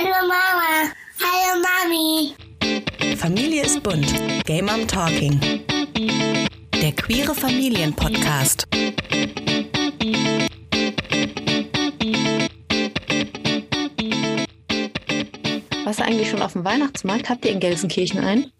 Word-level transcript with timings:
Hallo 0.00 0.14
Mama. 0.28 0.92
Hallo 1.18 1.60
Mami. 1.60 3.16
Familie 3.16 3.64
ist 3.64 3.82
bunt. 3.82 4.06
Game 4.44 4.66
Mom 4.66 4.86
Talking. 4.86 5.40
Der 6.80 6.92
queere 6.92 7.34
Familienpodcast. 7.34 8.68
Warst 15.84 15.98
du 15.98 16.04
eigentlich 16.04 16.30
schon 16.30 16.42
auf 16.42 16.52
dem 16.52 16.64
Weihnachtsmarkt? 16.64 17.28
Habt 17.28 17.44
ihr 17.44 17.50
in 17.50 17.58
Gelsenkirchen 17.58 18.20
einen? 18.20 18.52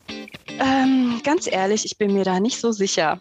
Ähm, 0.58 1.20
ganz 1.22 1.46
ehrlich, 1.46 1.84
ich 1.84 1.96
bin 1.98 2.14
mir 2.14 2.24
da 2.24 2.40
nicht 2.40 2.58
so 2.58 2.72
sicher. 2.72 3.20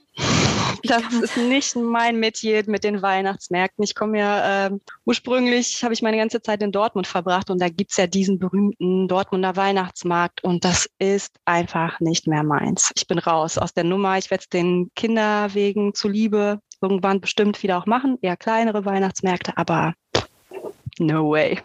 Das 0.88 1.14
ist 1.14 1.38
nicht 1.38 1.76
mein 1.76 2.20
Metier 2.20 2.64
mit 2.68 2.84
den 2.84 3.02
Weihnachtsmärkten. 3.02 3.84
Ich 3.84 3.96
komme 3.96 4.20
ja 4.20 4.68
ähm, 4.68 4.82
ursprünglich, 5.06 5.84
habe 5.84 5.94
ich 5.94 6.02
meine 6.02 6.18
ganze 6.18 6.42
Zeit 6.42 6.62
in 6.62 6.72
Dortmund 6.72 7.08
verbracht 7.08 7.50
und 7.50 7.62
da 7.62 7.70
gibt's 7.70 7.98
ja 7.98 8.08
diesen 8.08 8.40
berühmten 8.40 9.08
Dortmunder 9.08 9.56
Weihnachtsmarkt 9.56 10.44
und 10.44 10.64
das 10.64 10.90
ist 11.00 11.36
einfach 11.46 12.00
nicht 12.00 12.28
mehr 12.28 12.44
meins. 12.44 12.92
Ich 12.96 13.08
bin 13.08 13.20
raus 13.20 13.58
aus 13.58 13.74
der 13.74 13.84
Nummer. 13.84 14.18
Ich 14.18 14.32
werde 14.32 14.44
es 14.44 14.50
den 14.50 14.92
Kinderwegen 14.96 15.94
zuliebe 15.94 16.60
irgendwann 16.82 17.22
bestimmt 17.22 17.62
wieder 17.64 17.78
auch 17.78 17.86
machen. 17.86 18.18
Eher 18.22 18.38
kleinere 18.38 18.86
Weihnachtsmärkte, 18.86 19.58
aber 19.58 19.94
no 21.00 21.32
way. 21.32 21.60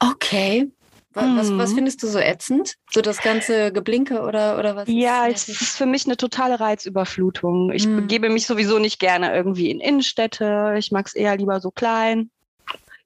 Okay. 0.00 0.70
Wa- 1.14 1.36
Was, 1.36 1.56
was 1.56 1.70
Mhm. 1.70 1.74
findest 1.76 2.02
du 2.02 2.08
so 2.08 2.18
ätzend? 2.18 2.74
So 2.90 3.00
das 3.00 3.22
ganze 3.22 3.72
Geblinke 3.72 4.22
oder, 4.22 4.58
oder 4.58 4.74
was? 4.76 4.88
Ja, 4.88 5.28
es 5.28 5.48
ist 5.48 5.76
für 5.76 5.86
mich 5.86 6.06
eine 6.06 6.16
totale 6.16 6.58
Reizüberflutung. 6.60 7.70
Ich 7.72 7.86
Mhm. 7.86 7.96
begebe 7.96 8.28
mich 8.30 8.46
sowieso 8.46 8.78
nicht 8.80 8.98
gerne 8.98 9.34
irgendwie 9.34 9.70
in 9.70 9.80
Innenstädte. 9.80 10.74
Ich 10.78 10.90
mag 10.90 11.06
es 11.06 11.14
eher 11.14 11.36
lieber 11.36 11.60
so 11.60 11.70
klein. 11.70 12.30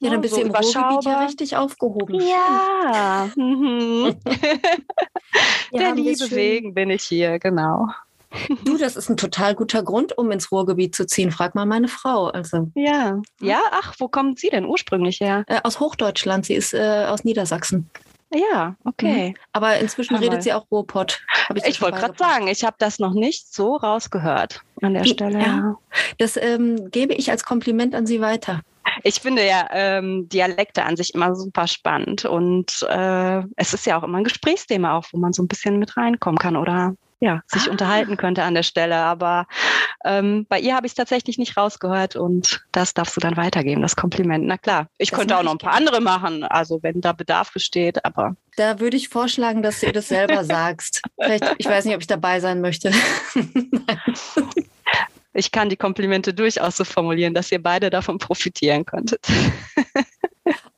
ja, 0.00 0.10
dann 0.10 0.20
bist 0.22 0.34
so 0.34 0.40
du 0.40 0.46
im 0.46 0.54
Ruhrgebiet 0.54 1.04
ja 1.04 1.20
richtig 1.24 1.56
aufgehoben. 1.56 2.20
Ja, 2.20 3.28
mhm. 3.36 4.14
Der 5.74 5.94
Liebe 5.94 6.30
wegen 6.30 6.72
bin 6.74 6.90
ich 6.90 7.02
hier, 7.04 7.38
genau. 7.38 7.88
Du, 8.64 8.76
das 8.76 8.96
ist 8.96 9.08
ein 9.08 9.16
total 9.16 9.54
guter 9.54 9.82
Grund, 9.82 10.16
um 10.16 10.30
ins 10.30 10.52
Ruhrgebiet 10.52 10.94
zu 10.94 11.06
ziehen. 11.06 11.30
Frag 11.30 11.54
mal 11.54 11.66
meine 11.66 11.88
Frau. 11.88 12.26
Also 12.26 12.70
Ja, 12.74 13.20
ja, 13.40 13.60
ach, 13.72 13.94
wo 13.98 14.08
kommt 14.08 14.38
sie 14.38 14.50
denn 14.50 14.66
ursprünglich 14.66 15.20
her? 15.20 15.44
äh, 15.48 15.60
aus 15.64 15.80
Hochdeutschland. 15.80 16.46
Sie 16.46 16.54
ist 16.54 16.74
äh, 16.74 17.06
aus 17.08 17.24
Niedersachsen. 17.24 17.88
Ja, 18.32 18.76
okay. 18.84 19.34
Aber 19.52 19.78
inzwischen 19.78 20.14
Hammer. 20.14 20.26
redet 20.26 20.42
sie 20.42 20.52
auch 20.52 20.66
Ruhrpott. 20.70 21.20
Ich, 21.64 21.76
schon 21.76 21.86
wollte 21.86 21.98
gerade 22.00 22.18
sagen, 22.18 22.46
ich 22.48 22.62
habe 22.62 22.76
das 22.78 22.98
noch 22.98 23.14
nicht 23.14 23.54
so 23.54 23.76
rausgehört 23.76 24.62
an 24.82 24.92
der. 24.92 25.04
Stelle. 25.06 25.40
Ja. 25.40 25.76
Das 26.18 26.36
ähm, 26.36 26.90
gebe 26.90 27.14
ich 27.14 27.30
als 27.30 27.44
Kompliment 27.44 27.94
an 27.94 28.06
Sie 28.06 28.20
weiter. 28.20 28.60
Ich 29.02 29.20
finde 29.20 29.46
ja 29.46 29.66
ähm, 29.70 30.28
Dialekte 30.28 30.84
an 30.84 30.96
sich 30.96 31.14
immer 31.14 31.34
super 31.34 31.66
spannend 31.68 32.24
und 32.24 32.86
äh, 32.90 33.42
es 33.56 33.72
ist 33.72 33.86
ja 33.86 33.98
auch 33.98 34.02
immer 34.02 34.18
ein 34.18 34.24
Gesprächsthema 34.24 34.96
auch, 34.96 35.04
wo 35.12 35.18
man 35.18 35.32
so 35.32 35.42
ein 35.42 35.48
bisschen 35.48 35.78
mit 35.78 35.96
reinkommen 35.96 36.38
kann 36.38 36.56
oder 36.56 36.94
ja, 37.20 37.42
sich 37.46 37.66
Ah. 37.68 37.70
unterhalten 37.70 38.16
könnte 38.16 38.42
an 38.44 38.54
der 38.54 38.62
Stelle. 38.62 38.96
Aber 38.96 39.46
ähm, 40.04 40.46
bei 40.48 40.60
ihr 40.60 40.74
habe 40.76 40.86
ich 40.86 40.92
es 40.92 40.96
tatsächlich 40.96 41.38
nicht 41.38 41.56
rausgehört 41.56 42.14
und 42.16 42.64
das 42.72 42.94
darfst 42.94 43.16
du 43.16 43.20
dann 43.20 43.36
weitergeben, 43.36 43.82
das 43.82 43.96
Kompliment. 43.96 44.46
Na 44.46 44.56
klar, 44.58 44.88
ich 44.98 45.10
Das 45.10 45.18
könnte 45.18 45.36
auch 45.36 45.42
noch 45.42 45.52
ein 45.52 45.58
paar 45.58 45.74
andere 45.74 46.00
machen, 46.00 46.44
also 46.44 46.80
wenn 46.82 47.00
da 47.00 47.12
Bedarf 47.12 47.52
besteht, 47.52 48.04
aber 48.04 48.36
Da 48.56 48.78
würde 48.80 48.96
ich 48.96 49.08
vorschlagen, 49.08 49.62
dass 49.62 49.80
du 49.80 49.86
ihr 49.86 49.92
das 49.92 50.08
selber 50.08 50.44
sagst. 50.44 51.02
Vielleicht, 51.20 51.44
ich 51.58 51.66
weiß 51.66 51.84
nicht, 51.86 51.94
ob 51.94 52.00
ich 52.00 52.06
dabei 52.06 52.38
sein 52.40 52.60
möchte. 52.60 52.92
ich 55.34 55.50
kann 55.52 55.68
die 55.68 55.76
Komplimente 55.76 56.34
durchaus 56.34 56.76
so 56.76 56.84
formulieren, 56.84 57.34
dass 57.34 57.50
ihr 57.52 57.62
beide 57.62 57.90
davon 57.90 58.18
profitieren 58.18 58.84
könntet. 58.86 59.26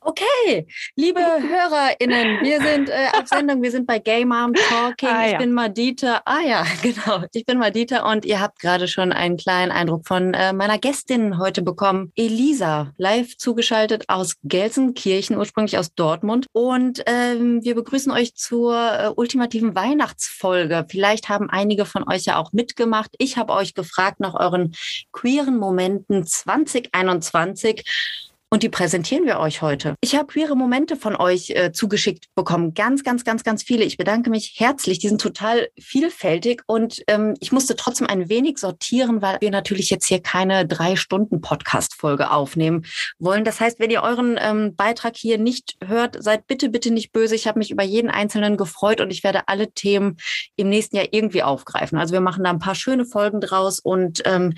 Okay, 0.03 0.65
liebe 0.95 1.19
HörerInnen, 1.23 2.41
wir 2.41 2.59
sind 2.59 2.89
äh, 2.89 3.09
auf 3.13 3.27
Sendung, 3.27 3.61
wir 3.61 3.69
sind 3.69 3.85
bei 3.85 3.99
Game 3.99 4.29
Mom 4.29 4.51
Talking. 4.55 5.07
Ah, 5.07 5.25
Ich 5.27 5.33
ja. 5.33 5.37
bin 5.37 5.53
Madita. 5.53 6.23
Ah 6.25 6.39
ja, 6.43 6.65
genau. 6.81 7.23
Ich 7.33 7.45
bin 7.45 7.59
Madita 7.59 8.11
und 8.11 8.25
ihr 8.25 8.39
habt 8.39 8.59
gerade 8.59 8.87
schon 8.87 9.11
einen 9.11 9.37
kleinen 9.37 9.71
Eindruck 9.71 10.07
von 10.07 10.33
äh, 10.33 10.53
meiner 10.53 10.79
Gästin 10.79 11.37
heute 11.37 11.61
bekommen. 11.61 12.11
Elisa, 12.15 12.91
live 12.97 13.37
zugeschaltet 13.37 14.05
aus 14.07 14.37
Gelsenkirchen, 14.43 15.37
ursprünglich 15.37 15.77
aus 15.77 15.93
Dortmund. 15.93 16.47
Und 16.51 17.03
ähm, 17.05 17.63
wir 17.63 17.75
begrüßen 17.75 18.11
euch 18.11 18.33
zur 18.33 18.75
äh, 18.75 19.11
ultimativen 19.15 19.75
Weihnachtsfolge. 19.75 20.87
Vielleicht 20.89 21.29
haben 21.29 21.51
einige 21.51 21.85
von 21.85 22.09
euch 22.09 22.25
ja 22.25 22.37
auch 22.37 22.53
mitgemacht. 22.53 23.11
Ich 23.19 23.37
habe 23.37 23.53
euch 23.53 23.75
gefragt 23.75 24.19
nach 24.19 24.33
euren 24.33 24.73
queeren 25.11 25.57
Momenten 25.57 26.25
2021. 26.25 27.83
Und 28.53 28.63
die 28.63 28.69
präsentieren 28.69 29.25
wir 29.25 29.39
euch 29.39 29.61
heute. 29.61 29.95
Ich 30.01 30.13
habe 30.13 30.27
queere 30.27 30.57
Momente 30.57 30.97
von 30.97 31.15
euch 31.15 31.51
äh, 31.51 31.71
zugeschickt 31.71 32.25
bekommen. 32.35 32.73
Ganz, 32.73 33.01
ganz, 33.05 33.23
ganz, 33.23 33.45
ganz 33.45 33.63
viele. 33.63 33.85
Ich 33.85 33.95
bedanke 33.95 34.29
mich 34.29 34.55
herzlich. 34.57 34.99
Die 34.99 35.07
sind 35.07 35.21
total 35.21 35.69
vielfältig 35.79 36.61
und 36.67 37.01
ähm, 37.07 37.33
ich 37.39 37.53
musste 37.53 37.77
trotzdem 37.77 38.07
ein 38.07 38.27
wenig 38.27 38.57
sortieren, 38.57 39.21
weil 39.21 39.37
wir 39.39 39.51
natürlich 39.51 39.89
jetzt 39.89 40.05
hier 40.05 40.21
keine 40.21 40.67
drei 40.67 40.97
Stunden 40.97 41.39
Podcast-Folge 41.39 42.29
aufnehmen 42.29 42.83
wollen. 43.19 43.45
Das 43.45 43.61
heißt, 43.61 43.79
wenn 43.79 43.89
ihr 43.89 44.03
euren 44.03 44.37
ähm, 44.37 44.75
Beitrag 44.75 45.15
hier 45.15 45.37
nicht 45.37 45.77
hört, 45.81 46.21
seid 46.21 46.45
bitte, 46.45 46.67
bitte 46.67 46.91
nicht 46.91 47.13
böse. 47.13 47.35
Ich 47.35 47.47
habe 47.47 47.57
mich 47.57 47.71
über 47.71 47.83
jeden 47.83 48.09
einzelnen 48.09 48.57
gefreut 48.57 48.99
und 48.99 49.11
ich 49.11 49.23
werde 49.23 49.47
alle 49.47 49.71
Themen 49.71 50.17
im 50.57 50.67
nächsten 50.67 50.97
Jahr 50.97 51.07
irgendwie 51.11 51.43
aufgreifen. 51.43 51.97
Also 51.97 52.11
wir 52.11 52.21
machen 52.21 52.43
da 52.43 52.49
ein 52.49 52.59
paar 52.59 52.75
schöne 52.75 53.05
Folgen 53.05 53.39
draus 53.39 53.79
und 53.79 54.23
ähm, 54.25 54.55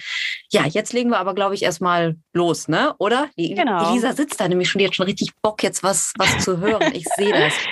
ja, 0.49 0.65
jetzt 0.65 0.93
legen 0.93 1.11
wir 1.11 1.19
aber, 1.19 1.35
glaube 1.35 1.53
ich, 1.53 1.61
erstmal 1.61 2.15
los, 2.33 2.67
ne? 2.67 2.95
Oder? 2.97 3.29
Die, 3.37 3.53
Genau. 3.83 3.91
Elisa 3.93 4.13
sitzt 4.13 4.39
da 4.39 4.47
nämlich 4.47 4.69
schon, 4.69 4.79
die 4.79 4.85
hat 4.87 4.95
schon 4.95 5.05
richtig 5.05 5.31
Bock, 5.41 5.61
jetzt 5.63 5.83
was, 5.83 6.13
was 6.17 6.43
zu 6.43 6.59
hören. 6.59 6.93
Ich 6.93 7.05
sehe 7.17 7.31
das. 7.33 7.53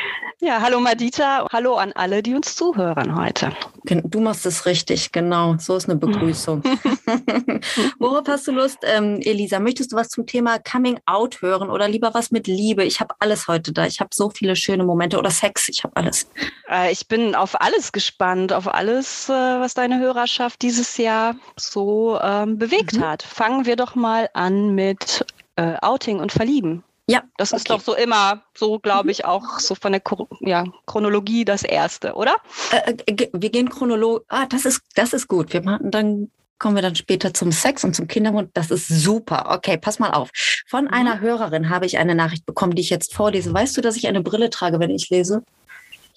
Ja, 0.44 0.60
hallo 0.60 0.80
Madita, 0.80 1.46
hallo 1.54 1.76
an 1.76 1.92
alle, 1.94 2.24
die 2.24 2.34
uns 2.34 2.56
zuhören 2.56 3.16
heute. 3.16 3.52
Du 3.84 4.20
machst 4.22 4.44
es 4.48 4.66
richtig, 4.66 5.12
genau. 5.12 5.56
So 5.60 5.76
ist 5.76 5.88
eine 5.88 6.00
Begrüßung. 6.00 6.64
Worauf 8.00 8.28
hast 8.28 8.48
du 8.48 8.52
Lust, 8.52 8.80
ähm, 8.82 9.20
Elisa? 9.22 9.60
Möchtest 9.60 9.92
du 9.92 9.98
was 9.98 10.10
zum 10.10 10.26
Thema 10.26 10.58
Coming 10.58 11.00
Out 11.06 11.44
hören 11.44 11.70
oder 11.70 11.88
lieber 11.88 12.16
was 12.16 12.32
mit 12.32 12.48
Liebe? 12.48 12.84
Ich 12.84 13.00
habe 13.00 13.14
alles 13.20 13.48
heute 13.48 13.72
da. 13.72 13.86
Ich 13.86 14.00
habe 14.00 14.10
so 14.14 14.32
viele 14.32 14.56
schöne 14.56 14.84
Momente 14.84 15.20
oder 15.20 15.30
Sex. 15.30 15.70
Ich 15.70 15.84
habe 15.84 15.96
alles. 15.96 16.28
Äh, 16.68 16.92
ich 16.92 17.08
bin 17.08 17.36
auf 17.36 17.62
alles 17.62 17.92
gespannt, 17.92 18.52
auf 18.52 18.68
alles, 18.68 19.30
äh, 19.30 19.34
was 19.34 19.76
deine 19.76 20.00
Hörerschaft 20.00 20.64
dieses 20.64 20.98
Jahr 20.98 21.36
so 21.56 22.20
ähm, 22.20 22.58
bewegt 22.58 22.94
Mhm. 22.98 23.02
hat. 23.06 23.22
Fangen 23.22 23.68
wir 23.68 23.76
doch 23.76 23.94
mal 23.94 24.28
an 24.34 24.74
mit 24.74 25.24
äh, 25.56 25.76
Outing 25.82 26.20
und 26.20 26.32
Verlieben. 26.32 26.84
Ja, 27.08 27.24
Das 27.38 27.52
ist 27.52 27.70
okay. 27.70 27.78
doch 27.78 27.84
so 27.84 27.96
immer, 27.96 28.44
so 28.56 28.76
Mhm. 28.76 28.82
glaube 28.84 29.12
ich, 29.12 29.26
auch 29.26 29.60
so 29.60 29.76
von 29.76 29.92
der 29.92 30.02
ja, 30.42 30.64
Chronologie 30.86 31.44
das 31.46 31.64
Erste, 31.64 32.14
oder? 32.14 32.36
Äh, 32.72 32.94
äh, 33.06 33.30
wir 33.34 33.50
gehen 33.50 33.70
chronologisch. 33.70 34.26
Ah, 34.30 34.46
das 34.46 34.66
ist, 34.66 34.82
das 34.96 35.12
ist 35.14 35.28
gut. 35.28 35.52
Wir 35.52 35.62
machen 35.64 35.92
dann 35.92 36.32
kommen 36.60 36.76
wir 36.76 36.84
dann 36.84 36.96
später 36.96 37.34
zum 37.34 37.52
Sex 37.52 37.84
und 37.84 37.96
zum 37.96 38.08
Kindermund. 38.08 38.52
Das 38.54 38.70
ist 38.70 38.88
super. 38.88 39.48
Okay, 39.50 39.78
pass 39.78 39.98
mal 39.98 40.12
auf. 40.12 40.30
Von 40.68 40.86
Mhm. 40.86 40.94
einer 40.94 41.20
Hörerin 41.20 41.70
habe 41.72 41.88
ich 41.88 41.98
eine 41.98 42.14
Nachricht 42.14 42.46
bekommen, 42.46 42.76
die 42.76 42.84
ich 42.84 42.92
jetzt 42.92 43.16
vorlese. 43.16 43.52
Weißt 43.52 43.76
du, 43.76 43.82
dass 43.82 43.96
ich 43.96 44.08
eine 44.08 44.22
Brille 44.22 44.52
trage, 44.52 44.80
wenn 44.80 44.92
ich 44.92 45.10
lese? 45.10 45.42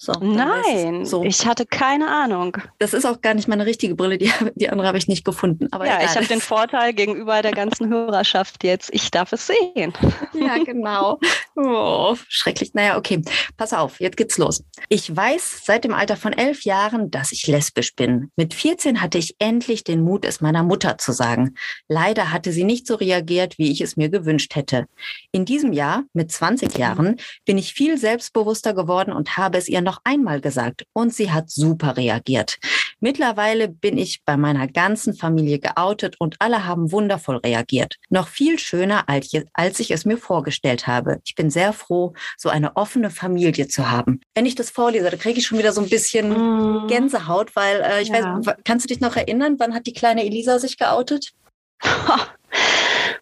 So. 0.05 0.13
Nein, 0.21 1.07
So. 1.07 1.25
ich 1.25 1.47
hatte 1.47 1.65
keine 1.65 2.09
Ahnung. 2.09 2.59
Das 2.79 2.93
ist 2.93 3.07
auch 3.07 3.23
gar 3.23 3.33
nicht 3.33 3.49
meine 3.49 3.65
richtige 3.65 3.95
Brille. 3.95 4.19
Die, 4.19 4.31
die 4.55 4.69
andere 4.69 4.87
habe 4.87 4.99
ich 4.99 5.09
nicht 5.09 5.25
gefunden. 5.25 5.69
Aber 5.71 5.87
ja, 5.87 5.97
egal. 5.97 6.05
ich 6.11 6.17
habe 6.17 6.27
den 6.27 6.41
Vorteil 6.43 6.93
gegenüber 6.93 7.41
der 7.41 7.53
ganzen 7.53 7.89
Hörerschaft 7.89 8.65
jetzt, 8.65 8.91
ich 8.93 9.11
darf 9.11 9.33
es 9.33 9.47
sehen. 9.47 9.93
Ja, 10.35 10.63
genau. 10.63 11.19
Oh, 11.55 12.17
schrecklich. 12.29 12.75
Naja, 12.75 12.99
okay. 12.99 13.23
Pass 13.57 13.73
auf, 13.73 14.01
jetzt 14.01 14.17
geht's 14.17 14.37
los. 14.37 14.65
Ich 14.89 15.15
weiß 15.15 15.63
seit 15.65 15.85
dem 15.85 15.95
Alter 15.95 16.17
von 16.17 16.33
elf 16.33 16.65
Jahren, 16.65 17.11
dass 17.11 17.33
ich 17.33 17.47
lesbisch 17.47 17.95
bin. 17.95 18.31
Mit 18.37 18.53
14 18.53 19.01
hatte 19.01 19.17
ich 19.17 19.37
endlich 19.39 19.85
den 19.85 20.03
Mut, 20.03 20.25
es 20.25 20.41
meiner 20.41 20.63
Mutter 20.65 20.99
zu 20.99 21.13
sagen. 21.13 21.55
Leider 21.89 22.33
hatte 22.33 22.53
sie 22.53 22.65
nicht 22.65 22.87
so 22.87 22.97
reagiert, 22.97 23.59
wie 23.59 23.71
ich 23.71 23.81
es 23.81 23.97
mir 23.97 24.09
gewünscht 24.11 24.55
hätte. 24.55 24.87
In 25.31 25.45
diesem 25.45 25.73
Jahr, 25.73 26.03
mit 26.13 26.31
20 26.33 26.77
Jahren, 26.77 27.17
bin 27.47 27.59
ich 27.59 27.73
viel 27.73 27.97
selbstbewusster 27.97 28.75
geworden 28.75 29.13
und 29.13 29.37
habe 29.37 29.57
es 29.57 29.69
ihr 29.69 29.81
noch 29.81 29.94
einmal 30.05 30.41
gesagt. 30.41 30.85
Und 30.93 31.15
sie 31.15 31.31
hat 31.31 31.51
super 31.51 31.97
reagiert. 31.97 32.59
Mittlerweile 33.01 33.69
bin 33.69 33.99
ich 33.99 34.23
bei 34.25 34.37
meiner 34.37 34.67
ganzen 34.67 35.15
Familie 35.15 35.59
geoutet 35.59 36.17
und 36.19 36.37
alle 36.39 36.65
haben 36.67 36.91
wundervoll 36.91 37.37
reagiert. 37.37 37.97
Noch 38.09 38.29
viel 38.29 38.59
schöner, 38.59 39.05
als 39.09 39.81
ich- 39.81 39.91
es 39.91 40.05
mir 40.05 40.17
vorgestellt 40.17 40.87
habe. 40.87 41.21
Ich 41.25 41.35
bin 41.35 41.51
sehr 41.51 41.73
froh, 41.73 42.15
so 42.37 42.49
eine 42.49 42.77
offene 42.77 43.11
Familie 43.11 43.69
zu 43.69 43.91
haben. 43.91 44.21
Wenn 44.35 44.47
ich 44.47 44.55
das 44.55 44.71
vorlese, 44.71 45.11
da 45.11 45.17
kriege 45.17 45.39
ich 45.39 45.47
schon 45.47 45.59
wieder 45.59 45.73
so 45.73 45.81
ein 45.83 45.89
bisschen 45.89 46.87
Gänsehaut, 46.89 47.55
weil 47.55 47.81
äh, 47.83 48.03
ich. 48.03 48.09
Ja. 48.09 48.41
weiß, 48.43 48.57
kannst 48.65 48.85
du 48.85 48.89
dich 48.89 49.01
noch 49.01 49.17
erinnern, 49.17 49.57
wann 49.59 49.75
hat 49.75 49.87
die 49.87 49.93
kleine 49.93 50.25
Elisa 50.25 50.59
sich 50.59 50.79
geoutet? 50.79 51.33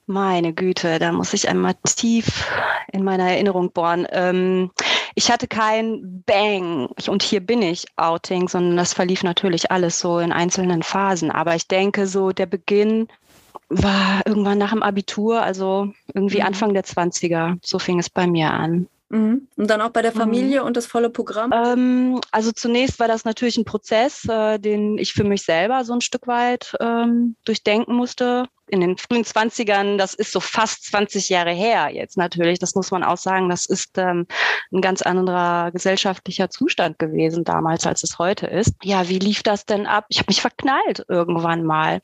Meine 0.07 0.53
Güte, 0.53 0.99
da 0.99 1.13
muss 1.13 1.33
ich 1.33 1.49
einmal 1.49 1.75
tief 1.85 2.47
in 2.93 3.05
meiner 3.05 3.31
Erinnerung 3.31 3.73
bohren. 3.73 4.07
Ähm, 4.11 4.71
ich 5.15 5.31
hatte 5.31 5.47
kein 5.47 6.23
Bang 6.27 6.89
und 7.07 7.23
hier 7.23 7.41
bin 7.41 7.63
ich 7.63 7.87
Outing, 7.97 8.49
sondern 8.49 8.77
das 8.77 8.95
verlief 8.95 9.23
natürlich 9.23 9.71
alles 9.71 9.99
so 10.01 10.19
in 10.19 10.33
einzelnen 10.33 10.83
Phasen. 10.83 11.31
Aber 11.31 11.55
ich 11.55 11.69
denke, 11.69 12.07
so 12.07 12.33
der 12.33 12.47
Beginn 12.47 13.09
war 13.69 14.23
irgendwann 14.27 14.59
nach 14.59 14.71
dem 14.71 14.83
Abitur, 14.83 15.43
also 15.43 15.93
irgendwie 16.15 16.41
Mhm. 16.41 16.47
Anfang 16.47 16.75
der 16.75 16.85
20er. 16.85 17.59
So 17.63 17.79
fing 17.79 17.99
es 17.99 18.11
bei 18.11 18.27
mir 18.27 18.51
an. 18.53 18.89
Mhm. 19.13 19.47
Und 19.57 19.69
dann 19.69 19.83
auch 19.83 19.91
bei 19.91 20.01
der 20.01 20.13
Familie 20.13 20.63
mhm. 20.63 20.67
und 20.67 20.77
das 20.77 20.87
volle 20.87 21.11
Programm? 21.11 21.53
Ähm, 21.53 22.19
also 22.31 22.51
zunächst 22.51 22.99
war 22.99 23.09
das 23.09 23.27
natürlich 23.27 23.59
ein 23.59 23.67
Prozess, 23.67 24.25
äh, 24.27 24.59
den 24.59 24.97
ich 24.97 25.13
für 25.13 25.25
mich 25.25 25.43
selber 25.43 25.85
so 25.85 25.93
ein 25.93 26.01
Stück 26.01 26.27
weit 26.27 26.75
ähm, 26.81 27.37
durchdenken 27.45 27.95
musste. 27.95 28.47
In 28.69 28.81
den 28.81 28.97
frühen 28.97 29.25
Zwanzigern, 29.25 29.99
das 29.99 30.15
ist 30.15 30.33
so 30.33 30.41
fast 30.41 30.87
20 30.87 31.29
Jahre 31.29 31.51
her 31.51 31.91
jetzt 31.93 32.17
natürlich, 32.17 32.59
das 32.59 32.75
muss 32.75 32.91
man 32.91 33.05
auch 33.05 33.19
sagen, 33.19 33.51
das 33.51 33.67
ist 33.67 33.99
ähm, 33.99 34.27
ein 34.73 34.81
ganz 34.81 35.03
anderer 35.03 35.71
gesellschaftlicher 35.73 36.49
Zustand 36.49 36.99
gewesen 36.99 37.45
damals, 37.45 37.87
als 37.87 38.03
es 38.03 38.19
heute 38.19 38.47
ist. 38.47 38.75
Ja, 38.83 39.11
wie 39.11 39.19
lief 39.19 39.43
das 39.43 39.67
denn 39.67 39.87
ab? 39.87 40.07
Ich 40.09 40.21
habe 40.21 40.31
mich 40.31 40.41
verknallt 40.41 41.05
irgendwann 41.07 41.65
mal. 41.65 42.01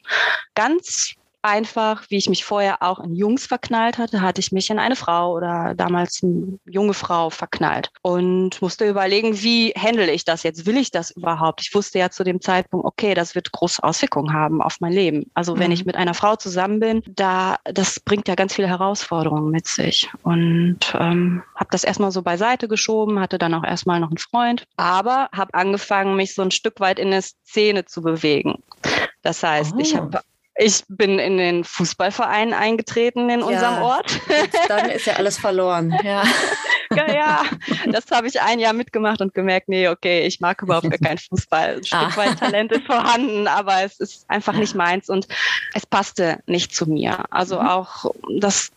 Ganz 0.54 1.14
einfach, 1.43 2.05
wie 2.08 2.17
ich 2.17 2.29
mich 2.29 2.44
vorher 2.44 2.82
auch 2.82 2.99
in 2.99 3.14
Jungs 3.14 3.46
verknallt 3.46 3.99
hatte, 3.99 4.20
hatte 4.20 4.40
ich 4.40 4.52
mich 4.52 4.70
in 4.70 4.79
eine 4.79 4.96
Frau 4.96 5.32
oder 5.32 5.75
damals 5.76 6.20
eine 6.23 6.58
junge 6.67 6.94
Frau 6.94 7.31
verknallt 7.31 7.90
und 8.02 8.61
musste 8.61 8.88
überlegen, 8.88 9.40
wie 9.40 9.70
handle 9.73 10.11
ich 10.11 10.25
das 10.25 10.43
jetzt? 10.43 10.67
Will 10.67 10.76
ich 10.76 10.90
das 10.90 11.11
überhaupt? 11.11 11.61
Ich 11.62 11.75
wusste 11.75 11.99
ja 11.99 12.11
zu 12.11 12.25
dem 12.25 12.40
Zeitpunkt, 12.40 12.87
okay, 12.87 13.14
das 13.14 13.35
wird 13.35 13.52
große 13.52 13.82
Auswirkungen 13.82 14.32
haben 14.32 14.61
auf 14.61 14.76
mein 14.81 14.93
Leben. 14.93 15.31
Also 15.35 15.55
mhm. 15.55 15.61
wenn 15.61 15.73
ich 15.73 15.85
mhm. 15.85 15.88
mit 15.88 15.96
einer 15.96 16.14
Frau 16.14 16.37
zusammen 16.37 16.81
bin, 16.81 17.02
da 17.06 17.56
das 17.64 18.00
bringt 18.00 18.29
ja 18.29 18.35
ganz 18.35 18.55
viele 18.55 18.69
Herausforderungen 18.69 19.50
mit 19.50 19.67
sich 19.67 20.11
und 20.23 20.79
ähm, 20.99 21.43
habe 21.55 21.69
das 21.70 21.85
erstmal 21.85 22.11
so 22.11 22.23
beiseite 22.23 22.69
geschoben, 22.69 23.20
hatte 23.20 23.38
dann 23.38 23.55
auch 23.55 23.64
erstmal 23.64 24.00
noch 24.00 24.08
einen 24.08 24.19
Freund, 24.19 24.67
aber 24.76 25.29
habe 25.32 25.55
angefangen, 25.55 26.17
mich 26.17 26.35
so 26.35 26.43
ein 26.43 26.50
Stück 26.50 26.81
weit 26.81 26.99
in 26.99 27.11
der 27.11 27.23
Szene 27.23 27.85
zu 27.85 28.02
bewegen. 28.02 28.62
Das 29.23 29.43
heißt, 29.43 29.75
oh. 29.76 29.81
ich 29.81 29.96
habe 29.96 30.20
ich 30.60 30.82
bin 30.88 31.20
in 31.20 31.38
den 31.38 31.62
Fußballverein 31.62 32.52
eingetreten 32.52 33.31
in 33.31 33.40
ja, 33.40 33.46
unserem 33.46 33.82
Ort. 33.82 34.20
Dann 34.69 34.90
ist 34.90 35.06
ja 35.06 35.14
alles 35.14 35.38
verloren. 35.38 35.96
Ja, 36.05 37.06
ja, 37.06 37.14
ja. 37.14 37.43
das 37.93 38.10
habe 38.10 38.28
ich 38.28 38.40
ein 38.40 38.58
Jahr 38.58 38.72
mitgemacht 38.72 39.20
und 39.20 39.34
gemerkt, 39.34 39.69
nee, 39.69 39.88
okay, 39.88 40.26
ich 40.26 40.40
mag 40.40 40.62
überhaupt 40.62 40.88
gar 40.88 40.99
keinen 40.99 41.19
Fußball. 41.19 41.76
Ein 41.76 41.84
Stück 41.84 41.99
ah. 41.99 42.16
weit 42.16 42.38
Talent 42.38 42.72
ist 42.72 42.87
vorhanden, 42.87 43.46
aber 43.46 43.82
es 43.82 44.00
ist 44.00 44.25
einfach 44.31 44.55
nicht 44.55 44.75
meins 44.75 45.10
und 45.10 45.28
es 45.75 45.84
passte 45.84 46.38
nicht 46.46 46.75
zu 46.75 46.87
mir. 46.87 47.25
Also 47.31 47.61
mhm. 47.61 47.69
auch 47.69 48.06
das 48.38 48.70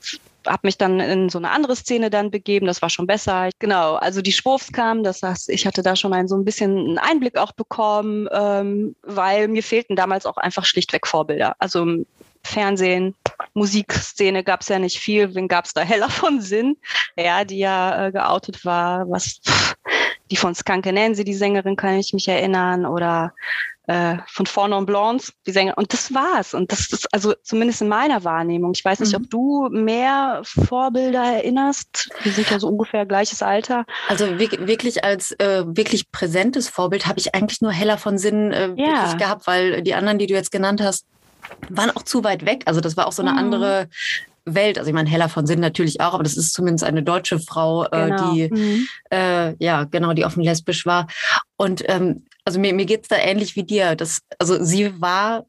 habe 0.48 0.62
mich 0.64 0.78
dann 0.78 1.00
in 1.00 1.30
so 1.30 1.38
eine 1.38 1.52
andere 1.52 1.76
Szene 1.76 2.10
dann 2.10 2.32
begeben. 2.32 2.68
Das 2.68 2.82
war 2.82 2.90
schon 2.90 3.08
besser. 3.08 3.50
Genau, 3.60 3.96
also 3.96 4.22
die 4.22 4.32
Schwurfs 4.32 4.72
kamen, 4.72 5.04
das 5.04 5.22
heißt, 5.22 5.50
ich 5.50 5.66
hatte 5.66 5.84
da 5.84 5.96
schon 5.96 6.14
ein, 6.14 6.28
so 6.28 6.36
ein 6.36 6.46
bisschen 6.46 6.78
einen 6.78 6.98
Einblick 6.98 7.38
auch 7.38 7.52
bekommen, 7.52 8.28
ähm, 8.32 8.96
weil 9.04 9.48
mir 9.48 9.64
fehlten 9.64 9.96
damals 9.96 10.26
auch 10.26 10.38
einfach 10.38 10.66
schlichtweg 10.66 11.08
Vorbilder. 11.08 11.56
Also 11.60 12.06
Fernsehen, 12.44 13.16
Musikszene 13.54 14.44
gab 14.44 14.62
es 14.62 14.70
ja 14.70 14.80
nicht 14.80 15.00
viel. 15.00 15.34
Wen 15.36 15.48
gab 15.48 15.66
es 15.66 15.74
da? 15.74 15.82
Heller 15.92 16.10
von 16.10 16.42
Sinn, 16.42 16.78
ja, 17.16 17.44
die 17.44 17.60
ja 17.60 18.08
äh, 18.08 18.12
geoutet 18.12 18.66
war, 18.66 19.10
was 19.10 19.42
die 20.32 20.38
von 20.38 20.56
Skanke 20.56 20.94
Nancy, 20.94 21.24
die 21.24 21.34
Sängerin, 21.34 21.76
kann 21.76 21.96
ich 21.96 22.14
mich 22.14 22.28
erinnern, 22.28 22.86
oder 22.86 23.34
äh, 23.92 24.20
von 24.28 24.46
Fawn 24.46 24.72
on 24.72 24.86
Blondes, 24.86 25.34
die 25.46 25.52
Sänger. 25.52 25.78
Und 25.78 25.92
das 25.92 26.14
war's. 26.14 26.54
Und 26.54 26.72
das 26.72 26.94
ist 26.94 27.14
also 27.14 27.34
zumindest 27.44 27.82
in 27.82 27.90
meiner 27.90 28.24
Wahrnehmung. 28.24 28.72
Ich 28.74 28.86
weiß 28.86 29.02
nicht, 29.02 29.12
mhm. 29.12 29.26
ob 29.26 29.30
du 29.30 29.70
mehr 29.70 30.42
Vorbilder 30.46 31.22
erinnerst. 31.22 32.10
Wir 32.24 32.32
sind 32.32 32.50
ja 32.50 32.58
so 32.58 32.70
ungefähr 32.70 33.06
gleiches 33.06 33.44
Alter. 33.44 33.86
Also 34.08 34.40
wirklich 34.40 35.04
als 35.04 35.34
äh, 35.34 35.64
wirklich 35.66 36.10
präsentes 36.10 36.70
Vorbild 36.70 37.06
habe 37.06 37.20
ich 37.20 37.36
eigentlich 37.36 37.60
nur 37.60 37.74
Heller 37.74 37.98
von 37.98 38.18
Sinn 38.18 38.54
äh, 38.54 38.70
ja. 38.78 39.04
wirklich 39.04 39.18
gehabt, 39.18 39.46
weil 39.46 39.82
die 39.82 39.94
anderen, 39.94 40.20
die 40.20 40.28
du 40.28 40.36
jetzt 40.36 40.54
genannt 40.54 40.82
hast, 40.82 41.06
waren 41.70 41.92
auch 41.92 42.04
zu 42.04 42.24
weit 42.24 42.46
weg. 42.46 42.64
Also 42.68 42.80
das 42.80 42.96
war 42.96 43.08
auch 43.08 43.12
so 43.12 43.22
eine 43.22 43.34
mhm. 43.34 43.40
andere 43.40 43.90
Welt. 44.46 44.78
Also 44.78 44.88
ich 44.88 44.96
meine, 44.96 45.10
Hella 45.10 45.28
von 45.28 45.46
Sinn 45.46 45.60
natürlich 45.60 46.00
auch, 46.00 46.14
aber 46.14 46.24
das 46.24 46.38
ist 46.38 46.54
zumindest 46.54 46.86
eine 46.86 47.04
deutsche 47.04 47.40
Frau, 47.40 47.84
äh, 47.86 48.06
genau. 48.06 48.34
die 48.34 48.50
mhm. 48.50 48.88
äh, 49.12 49.54
ja 49.62 49.84
genau, 49.84 50.14
die 50.14 50.24
offen 50.24 50.44
lesbisch 50.44 50.86
war. 50.86 51.08
Und 51.58 51.84
ähm, 51.90 52.24
also 52.46 52.60
mir, 52.60 52.74
mir 52.74 52.86
geht's 52.86 53.08
da 53.08 53.18
ähnlich 53.18 53.56
wie 53.56 53.64
dir. 53.64 53.96
Das, 53.96 54.22
also 54.40 54.64
sie 54.64 55.00
war 55.02 55.46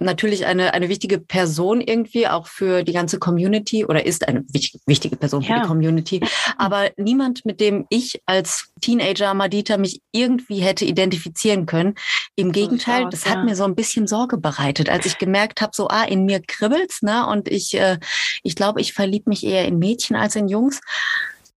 natürlich 0.00 0.46
eine, 0.46 0.74
eine 0.74 0.88
wichtige 0.88 1.18
Person 1.18 1.80
irgendwie, 1.80 2.28
auch 2.28 2.46
für 2.46 2.82
die 2.82 2.92
ganze 2.92 3.18
Community 3.18 3.84
oder 3.84 4.04
ist 4.06 4.28
eine 4.28 4.44
wichtige, 4.52 4.82
wichtige 4.86 5.16
Person 5.16 5.42
für 5.42 5.50
ja. 5.50 5.60
die 5.60 5.66
Community. 5.66 6.20
Aber 6.58 6.90
niemand, 6.96 7.44
mit 7.44 7.60
dem 7.60 7.86
ich 7.88 8.20
als 8.26 8.70
Teenager 8.80 9.34
Madita 9.34 9.76
mich 9.76 10.00
irgendwie 10.12 10.60
hätte 10.60 10.84
identifizieren 10.84 11.66
können. 11.66 11.94
Im 12.34 12.52
Gegenteil, 12.52 13.04
aus, 13.04 13.10
das 13.10 13.24
ja. 13.24 13.32
hat 13.32 13.44
mir 13.44 13.56
so 13.56 13.64
ein 13.64 13.74
bisschen 13.74 14.06
Sorge 14.06 14.38
bereitet, 14.38 14.88
als 14.88 15.06
ich 15.06 15.18
gemerkt 15.18 15.60
habe, 15.60 15.72
so, 15.74 15.88
ah, 15.88 16.04
in 16.04 16.24
mir 16.24 16.40
kribbelt's, 16.40 17.02
ne? 17.02 17.26
Und 17.26 17.48
ich, 17.48 17.74
äh, 17.74 17.98
ich 18.42 18.56
glaube, 18.56 18.80
ich 18.80 18.92
verlieb 18.92 19.26
mich 19.26 19.44
eher 19.44 19.64
in 19.66 19.78
Mädchen 19.78 20.16
als 20.16 20.36
in 20.36 20.48
Jungs 20.48 20.80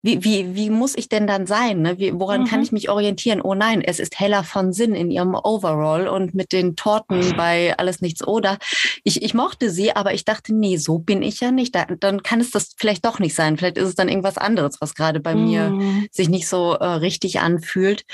wie, 0.02 0.22
wie, 0.22 0.54
wie 0.54 0.70
muss 0.70 0.96
ich 0.96 1.08
denn 1.08 1.26
dann 1.26 1.46
sein? 1.46 1.82
Ne? 1.82 1.98
Wie, 1.98 2.12
woran 2.14 2.43
mhm. 2.43 2.46
kann 2.46 2.62
ich 2.62 2.70
mich 2.70 2.88
orientieren? 2.88 3.40
Oh 3.40 3.54
nein, 3.54 3.82
es 3.82 3.98
ist 3.98 4.20
heller 4.20 4.44
von 4.44 4.72
Sinn 4.72 4.94
in 4.94 5.10
ihrem 5.10 5.34
Overall 5.34 6.06
und 6.06 6.34
mit 6.34 6.52
den 6.52 6.76
Torten 6.76 7.37
bei 7.37 7.76
Alles 7.76 8.00
Nichts 8.00 8.26
oder. 8.26 8.58
Ich, 9.02 9.22
ich 9.22 9.34
mochte 9.34 9.70
sie, 9.70 9.94
aber 9.96 10.14
ich 10.14 10.25
dachte, 10.25 10.54
nee, 10.54 10.76
so 10.76 10.98
bin 10.98 11.22
ich 11.22 11.40
ja 11.40 11.50
nicht. 11.50 11.75
Da, 11.75 11.87
dann 11.87 12.22
kann 12.22 12.40
es 12.40 12.50
das 12.50 12.75
vielleicht 12.76 13.04
doch 13.04 13.19
nicht 13.19 13.34
sein. 13.34 13.56
Vielleicht 13.56 13.78
ist 13.78 13.88
es 13.88 13.94
dann 13.94 14.08
irgendwas 14.08 14.38
anderes, 14.38 14.76
was 14.81 14.94
gerade 14.94 15.20
bei 15.20 15.34
mhm. 15.34 15.44
mir 15.44 16.06
sich 16.12 16.28
nicht 16.28 16.46
so 16.46 16.75
äh, 16.75 16.84
richtig 16.84 17.40
anfühlt. 17.40 18.04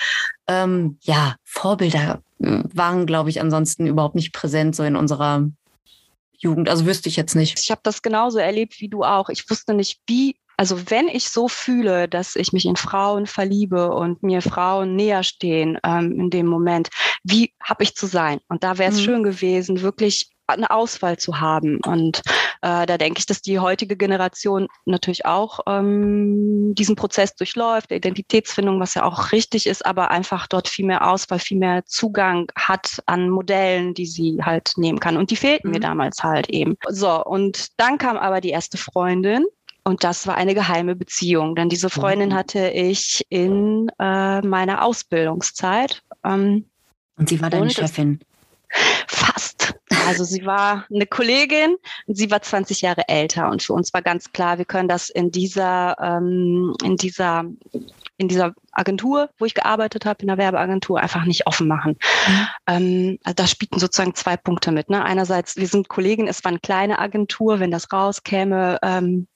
Ähm, 0.48 0.98
ja, 1.02 1.36
Vorbilder 1.44 2.22
äh, 2.40 2.62
waren, 2.72 3.06
glaube 3.06 3.30
ich, 3.30 3.40
ansonsten 3.40 3.86
überhaupt 3.86 4.14
nicht 4.14 4.32
präsent 4.32 4.74
so 4.74 4.82
in 4.82 4.96
unserer 4.96 5.46
Jugend. 6.42 6.68
Also 6.68 6.86
wüsste 6.86 7.08
ich 7.08 7.16
jetzt 7.16 7.36
nicht. 7.36 7.60
Ich 7.60 7.70
habe 7.70 7.80
das 7.84 8.02
genauso 8.02 8.38
erlebt 8.38 8.80
wie 8.80 8.88
du 8.88 9.04
auch. 9.04 9.28
Ich 9.28 9.48
wusste 9.48 9.74
nicht, 9.74 10.00
wie 10.06 10.36
also 10.62 10.78
wenn 10.90 11.08
ich 11.08 11.28
so 11.28 11.48
fühle, 11.48 12.06
dass 12.06 12.36
ich 12.36 12.52
mich 12.52 12.66
in 12.66 12.76
Frauen 12.76 13.26
verliebe 13.26 13.92
und 13.92 14.22
mir 14.22 14.40
Frauen 14.42 14.94
näher 14.94 15.24
stehen 15.24 15.76
ähm, 15.84 16.12
in 16.12 16.30
dem 16.30 16.46
Moment, 16.46 16.88
wie 17.24 17.52
habe 17.60 17.82
ich 17.82 17.96
zu 17.96 18.06
sein? 18.06 18.38
Und 18.46 18.62
da 18.62 18.78
wäre 18.78 18.92
es 18.92 19.00
mhm. 19.00 19.04
schön 19.04 19.22
gewesen, 19.24 19.82
wirklich 19.82 20.30
eine 20.46 20.70
Auswahl 20.70 21.16
zu 21.18 21.40
haben. 21.40 21.80
Und 21.84 22.22
äh, 22.60 22.86
da 22.86 22.96
denke 22.96 23.18
ich, 23.18 23.26
dass 23.26 23.42
die 23.42 23.58
heutige 23.58 23.96
Generation 23.96 24.68
natürlich 24.84 25.26
auch 25.26 25.58
ähm, 25.66 26.76
diesen 26.76 26.94
Prozess 26.94 27.34
durchläuft, 27.34 27.90
der 27.90 27.96
Identitätsfindung, 27.96 28.78
was 28.78 28.94
ja 28.94 29.02
auch 29.02 29.32
richtig 29.32 29.66
ist, 29.66 29.84
aber 29.84 30.12
einfach 30.12 30.46
dort 30.46 30.68
viel 30.68 30.86
mehr 30.86 31.10
Auswahl, 31.10 31.40
viel 31.40 31.58
mehr 31.58 31.84
Zugang 31.86 32.46
hat 32.54 33.02
an 33.06 33.30
Modellen, 33.30 33.94
die 33.94 34.06
sie 34.06 34.38
halt 34.44 34.74
nehmen 34.76 35.00
kann. 35.00 35.16
Und 35.16 35.32
die 35.32 35.36
fehlten 35.36 35.66
mhm. 35.68 35.74
mir 35.74 35.80
damals 35.80 36.22
halt 36.22 36.48
eben. 36.50 36.76
So, 36.88 37.24
und 37.24 37.66
dann 37.78 37.98
kam 37.98 38.16
aber 38.16 38.40
die 38.40 38.50
erste 38.50 38.78
Freundin, 38.78 39.44
und 39.84 40.04
das 40.04 40.26
war 40.26 40.36
eine 40.36 40.54
geheime 40.54 40.94
Beziehung, 40.94 41.56
denn 41.56 41.68
diese 41.68 41.90
Freundin 41.90 42.30
mhm. 42.30 42.34
hatte 42.34 42.68
ich 42.68 43.24
in 43.28 43.90
äh, 43.98 44.40
meiner 44.40 44.84
Ausbildungszeit. 44.84 46.02
Ähm, 46.24 46.66
und 47.16 47.28
sie 47.28 47.40
war 47.40 47.50
deine 47.50 47.70
Chefin? 47.70 48.20
Fast. 49.06 49.74
Also 50.06 50.24
sie 50.24 50.46
war 50.46 50.86
eine 50.92 51.06
Kollegin 51.06 51.76
und 52.06 52.16
sie 52.16 52.30
war 52.30 52.42
20 52.42 52.80
Jahre 52.80 53.08
älter. 53.08 53.50
Und 53.50 53.62
für 53.62 53.72
uns 53.72 53.92
war 53.92 54.02
ganz 54.02 54.32
klar, 54.32 54.58
wir 54.58 54.64
können 54.64 54.88
das 54.88 55.10
in 55.10 55.30
dieser, 55.30 55.96
ähm, 56.00 56.74
in 56.82 56.96
dieser, 56.96 57.44
in 58.16 58.28
dieser 58.28 58.54
Agentur, 58.72 59.30
wo 59.38 59.44
ich 59.44 59.54
gearbeitet 59.54 60.06
habe, 60.06 60.22
in 60.22 60.28
der 60.28 60.38
Werbeagentur, 60.38 61.00
einfach 61.00 61.24
nicht 61.24 61.46
offen 61.46 61.68
machen. 61.68 61.98
Mhm. 62.26 62.46
Ähm, 62.66 63.18
also 63.24 63.34
da 63.34 63.46
spielten 63.46 63.78
sozusagen 63.78 64.14
zwei 64.14 64.36
Punkte 64.36 64.72
mit. 64.72 64.90
Ne? 64.90 65.04
Einerseits, 65.04 65.56
wir 65.56 65.66
sind 65.66 65.88
Kollegen, 65.88 66.28
es 66.28 66.42
war 66.44 66.50
eine 66.50 66.60
kleine 66.60 66.98
Agentur, 66.98 67.60
wenn 67.60 67.70
das 67.70 67.92
rauskäme, 67.92 68.78
ähm, 68.82 69.26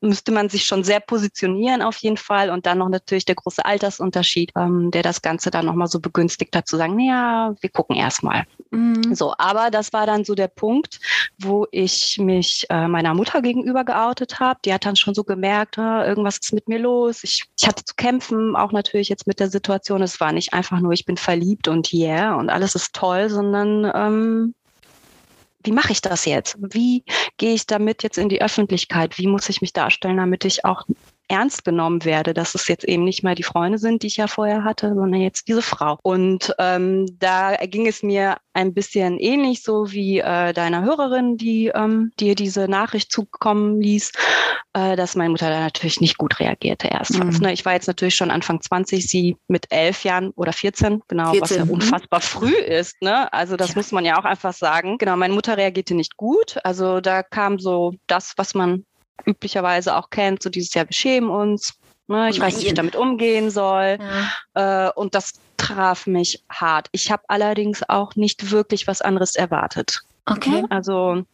müsste 0.00 0.32
man 0.32 0.48
sich 0.48 0.64
schon 0.64 0.84
sehr 0.84 1.00
positionieren 1.00 1.82
auf 1.82 1.96
jeden 1.98 2.16
Fall. 2.16 2.50
Und 2.50 2.66
dann 2.66 2.78
noch 2.78 2.88
natürlich 2.88 3.24
der 3.24 3.36
große 3.36 3.64
Altersunterschied, 3.64 4.52
ähm, 4.56 4.90
der 4.90 5.02
das 5.02 5.22
Ganze 5.22 5.50
dann 5.50 5.66
nochmal 5.66 5.86
so 5.86 6.00
begünstigt 6.00 6.56
hat, 6.56 6.66
zu 6.66 6.76
sagen, 6.76 6.96
naja, 6.96 7.54
wir 7.60 7.70
gucken 7.70 7.96
erstmal. 7.96 8.44
Mhm. 8.70 9.14
So, 9.14 9.34
aber 9.38 9.70
das 9.70 9.92
war 9.92 10.06
dann 10.06 10.24
so 10.24 10.34
der 10.34 10.48
Punkt, 10.48 11.00
wo 11.38 11.66
ich 11.70 12.18
mich 12.18 12.66
äh, 12.70 12.88
meiner 12.88 13.14
Mutter 13.14 13.40
gegenüber 13.42 13.84
geoutet 13.84 14.40
habe. 14.40 14.58
Die 14.64 14.72
hat 14.72 14.84
dann 14.84 14.96
schon 14.96 15.14
so 15.14 15.24
gemerkt, 15.24 15.78
äh, 15.78 16.06
irgendwas 16.06 16.38
ist 16.38 16.52
mit 16.52 16.68
mir 16.68 16.78
los. 16.78 17.22
Ich, 17.22 17.44
ich 17.58 17.66
hatte 17.66 17.84
zu 17.84 17.94
kämpfen, 17.94 18.56
auch 18.56 18.72
natürlich 18.72 19.08
jetzt 19.08 19.26
mit 19.26 19.40
der 19.40 19.50
Situation. 19.50 20.02
Es 20.02 20.20
war 20.20 20.32
nicht 20.32 20.52
einfach 20.52 20.80
nur, 20.80 20.92
ich 20.92 21.04
bin 21.04 21.16
verliebt 21.16 21.68
und 21.68 21.92
yeah 21.92 22.34
und 22.34 22.50
alles 22.50 22.74
ist 22.74 22.94
toll, 22.94 23.28
sondern 23.30 23.90
ähm, 23.94 24.54
wie 25.66 25.72
mache 25.72 25.92
ich 25.92 26.00
das 26.00 26.24
jetzt? 26.24 26.56
Wie 26.60 27.04
gehe 27.36 27.54
ich 27.54 27.66
damit 27.66 28.02
jetzt 28.02 28.18
in 28.18 28.28
die 28.28 28.40
Öffentlichkeit? 28.40 29.18
Wie 29.18 29.26
muss 29.26 29.48
ich 29.48 29.60
mich 29.60 29.72
darstellen, 29.72 30.16
damit 30.16 30.44
ich 30.44 30.64
auch 30.64 30.84
ernst 31.28 31.64
genommen 31.64 32.04
werde, 32.04 32.34
dass 32.34 32.54
es 32.54 32.68
jetzt 32.68 32.84
eben 32.84 33.04
nicht 33.04 33.22
mehr 33.22 33.34
die 33.34 33.42
Freunde 33.42 33.78
sind, 33.78 34.02
die 34.02 34.08
ich 34.08 34.16
ja 34.16 34.26
vorher 34.26 34.64
hatte, 34.64 34.94
sondern 34.94 35.20
jetzt 35.20 35.48
diese 35.48 35.62
Frau. 35.62 35.98
Und 36.02 36.54
ähm, 36.58 37.06
da 37.18 37.56
ging 37.56 37.86
es 37.86 38.02
mir 38.02 38.36
ein 38.54 38.72
bisschen 38.72 39.18
ähnlich 39.18 39.62
so 39.62 39.92
wie 39.92 40.20
äh, 40.20 40.52
deiner 40.52 40.82
Hörerin, 40.82 41.36
die 41.36 41.68
ähm, 41.74 42.12
dir 42.18 42.34
diese 42.34 42.68
Nachricht 42.68 43.12
zukommen 43.12 43.80
ließ, 43.80 44.12
äh, 44.72 44.96
dass 44.96 45.16
meine 45.16 45.30
Mutter 45.30 45.50
da 45.50 45.60
natürlich 45.60 46.00
nicht 46.00 46.16
gut 46.16 46.40
reagierte 46.40 46.88
erstmals. 46.88 47.38
Mhm. 47.38 47.46
Ne? 47.46 47.52
Ich 47.52 47.64
war 47.64 47.74
jetzt 47.74 47.86
natürlich 47.86 48.14
schon 48.14 48.30
Anfang 48.30 48.60
20, 48.60 49.06
sie 49.06 49.36
mit 49.48 49.66
elf 49.70 50.04
Jahren 50.04 50.30
oder 50.36 50.52
14, 50.52 51.02
genau, 51.08 51.32
14. 51.32 51.40
was 51.40 51.56
ja 51.56 51.64
mhm. 51.64 51.70
unfassbar 51.72 52.20
früh 52.20 52.54
ist. 52.54 53.00
Ne? 53.02 53.32
Also 53.32 53.56
das 53.56 53.70
ja. 53.70 53.74
muss 53.76 53.92
man 53.92 54.04
ja 54.04 54.18
auch 54.18 54.24
einfach 54.24 54.54
sagen. 54.54 54.98
Genau, 54.98 55.16
meine 55.16 55.34
Mutter 55.34 55.56
reagierte 55.56 55.94
nicht 55.94 56.16
gut. 56.16 56.56
Also 56.64 57.00
da 57.00 57.22
kam 57.22 57.58
so 57.58 57.94
das, 58.06 58.34
was 58.36 58.54
man 58.54 58.84
üblicherweise 59.24 59.96
auch 59.96 60.10
kennt, 60.10 60.42
so 60.42 60.50
dieses 60.50 60.74
Jahr, 60.74 60.88
wir 60.88 60.94
schämen 60.94 61.30
uns. 61.30 61.78
Ne? 62.08 62.30
Ich 62.30 62.40
weiß 62.40 62.56
nicht, 62.56 62.64
wie 62.64 62.68
ich 62.68 62.74
damit 62.74 62.96
umgehen 62.96 63.50
soll. 63.50 63.98
Ja. 64.54 64.88
Äh, 64.88 64.92
und 64.92 65.14
das 65.14 65.34
traf 65.56 66.06
mich 66.06 66.42
hart. 66.48 66.88
Ich 66.92 67.10
habe 67.10 67.22
allerdings 67.28 67.82
auch 67.88 68.14
nicht 68.14 68.50
wirklich 68.50 68.86
was 68.86 69.02
anderes 69.02 69.34
erwartet. 69.34 70.02
Okay. 70.26 70.64
Also 70.70 71.24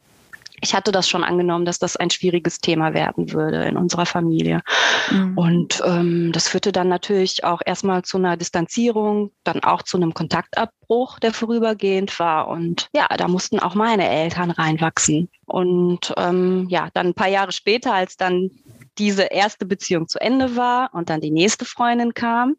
ich 0.63 0.75
hatte 0.75 0.93
das 0.93 1.09
schon 1.09 1.25
angenommen, 1.25 1.65
dass 1.65 1.81
das 1.81 1.97
ein 1.97 2.11
schwieriges 2.11 2.61
Thema 2.61 2.95
werden 2.95 3.33
würde 3.33 3.65
in 3.65 3.77
unserer 3.77 4.07
Familie. 4.07 4.63
Mhm. 5.11 5.37
Und 5.37 5.83
ähm, 5.85 6.31
das 6.33 6.49
führte 6.49 6.71
dann 6.71 6.89
natürlich 6.89 7.43
auch 7.43 7.61
erstmal 7.67 8.03
zu 8.03 8.17
einer 8.17 8.37
Distanzierung, 8.37 9.33
dann 9.43 9.65
auch 9.65 9.83
zu 9.83 9.97
einem 9.97 10.15
Kontaktabbruch, 10.15 11.19
der 11.19 11.33
vorübergehend 11.33 12.17
war. 12.21 12.47
Und 12.47 12.89
ja, 12.95 13.09
da 13.09 13.27
mussten 13.27 13.59
auch 13.59 13.75
meine 13.75 14.09
Eltern 14.09 14.53
reinwachsen. 14.53 15.29
Und 15.47 16.15
ähm, 16.17 16.69
ja, 16.71 16.89
dann 16.95 17.09
ein 17.09 17.15
paar 17.15 17.29
Jahre 17.29 17.51
später, 17.51 17.93
als 17.93 18.17
dann 18.17 18.51
diese 18.99 19.25
erste 19.25 19.67
Beziehung 19.67 20.07
zu 20.07 20.21
Ende 20.21 20.55
war 20.55 20.91
und 20.93 21.11
dann 21.11 21.21
die 21.21 21.33
nächste 21.33 21.65
Freundin 21.65 22.15
kam, 22.15 22.55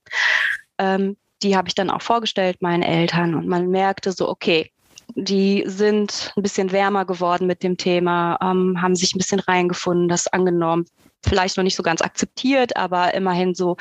ähm, 0.78 1.16
die 1.42 1.56
habe 1.56 1.70
ich 1.70 1.76
dann 1.76 1.90
auch 1.90 2.02
vorgestellt 2.02 2.62
meinen 2.62 2.84
Eltern 2.84 3.34
und 3.36 3.48
man 3.48 3.70
merkte 3.70 4.12
so, 4.12 4.28
okay, 4.28 4.72
die 5.16 5.64
sind 5.68 6.34
ein 6.36 6.44
bisschen 6.44 6.72
wärmer 6.72 7.06
geworden 7.06 7.48
mit 7.48 7.64
dem 7.64 7.78
Thema, 7.78 8.38
ähm, 8.42 8.82
haben 8.82 8.96
sich 8.96 9.14
ein 9.14 9.18
bisschen 9.18 9.40
reingefunden, 9.40 10.08
das 10.08 10.28
angenommen. 10.28 10.86
Vielleicht 11.26 11.56
noch 11.56 11.64
nicht 11.64 11.78
so 11.78 11.84
ganz 11.84 12.02
akzeptiert, 12.02 12.76
aber 12.76 13.14
immerhin 13.14 13.56
so, 13.56 13.78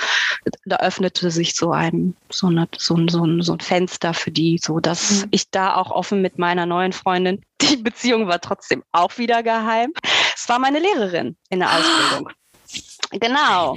da 0.64 0.76
öffnete 0.76 1.30
sich 1.32 1.56
so 1.56 1.72
ein, 1.72 2.14
so, 2.30 2.46
eine, 2.46 2.68
so, 2.78 2.94
ein, 2.94 3.08
so, 3.08 3.24
ein, 3.24 3.42
so 3.42 3.54
ein 3.54 3.60
Fenster 3.60 4.14
für 4.14 4.30
die, 4.30 4.58
so 4.62 4.78
dass 4.78 5.22
mhm. 5.22 5.28
ich 5.32 5.50
da 5.50 5.74
auch 5.74 5.90
offen 5.90 6.22
mit 6.22 6.38
meiner 6.38 6.66
neuen 6.66 6.92
Freundin, 6.92 7.42
die 7.60 7.76
Beziehung 7.78 8.28
war 8.28 8.40
trotzdem 8.40 8.84
auch 8.92 9.18
wieder 9.18 9.42
geheim. 9.42 9.92
Es 10.36 10.48
war 10.48 10.60
meine 10.60 10.78
Lehrerin 10.78 11.36
in 11.50 11.58
der 11.58 11.70
Ausbildung. 11.70 12.30
Genau. 13.20 13.76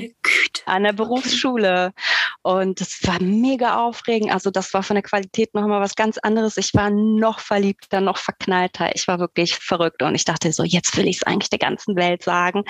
An 0.65 0.84
der 0.84 0.94
Berufsschule. 0.94 1.94
Und 2.42 2.80
das 2.80 3.00
war 3.04 3.22
mega 3.22 3.77
aufregend. 3.77 4.32
Also 4.32 4.51
das 4.51 4.74
war 4.74 4.84
von 4.84 4.96
der 4.96 5.04
Qualität 5.04 5.54
noch 5.54 5.68
mal 5.68 5.82
was 5.82 5.96
ganz 5.96 6.18
anderes. 6.18 6.58
Ich 6.58 6.74
war 6.74 6.89
noch 6.89 7.39
verliebter, 7.39 8.01
noch 8.01 8.18
verknallter. 8.18 8.96
Ich 8.96 9.08
war 9.08 9.20
wirklich 9.20 9.56
verrückt 9.56 10.01
und 10.01 10.15
ich 10.15 10.25
dachte 10.25 10.51
so, 10.51 10.63
jetzt 10.63 10.96
will 10.98 11.08
ich 11.08 11.18
es 11.18 11.24
eigentlich 11.24 11.50
der 11.50 11.60
ganzen 11.60 11.96
Welt 11.96 12.24
sagen. 12.24 12.63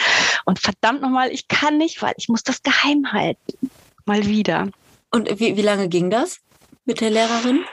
Und 0.46 0.60
verdammt 0.60 1.02
nochmal, 1.02 1.32
ich 1.32 1.48
kann 1.48 1.78
nicht, 1.78 2.02
weil 2.02 2.14
ich 2.18 2.30
muss 2.30 2.44
das 2.44 2.64
geheim 2.64 3.12
halten. 3.12 3.70
Mal 4.06 4.26
wieder. 4.26 4.70
Und 5.12 5.40
wie, 5.40 5.56
wie 5.56 5.62
lange 5.62 5.90
ging 5.90 6.10
das 6.10 6.40
mit 6.86 7.02
der 7.02 7.10
Lehrerin? 7.10 7.64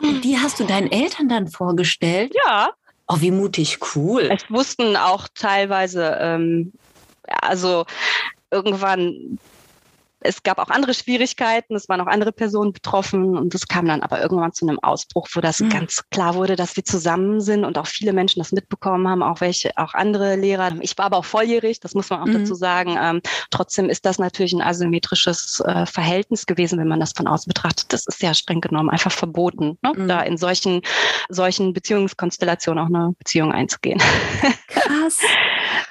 Und 0.00 0.22
die 0.24 0.38
hast 0.38 0.58
du 0.60 0.64
deinen 0.64 0.90
Eltern 0.90 1.28
dann 1.28 1.48
vorgestellt? 1.48 2.34
Ja. 2.46 2.70
Oh, 3.06 3.16
wie 3.20 3.30
mutig, 3.30 3.78
cool. 3.94 4.30
Es 4.32 4.50
wussten 4.50 4.96
auch 4.96 5.28
teilweise 5.34 6.18
ähm, 6.20 6.72
also 7.28 7.84
irgendwann 8.50 9.38
es 10.24 10.42
gab 10.42 10.58
auch 10.58 10.70
andere 10.70 10.94
Schwierigkeiten, 10.94 11.76
es 11.76 11.88
waren 11.88 12.00
auch 12.00 12.06
andere 12.06 12.32
Personen 12.32 12.72
betroffen 12.72 13.36
und 13.36 13.54
es 13.54 13.68
kam 13.68 13.86
dann 13.86 14.02
aber 14.02 14.22
irgendwann 14.22 14.52
zu 14.52 14.66
einem 14.66 14.78
Ausbruch, 14.80 15.28
wo 15.34 15.40
das 15.40 15.60
mhm. 15.60 15.68
ganz 15.68 16.02
klar 16.10 16.34
wurde, 16.34 16.56
dass 16.56 16.76
wir 16.76 16.84
zusammen 16.84 17.40
sind 17.40 17.64
und 17.64 17.78
auch 17.78 17.86
viele 17.86 18.12
Menschen 18.12 18.40
das 18.40 18.50
mitbekommen 18.50 19.06
haben, 19.06 19.22
auch 19.22 19.40
welche, 19.40 19.76
auch 19.76 19.92
andere 19.92 20.36
Lehrer. 20.36 20.72
Ich 20.80 20.96
war 20.96 21.06
aber 21.06 21.18
auch 21.18 21.24
volljährig, 21.24 21.78
das 21.80 21.94
muss 21.94 22.08
man 22.08 22.20
auch 22.20 22.26
mhm. 22.26 22.40
dazu 22.40 22.54
sagen. 22.54 22.96
Ähm, 23.00 23.20
trotzdem 23.50 23.90
ist 23.90 24.06
das 24.06 24.18
natürlich 24.18 24.54
ein 24.54 24.62
asymmetrisches 24.62 25.60
äh, 25.60 25.84
Verhältnis 25.84 26.46
gewesen, 26.46 26.78
wenn 26.78 26.88
man 26.88 27.00
das 27.00 27.12
von 27.12 27.26
außen 27.26 27.48
betrachtet. 27.48 27.92
Das 27.92 28.06
ist 28.06 28.22
ja 28.22 28.32
streng 28.32 28.62
genommen 28.62 28.88
einfach 28.88 29.12
verboten, 29.12 29.78
ne? 29.82 29.92
mhm. 29.94 30.08
da 30.08 30.22
in 30.22 30.38
solchen, 30.38 30.80
solchen 31.28 31.74
Beziehungskonstellationen 31.74 32.82
auch 32.82 32.88
eine 32.88 33.12
Beziehung 33.18 33.52
einzugehen. 33.52 34.00
Krass. 34.68 35.18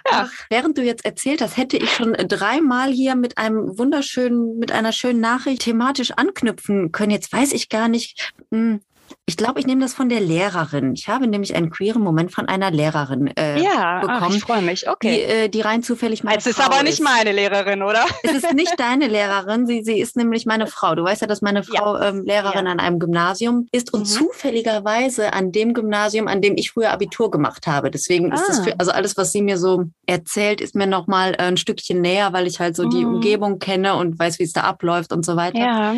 Ach, 0.10 0.32
während 0.50 0.78
du 0.78 0.84
jetzt 0.84 1.06
erzählt 1.06 1.42
hast, 1.42 1.58
hätte 1.58 1.78
ich 1.78 1.92
schon 1.92 2.14
dreimal 2.14 2.92
hier 2.92 3.16
mit 3.16 3.38
einem 3.38 3.78
wunderschönen, 3.78 4.58
mit 4.60 4.72
einer 4.72 4.92
schönen 4.92 5.20
Nachricht 5.20 5.64
thematisch 5.64 6.12
anknüpfen 6.12 6.92
können. 6.92 7.12
Jetzt 7.12 7.32
weiß 7.32 7.54
ich 7.54 7.70
gar 7.70 7.88
nicht, 7.88 8.34
hm, 8.52 8.82
ich 9.26 9.38
glaube, 9.38 9.60
ich 9.60 9.66
nehme 9.66 9.80
das 9.80 9.94
von 9.94 10.10
der 10.10 10.20
Lehrerin. 10.20 10.94
Ich 10.96 11.08
habe 11.08 11.28
nämlich 11.28 11.56
einen 11.56 11.70
queeren 11.70 12.02
Moment 12.02 12.34
von 12.34 12.50
einer 12.50 12.72
Lehrerin 12.72 13.28
äh, 13.38 13.62
ja, 13.62 14.02
bekommen. 14.02 14.20
Ach, 14.22 14.36
ich 14.36 14.42
freue 14.42 14.62
mich. 14.62 14.90
Okay. 14.90 15.16
Die, 15.16 15.22
äh, 15.22 15.50
die 15.50 15.62
rein 15.62 15.82
zufällig 15.82 16.26
meine 16.26 16.38
Es 16.38 16.46
ist 16.46 16.60
aber 16.60 16.84
nicht 16.84 17.02
meine 17.02 17.32
Lehrerin, 17.32 17.84
oder? 17.84 18.06
Es 18.24 18.34
ist 18.34 18.54
nicht 18.54 18.78
deine 18.78 19.08
Lehrerin. 19.08 19.66
Sie, 19.66 19.82
sie 19.84 20.00
ist 20.00 20.18
nämlich 20.18 20.46
meine 20.46 20.68
Frau. 20.68 20.94
Du 20.96 21.06
weißt 21.06 21.22
ja, 21.22 21.28
dass 21.28 21.42
meine 21.42 21.64
Frau 21.64 21.98
ja. 21.98 22.10
ähm, 22.10 22.26
Lehrerin 22.26 22.66
ja. 22.66 22.72
an 22.74 22.82
einem 22.82 23.00
Gymnasium 23.00 23.68
ist 23.72 23.94
und 23.94 24.02
mhm. 24.02 24.06
zufälligerweise 24.06 25.32
an 25.32 25.54
dem 25.54 25.74
Gymnasium, 25.74 26.28
an 26.28 26.42
dem 26.42 26.58
ich 26.58 26.72
früher 26.72 26.92
Abitur 26.92 27.32
gemacht 27.32 27.66
habe. 27.66 27.92
Deswegen 27.92 28.34
ah. 28.34 28.36
ist 28.36 28.50
das 28.50 28.60
für, 28.60 28.78
also 28.78 28.92
alles, 28.92 29.16
was 29.16 29.32
sie 29.32 29.42
mir 29.42 29.58
so 29.58 29.86
erzählt, 30.06 30.60
ist 30.60 30.76
mir 30.76 30.88
noch 30.88 31.08
mal 31.08 31.34
ein 31.38 31.56
Stückchen 31.56 32.02
näher, 32.02 32.34
weil 32.34 32.46
ich 32.46 32.60
halt 32.60 32.76
so 32.76 32.84
mhm. 32.84 32.90
die 32.90 33.06
Umgebung 33.06 33.60
kenne 33.60 33.96
und 33.96 34.20
weiß, 34.20 34.40
wie 34.40 34.44
es 34.44 34.52
da 34.52 34.62
abläuft 34.62 35.14
und 35.14 35.26
so 35.26 35.38
weiter. 35.38 35.60
Ja. 35.60 35.96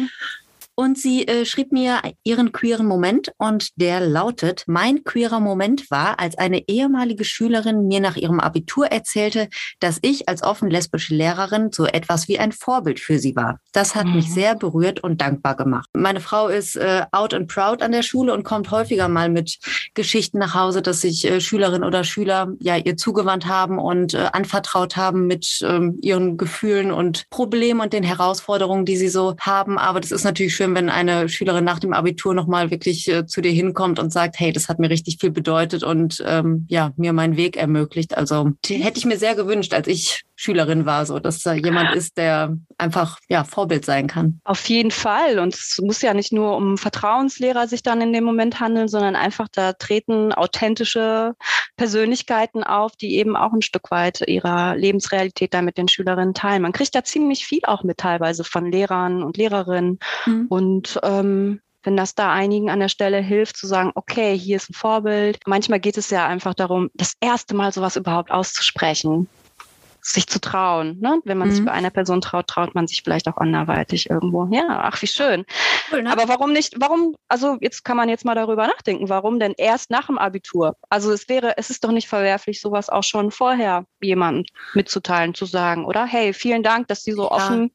Und 0.76 0.98
sie 0.98 1.28
äh, 1.28 1.46
schrieb 1.46 1.72
mir 1.72 2.02
ihren 2.24 2.52
queeren 2.52 2.86
Moment 2.86 3.32
und 3.38 3.70
der 3.80 4.02
lautet, 4.02 4.66
mein 4.68 5.04
queerer 5.04 5.40
Moment 5.40 5.90
war, 5.90 6.20
als 6.20 6.38
eine 6.38 6.68
ehemalige 6.68 7.24
Schülerin 7.24 7.88
mir 7.88 8.02
nach 8.02 8.18
ihrem 8.18 8.40
Abitur 8.42 8.88
erzählte, 8.88 9.48
dass 9.80 10.00
ich 10.02 10.28
als 10.28 10.44
offen 10.44 10.70
lesbische 10.70 11.16
Lehrerin 11.16 11.72
so 11.72 11.86
etwas 11.86 12.28
wie 12.28 12.40
ein 12.40 12.52
Vorbild 12.52 13.00
für 13.00 13.20
sie 13.20 13.36
war. 13.36 13.60
Das 13.72 13.96
hat 13.96 14.06
mhm. 14.06 14.16
mich 14.16 14.34
sehr 14.34 14.56
berührt 14.56 15.02
und 15.02 15.22
dankbar 15.22 15.56
gemacht. 15.56 15.90
Meine 15.94 16.20
Frau 16.20 16.48
ist 16.48 16.76
äh, 16.76 17.04
out 17.12 17.34
and 17.34 17.48
proud 17.48 17.82
an 17.82 17.94
der 17.94 18.04
Schule 18.04 18.34
und 18.34 18.44
kommt 18.44 18.70
häufiger 18.72 19.08
mal 19.08 19.30
mit 19.30 19.58
Geschichten 19.94 20.40
nach 20.40 20.56
Hause, 20.56 20.82
dass 20.82 21.02
sich 21.02 21.26
äh, 21.26 21.40
Schülerinnen 21.40 21.88
oder 21.88 22.04
Schüler 22.04 22.54
ja 22.60 22.76
ihr 22.76 22.98
zugewandt 22.98 23.46
haben 23.46 23.80
und 23.80 24.14
äh, 24.14 24.28
anvertraut 24.34 24.98
haben 24.98 25.28
mit 25.28 25.60
ähm, 25.64 26.00
ihren 26.02 26.38
Gefühlen 26.38 26.92
und 26.92 27.30
Problemen 27.30 27.80
und 27.80 27.94
den 27.94 28.04
Herausforderungen, 28.04 28.86
die 28.86 28.98
sie 28.98 29.10
so 29.10 29.36
haben. 29.40 29.78
Aber 29.78 30.02
das 30.02 30.12
ist 30.12 30.24
natürlich 30.24 30.56
schön, 30.56 30.65
schön, 30.66 30.76
wenn 30.76 30.90
eine 30.90 31.30
Schülerin 31.30 31.64
nach 31.64 31.80
dem 31.80 31.94
Abitur 31.94 32.34
nochmal 32.34 32.72
wirklich 32.72 33.08
äh, 33.08 33.26
zu 33.26 33.42
dir 33.42 33.52
hinkommt 33.52 34.00
und 34.00 34.12
sagt, 34.12 34.40
hey, 34.40 34.52
das 34.52 34.68
hat 34.68 34.80
mir 34.80 34.90
richtig 34.90 35.18
viel 35.20 35.32
bedeutet 35.32 35.84
und 35.84 36.24
ähm, 36.26 36.66
ja, 36.70 36.92
mir 36.98 37.14
meinen 37.14 37.38
Weg 37.38 37.58
ermöglicht. 37.58 38.18
Also 38.18 38.52
die 38.66 38.76
hätte 38.76 38.98
ich 38.98 39.06
mir 39.06 39.18
sehr 39.18 39.36
gewünscht, 39.36 39.74
als 39.74 39.88
ich 39.88 40.24
Schülerin 40.36 40.86
war, 40.86 41.06
so 41.06 41.20
dass 41.20 41.40
da 41.40 41.54
jemand 41.54 41.96
ist, 41.96 42.18
der 42.18 42.58
einfach 42.78 43.20
ja 43.30 43.44
Vorbild 43.44 43.86
sein 43.86 44.08
kann. 44.08 44.42
Auf 44.44 44.68
jeden 44.68 44.92
Fall. 44.92 45.40
Und 45.40 45.56
es 45.56 45.80
muss 45.82 46.02
ja 46.02 46.14
nicht 46.14 46.34
nur 46.34 46.58
um 46.58 46.78
Vertrauenslehrer 46.78 47.68
sich 47.68 47.84
dann 47.84 48.02
in 48.02 48.12
dem 48.12 48.26
Moment 48.26 48.60
handeln, 48.60 48.88
sondern 48.88 49.16
einfach 49.16 49.48
da 49.52 49.74
treten 49.74 50.34
authentische 50.34 51.36
Persönlichkeiten 51.78 52.64
auf, 52.64 52.96
die 52.98 53.16
eben 53.16 53.38
auch 53.38 53.54
ein 53.54 53.62
Stück 53.62 53.92
weit 53.92 54.22
ihrer 54.28 54.76
Lebensrealität 54.76 55.54
da 55.54 55.62
mit 55.62 55.78
den 55.78 55.88
Schülerinnen 55.88 56.34
teilen. 56.34 56.62
Man 56.62 56.74
kriegt 56.74 56.96
da 56.96 57.04
ziemlich 57.04 57.46
viel 57.46 57.62
auch 57.64 57.84
mit 57.84 57.98
teilweise 57.98 58.44
von 58.44 58.72
Lehrern 58.72 59.24
und 59.24 59.38
Lehrerinnen. 59.38 60.00
Mhm. 60.26 60.48
Und 60.50 61.00
ähm, 61.04 61.62
wenn 61.84 61.96
das 61.96 62.16
da 62.16 62.34
einigen 62.34 62.70
an 62.70 62.80
der 62.80 62.90
Stelle 62.90 63.20
hilft, 63.20 63.58
zu 63.58 63.68
sagen, 63.68 63.92
okay, 63.96 64.38
hier 64.38 64.58
ist 64.58 64.70
ein 64.70 64.74
Vorbild. 64.74 65.40
Manchmal 65.46 65.80
geht 65.80 65.98
es 65.98 66.10
ja 66.10 66.28
einfach 66.28 66.56
darum, 66.56 66.90
das 66.94 67.14
erste 67.22 67.56
Mal 67.56 67.72
sowas 67.72 67.96
überhaupt 67.96 68.32
auszusprechen 68.32 69.30
sich 70.08 70.28
zu 70.28 70.40
trauen. 70.40 71.00
Ne? 71.00 71.20
Wenn 71.24 71.40
man 71.40 71.50
mhm. 71.50 71.54
sich 71.54 71.66
bei 71.66 71.72
einer 71.72 71.90
Person 71.90 72.22
traut, 72.22 72.46
traut 72.46 72.76
man 72.76 72.88
sich 72.88 73.02
vielleicht 73.04 73.28
auch 73.28 73.38
anderweitig 73.38 74.08
irgendwo. 74.10 74.48
Ja, 74.52 74.82
ach, 74.84 75.02
wie 75.02 75.08
schön. 75.08 75.46
Cool, 75.92 76.04
ne? 76.04 76.12
Aber 76.12 76.28
warum 76.28 76.54
nicht, 76.54 76.76
warum, 76.80 77.16
also 77.28 77.58
jetzt 77.60 77.84
kann 77.84 77.98
man 77.98 78.08
jetzt 78.08 78.24
mal 78.24 78.36
darüber 78.36 78.68
nachdenken, 78.68 79.10
warum 79.10 79.40
denn 79.40 79.56
erst 79.58 79.90
nach 79.90 80.06
dem 80.06 80.20
Abitur? 80.20 80.76
Also 80.90 81.12
es 81.12 81.28
wäre, 81.28 81.58
es 81.58 81.72
ist 81.72 81.84
doch 81.84 81.92
nicht 81.92 82.08
verwerflich, 82.08 82.62
sowas 82.62 82.90
auch 82.90 83.04
schon 83.04 83.32
vorher 83.32 83.86
jemandem 84.00 84.46
mitzuteilen, 84.76 85.34
zu 85.34 85.46
sagen, 85.46 85.86
oder? 85.86 86.06
Hey, 86.06 86.34
vielen 86.34 86.62
Dank, 86.62 86.88
dass 86.88 87.04
Sie 87.04 87.14
so 87.14 87.24
ja. 87.24 87.32
offen 87.32 87.72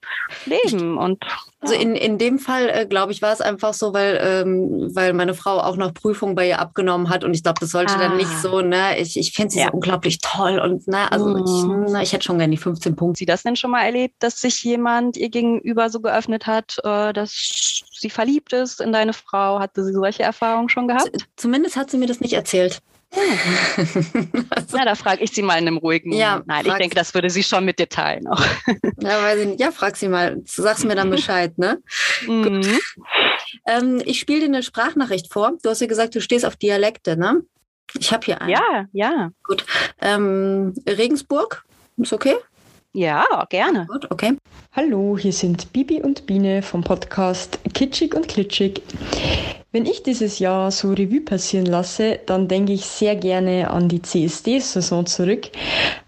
leben 0.47 0.99
und 0.99 1.25
also 1.63 1.75
in, 1.75 1.95
in 1.95 2.17
dem 2.17 2.39
Fall, 2.39 2.71
äh, 2.71 2.87
glaube 2.87 3.13
ich, 3.13 3.21
war 3.21 3.33
es 3.33 3.43
einfach 3.43 3.75
so, 3.75 3.93
weil, 3.93 4.19
ähm, 4.23 4.91
weil 4.95 5.13
meine 5.13 5.35
Frau 5.35 5.59
auch 5.59 5.77
noch 5.77 5.93
Prüfungen 5.93 6.35
bei 6.35 6.49
ihr 6.49 6.59
abgenommen 6.59 7.11
hat 7.11 7.23
und 7.23 7.35
ich 7.35 7.43
glaube, 7.43 7.61
das 7.61 7.71
sollte 7.71 7.95
ah. 7.95 7.99
dann 7.99 8.17
nicht 8.17 8.31
ah. 8.31 8.41
so, 8.41 8.61
ne, 8.63 8.99
ich, 8.99 9.19
ich 9.19 9.33
finde 9.33 9.53
sie 9.53 9.61
ja. 9.61 9.67
so 9.67 9.73
unglaublich 9.73 10.21
toll 10.21 10.59
und 10.59 10.89
ne, 10.89 11.13
also 11.13 11.27
mhm. 11.27 11.45
ich, 11.45 11.93
na, 11.93 12.03
ich 12.03 12.13
hätte 12.15 12.25
schon 12.25 12.39
gerne 12.39 12.51
die 12.51 12.57
15 12.57 12.97
Punkte. 12.97 13.19
Sie 13.19 13.27
das 13.27 13.43
denn 13.43 13.57
schon 13.57 13.71
mal 13.71 13.85
erlebt, 13.85 14.15
dass 14.21 14.41
sich 14.41 14.63
jemand 14.63 15.19
ihr 15.19 15.29
gegenüber 15.29 15.91
so 15.91 16.01
geöffnet 16.01 16.47
hat, 16.47 16.79
äh, 16.83 17.13
dass 17.13 17.85
sie 18.01 18.11
verliebt 18.11 18.53
ist 18.53 18.81
in 18.81 18.93
deine 18.93 19.13
Frau? 19.13 19.61
Hatte 19.61 19.85
sie 19.85 19.93
solche 19.93 20.23
Erfahrungen 20.23 20.71
schon 20.71 20.89
gehabt? 20.89 21.11
Z 21.13 21.27
zumindest 21.37 21.77
hat 21.77 21.91
sie 21.91 21.99
mir 21.99 22.07
das 22.07 22.21
nicht 22.21 22.33
erzählt. 22.33 22.81
Ja, 23.13 24.85
da 24.85 24.95
frage 24.95 25.25
ich 25.25 25.33
sie 25.33 25.43
mal 25.43 25.59
in 25.59 25.67
einem 25.67 25.79
ruhigen 25.79 26.11
Moment. 26.11 26.21
Ja, 26.21 26.43
Nein, 26.47 26.67
ich 26.67 26.73
denke, 26.75 26.95
das 26.95 27.13
würde 27.15 27.29
sie 27.29 27.43
schon 27.43 27.65
mit 27.65 27.79
dir 27.79 27.89
teilen. 27.89 28.27
Auch. 28.29 28.41
ja, 29.01 29.23
weiß 29.23 29.41
ich 29.41 29.47
nicht. 29.49 29.61
ja, 29.61 29.73
frag 29.73 29.97
sie 29.97 30.09
mal. 30.09 30.37
Du 30.37 30.63
sagst 30.63 30.85
mir 30.85 30.95
dann 30.95 31.11
Bescheid, 31.11 31.57
ne? 31.59 31.83
Mhm. 32.27 32.79
Ähm, 33.67 34.03
ich 34.05 34.21
spiele 34.21 34.41
dir 34.41 34.47
eine 34.47 34.63
Sprachnachricht 34.63 35.33
vor. 35.33 35.53
Du 35.63 35.71
hast 35.71 35.81
ja 35.81 35.87
gesagt, 35.87 36.15
du 36.15 36.21
stehst 36.21 36.47
auf 36.47 36.57
Dialekte, 36.57 37.17
ne? 37.17 37.43
Ich 37.99 38.13
habe 38.13 38.25
hier 38.25 38.41
einen. 38.41 38.51
Ja, 38.51 38.87
ja. 38.93 39.31
Gut. 39.43 39.65
Ähm, 40.01 40.75
Regensburg, 40.87 41.65
ist 41.97 42.13
okay? 42.13 42.37
Ja, 42.93 43.25
gerne. 43.51 43.87
Gut, 43.87 44.11
okay. 44.11 44.37
Hallo, 44.73 45.17
hier 45.19 45.33
sind 45.33 45.73
Bibi 45.73 46.03
und 46.03 46.27
Biene 46.27 46.63
vom 46.63 46.83
Podcast 46.83 47.59
Kitschig 47.75 48.15
und 48.15 48.29
Klitschig. 48.29 48.83
Wenn 49.73 49.87
ich 49.87 50.03
dieses 50.03 50.41
Jahr 50.41 50.73
so 50.73 50.89
Revue 50.89 51.21
passieren 51.21 51.65
lasse, 51.65 52.19
dann 52.27 52.49
denke 52.49 52.73
ich 52.73 52.87
sehr 52.87 53.15
gerne 53.15 53.71
an 53.71 53.89
die 53.89 54.03
CSD-Saison 54.03 55.07
zurück. 55.07 55.47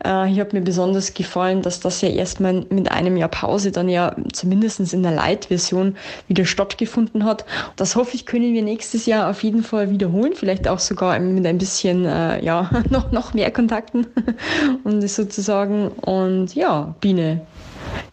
Äh, 0.02 0.24
hier 0.24 0.40
hat 0.40 0.52
mir 0.52 0.62
besonders 0.62 1.14
gefallen, 1.14 1.62
dass 1.62 1.78
das 1.78 2.00
ja 2.00 2.08
erstmal 2.08 2.66
mit 2.70 2.90
einem 2.90 3.16
Jahr 3.16 3.28
Pause 3.28 3.70
dann 3.70 3.88
ja 3.88 4.16
zumindest 4.32 4.92
in 4.92 5.04
der 5.04 5.12
Light-Version 5.12 5.94
wieder 6.26 6.44
stattgefunden 6.44 7.24
hat. 7.24 7.44
Das 7.76 7.94
hoffe 7.94 8.16
ich, 8.16 8.26
können 8.26 8.52
wir 8.52 8.62
nächstes 8.62 9.06
Jahr 9.06 9.30
auf 9.30 9.44
jeden 9.44 9.62
Fall 9.62 9.90
wiederholen. 9.90 10.32
Vielleicht 10.34 10.66
auch 10.66 10.80
sogar 10.80 11.16
mit 11.20 11.46
ein 11.46 11.58
bisschen, 11.58 12.04
äh, 12.04 12.44
ja, 12.44 12.68
noch, 12.90 13.12
noch 13.12 13.32
mehr 13.32 13.52
Kontakten 13.52 14.08
und 14.82 15.08
sozusagen. 15.08 15.86
Und 15.86 16.56
ja, 16.56 16.96
Biene, 17.00 17.46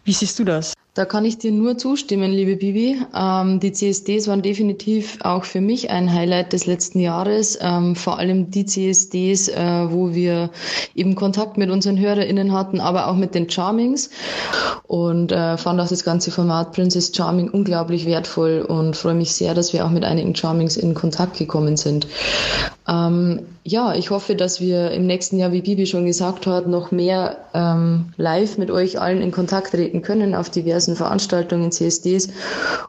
wie 0.03 0.13
siehst 0.13 0.38
du 0.38 0.44
das? 0.44 0.75
Da 1.00 1.06
kann 1.06 1.24
ich 1.24 1.38
dir 1.38 1.53
nur 1.53 1.77
zustimmen, 1.77 2.29
liebe 2.34 2.58
Bibi. 2.58 2.98
Ähm, 3.15 3.62
die 3.62 3.72
CSDs 3.72 4.27
waren 4.27 4.41
definitiv 4.41 5.18
auch 5.22 5.46
für 5.46 5.62
mich 5.62 5.89
ein 5.91 6.12
Highlight 6.12 6.51
des 6.51 6.65
letzten 6.65 7.00
Jahres. 7.00 7.58
Ähm, 7.62 7.96
vor 7.96 8.20
allem 8.20 8.51
die 8.51 8.65
CSDs, 8.65 9.48
äh, 9.48 9.88
wo 9.89 10.13
wir 10.13 10.50
eben 10.96 11.15
Kontakt 11.15 11.58
mit 11.58 11.70
unseren 11.70 11.98
HörerInnen 11.98 12.51
hatten, 12.51 12.82
aber 12.82 13.08
auch 13.08 13.15
mit 13.15 13.34
den 13.34 13.50
Charmings. 13.50 14.10
Und 14.88 15.32
äh, 15.32 15.56
fand 15.56 15.79
auch 15.79 15.88
das 15.88 16.03
ganze 16.03 16.32
Format 16.32 16.74
Princess 16.74 17.13
Charming 17.15 17.50
unglaublich 17.50 18.06
wertvoll 18.06 18.60
und 18.68 18.98
freue 18.98 19.15
mich 19.15 19.32
sehr, 19.32 19.53
dass 19.53 19.72
wir 19.72 19.86
auch 19.86 19.91
mit 19.91 20.03
einigen 20.03 20.36
Charmings 20.36 20.75
in 20.75 20.96
Kontakt 20.96 21.38
gekommen 21.38 21.77
sind. 21.77 22.08
Ähm, 22.89 23.41
ja, 23.63 23.93
ich 23.93 24.10
hoffe, 24.10 24.36
dass 24.36 24.60
wir 24.60 24.91
im 24.91 25.05
nächsten 25.05 25.38
Jahr, 25.38 25.51
wie 25.51 25.62
Bibi 25.62 25.86
schon 25.86 26.05
gesagt 26.05 26.48
hat, 26.48 26.67
noch 26.67 26.91
mehr 26.91 27.38
ähm, 27.53 28.13
live 28.17 28.58
mit 28.58 28.72
euch 28.72 29.00
allen 29.00 29.22
in 29.22 29.31
Kontakt 29.31 29.72
treten 29.72 30.01
können 30.01 30.34
auf 30.34 30.50
diversen 30.50 30.96
Veranstaltungen, 30.96 31.72
CSDs. 31.72 32.29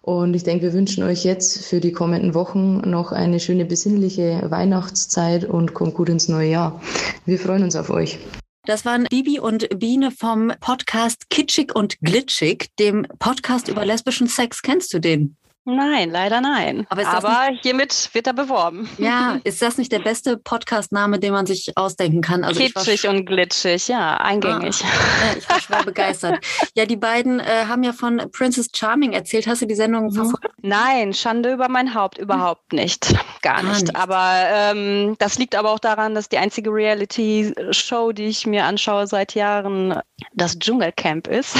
Und 0.00 0.34
ich 0.34 0.42
denke, 0.42 0.64
wir 0.64 0.72
wünschen 0.72 1.04
euch 1.04 1.24
jetzt 1.24 1.66
für 1.66 1.80
die 1.80 1.92
kommenden 1.92 2.34
Wochen 2.34 2.80
noch 2.88 3.12
eine 3.12 3.40
schöne 3.40 3.66
besinnliche 3.66 4.40
Weihnachtszeit 4.48 5.44
und 5.44 5.74
kommt 5.74 5.94
gut 5.94 6.08
ins 6.08 6.28
neue 6.28 6.50
Jahr. 6.50 6.80
Wir 7.26 7.38
freuen 7.38 7.64
uns 7.64 7.76
auf 7.76 7.90
euch. 7.90 8.18
Das 8.64 8.84
waren 8.84 9.04
Bibi 9.10 9.38
und 9.40 9.68
Biene 9.78 10.10
vom 10.10 10.52
Podcast 10.60 11.28
Kitschig 11.28 11.74
und 11.74 11.98
Glitschig, 12.00 12.68
dem 12.78 13.06
Podcast 13.18 13.68
über 13.68 13.84
lesbischen 13.84 14.28
Sex. 14.28 14.62
Kennst 14.62 14.94
du 14.94 14.98
den? 14.98 15.36
Nein, 15.64 16.10
leider 16.10 16.40
nein. 16.40 16.86
Aber, 16.88 17.06
Aber 17.06 17.50
nicht, 17.50 17.62
hiermit 17.62 18.10
wird 18.14 18.26
er 18.26 18.32
beworben. 18.32 18.88
Ja, 18.96 19.40
ist 19.44 19.60
das 19.60 19.76
nicht 19.76 19.92
der 19.92 19.98
beste 19.98 20.38
Podcast-Name, 20.38 21.18
den 21.18 21.32
man 21.32 21.44
sich 21.46 21.72
ausdenken 21.76 22.22
kann? 22.22 22.44
Also 22.44 22.60
Kitschig 22.60 23.06
und 23.06 23.26
glitschig, 23.26 23.88
ja, 23.88 24.16
eingängig. 24.16 24.82
Ah, 24.82 25.36
ich 25.36 25.48
war 25.48 25.60
schwer 25.60 25.82
begeistert. 25.84 26.44
Ja, 26.74 26.86
die 26.86 26.96
beiden 26.96 27.40
äh, 27.40 27.66
haben 27.68 27.82
ja 27.82 27.92
von 27.92 28.22
Princess 28.32 28.68
Charming 28.74 29.12
erzählt. 29.12 29.46
Hast 29.46 29.60
du 29.60 29.66
die 29.66 29.74
Sendung 29.74 30.06
mhm. 30.06 30.12
verfolgt? 30.12 30.48
Nein, 30.62 31.12
Schande 31.12 31.52
über 31.52 31.68
mein 31.68 31.94
Haupt, 31.94 32.16
überhaupt 32.16 32.72
nicht. 32.72 33.14
Gar 33.42 33.62
nicht. 33.62 33.82
nicht. 33.82 33.96
Aber 33.96 34.32
ähm, 34.52 35.16
das 35.18 35.38
liegt 35.38 35.54
aber 35.54 35.70
auch 35.70 35.78
daran, 35.78 36.14
dass 36.14 36.30
die 36.30 36.38
einzige 36.38 36.70
Reality-Show, 36.70 38.12
die 38.12 38.26
ich 38.26 38.46
mir 38.46 38.64
anschaue 38.64 39.06
seit 39.06 39.34
Jahren, 39.34 40.00
das 40.32 40.58
Dschungelcamp 40.58 41.28
ist. 41.28 41.56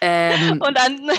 Ähm. 0.00 0.60
und, 0.66 0.78
an, 0.78 1.10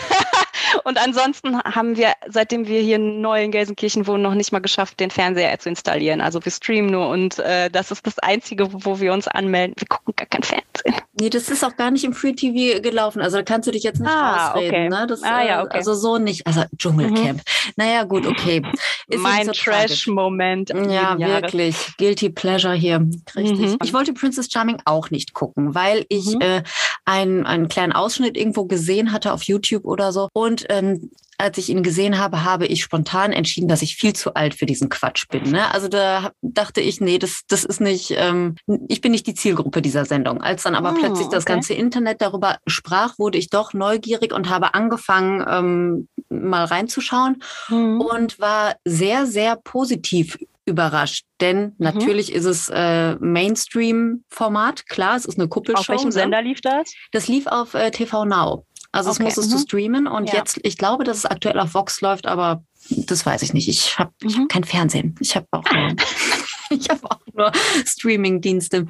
und 0.83 0.97
ansonsten 0.97 1.61
haben 1.63 1.97
wir 1.97 2.13
seitdem 2.27 2.67
wir 2.67 2.81
hier 2.81 2.99
neu 2.99 3.43
in 3.43 3.51
Gelsenkirchen 3.51 4.07
wohnen, 4.07 4.23
noch 4.23 4.35
nicht 4.35 4.51
mal 4.51 4.59
geschafft, 4.59 4.99
den 4.99 5.11
Fernseher 5.11 5.57
zu 5.59 5.69
installieren. 5.69 6.21
Also 6.21 6.43
wir 6.43 6.51
streamen 6.51 6.91
nur 6.91 7.09
und 7.09 7.39
äh, 7.39 7.69
das 7.69 7.91
ist 7.91 8.05
das 8.05 8.19
Einzige, 8.19 8.69
wo 8.71 8.99
wir 8.99 9.13
uns 9.13 9.27
anmelden. 9.27 9.75
Wir 9.77 9.87
gucken 9.87 10.13
gar 10.15 10.27
kein 10.27 10.43
Fernsehen. 10.43 11.03
Nee, 11.19 11.29
das 11.29 11.49
ist 11.49 11.63
auch 11.65 11.75
gar 11.75 11.91
nicht 11.91 12.05
im 12.05 12.13
Free 12.13 12.33
TV 12.33 12.81
gelaufen. 12.81 13.21
Also 13.21 13.37
da 13.37 13.43
kannst 13.43 13.67
du 13.67 13.71
dich 13.71 13.83
jetzt 13.83 13.99
nicht 13.99 14.09
ah, 14.09 14.51
rausreden. 14.51 14.69
Okay. 14.69 14.89
Ne? 14.89 15.07
Das, 15.07 15.23
ah, 15.23 15.43
ja, 15.43 15.59
äh, 15.59 15.63
okay. 15.65 15.77
Also 15.77 15.93
so 15.93 16.17
nicht. 16.17 16.47
Also 16.47 16.63
Dschungelcamp. 16.77 17.39
Mhm. 17.39 17.73
Naja, 17.75 18.03
gut, 18.03 18.25
okay. 18.25 18.61
Ist 19.07 19.19
mein 19.19 19.47
Trash-Moment. 19.47 20.69
Ja, 20.69 21.17
wirklich. 21.19 21.75
Guilty 21.97 22.29
Pleasure 22.29 22.73
hier. 22.73 23.05
Richtig. 23.35 23.71
Mhm. 23.71 23.77
Ich 23.83 23.93
wollte 23.93 24.13
Princess 24.13 24.47
Charming 24.51 24.81
auch 24.85 25.09
nicht 25.09 25.33
gucken, 25.33 25.75
weil 25.75 26.05
ich 26.09 26.35
mhm. 26.35 26.41
äh, 26.41 26.63
einen, 27.05 27.45
einen 27.45 27.67
kleinen 27.67 27.91
Ausschnitt 27.91 28.37
irgendwo 28.37 28.65
gesehen 28.65 29.11
hatte 29.11 29.33
auf 29.33 29.43
YouTube 29.43 29.85
oder 29.85 30.13
so. 30.13 30.29
Und 30.33 30.58
ähm, 30.69 31.11
als 31.39 31.57
ich 31.57 31.69
ihn 31.69 31.83
gesehen 31.83 32.17
habe, 32.17 32.43
habe 32.43 32.65
ich 32.67 32.83
spontan 32.83 33.31
entschieden, 33.31 33.69
dass 33.69 33.81
ich 33.81 33.95
viel 33.95 34.13
zu 34.13 34.33
alt 34.33 34.53
für 34.53 34.65
diesen 34.65 34.89
Quatsch 34.89 35.27
bin. 35.29 35.51
Ne? 35.51 35.73
Also 35.73 35.87
da 35.87 36.31
dachte 36.41 36.81
ich, 36.81 36.99
nee, 36.99 37.17
das, 37.17 37.43
das 37.47 37.63
ist 37.63 37.79
nicht, 37.79 38.13
ähm, 38.17 38.55
ich 38.89 38.99
bin 38.99 39.13
nicht 39.13 39.25
die 39.25 39.33
Zielgruppe 39.33 39.81
dieser 39.81 40.03
Sendung. 40.03 40.41
Als 40.41 40.63
dann 40.63 40.75
aber 40.75 40.91
oh, 40.91 40.99
plötzlich 40.99 41.27
okay. 41.27 41.35
das 41.35 41.45
ganze 41.45 41.73
Internet 41.73 42.21
darüber 42.21 42.57
sprach, 42.67 43.17
wurde 43.17 43.37
ich 43.37 43.49
doch 43.49 43.73
neugierig 43.73 44.33
und 44.33 44.49
habe 44.49 44.73
angefangen, 44.73 45.45
ähm, 45.49 46.07
mal 46.29 46.65
reinzuschauen 46.65 47.41
mhm. 47.69 48.01
und 48.01 48.39
war 48.39 48.75
sehr, 48.83 49.25
sehr 49.25 49.55
positiv 49.55 50.37
überrascht, 50.69 51.25
denn 51.41 51.61
mhm. 51.61 51.73
natürlich 51.77 52.31
ist 52.31 52.45
es 52.45 52.69
äh, 52.69 53.15
Mainstream-Format. 53.15 54.87
Klar, 54.87 55.17
es 55.17 55.25
ist 55.25 55.37
eine 55.37 55.49
Kuppelshow. 55.49 55.79
Auf 55.79 55.89
welchem 55.89 56.09
ne? 56.09 56.11
Sender 56.13 56.41
lief 56.41 56.61
das? 56.61 56.93
Das 57.11 57.27
lief 57.27 57.47
auf 57.47 57.73
äh, 57.73 57.91
TV 57.91 58.23
Now. 58.23 58.65
Also 58.91 59.11
okay. 59.11 59.19
es 59.19 59.23
musstest 59.23 59.49
mhm. 59.49 59.53
du 59.53 59.59
streamen 59.59 60.07
und 60.07 60.29
ja. 60.29 60.35
jetzt, 60.35 60.59
ich 60.63 60.77
glaube, 60.77 61.03
dass 61.03 61.17
es 61.17 61.25
aktuell 61.25 61.59
auf 61.59 61.73
Vox 61.73 62.01
läuft, 62.01 62.25
aber 62.25 62.63
das 62.89 63.25
weiß 63.25 63.43
ich 63.43 63.53
nicht. 63.53 63.69
Ich 63.69 63.99
habe 63.99 64.11
mhm. 64.23 64.41
hab 64.41 64.49
kein 64.49 64.63
Fernsehen. 64.63 65.15
Ich 65.19 65.35
habe 65.35 65.47
auch, 65.51 65.63
ich 66.69 66.89
hab 66.89 67.03
auch 67.05 67.19
nur 67.33 67.51
Streaming-Dienste. 67.85 68.87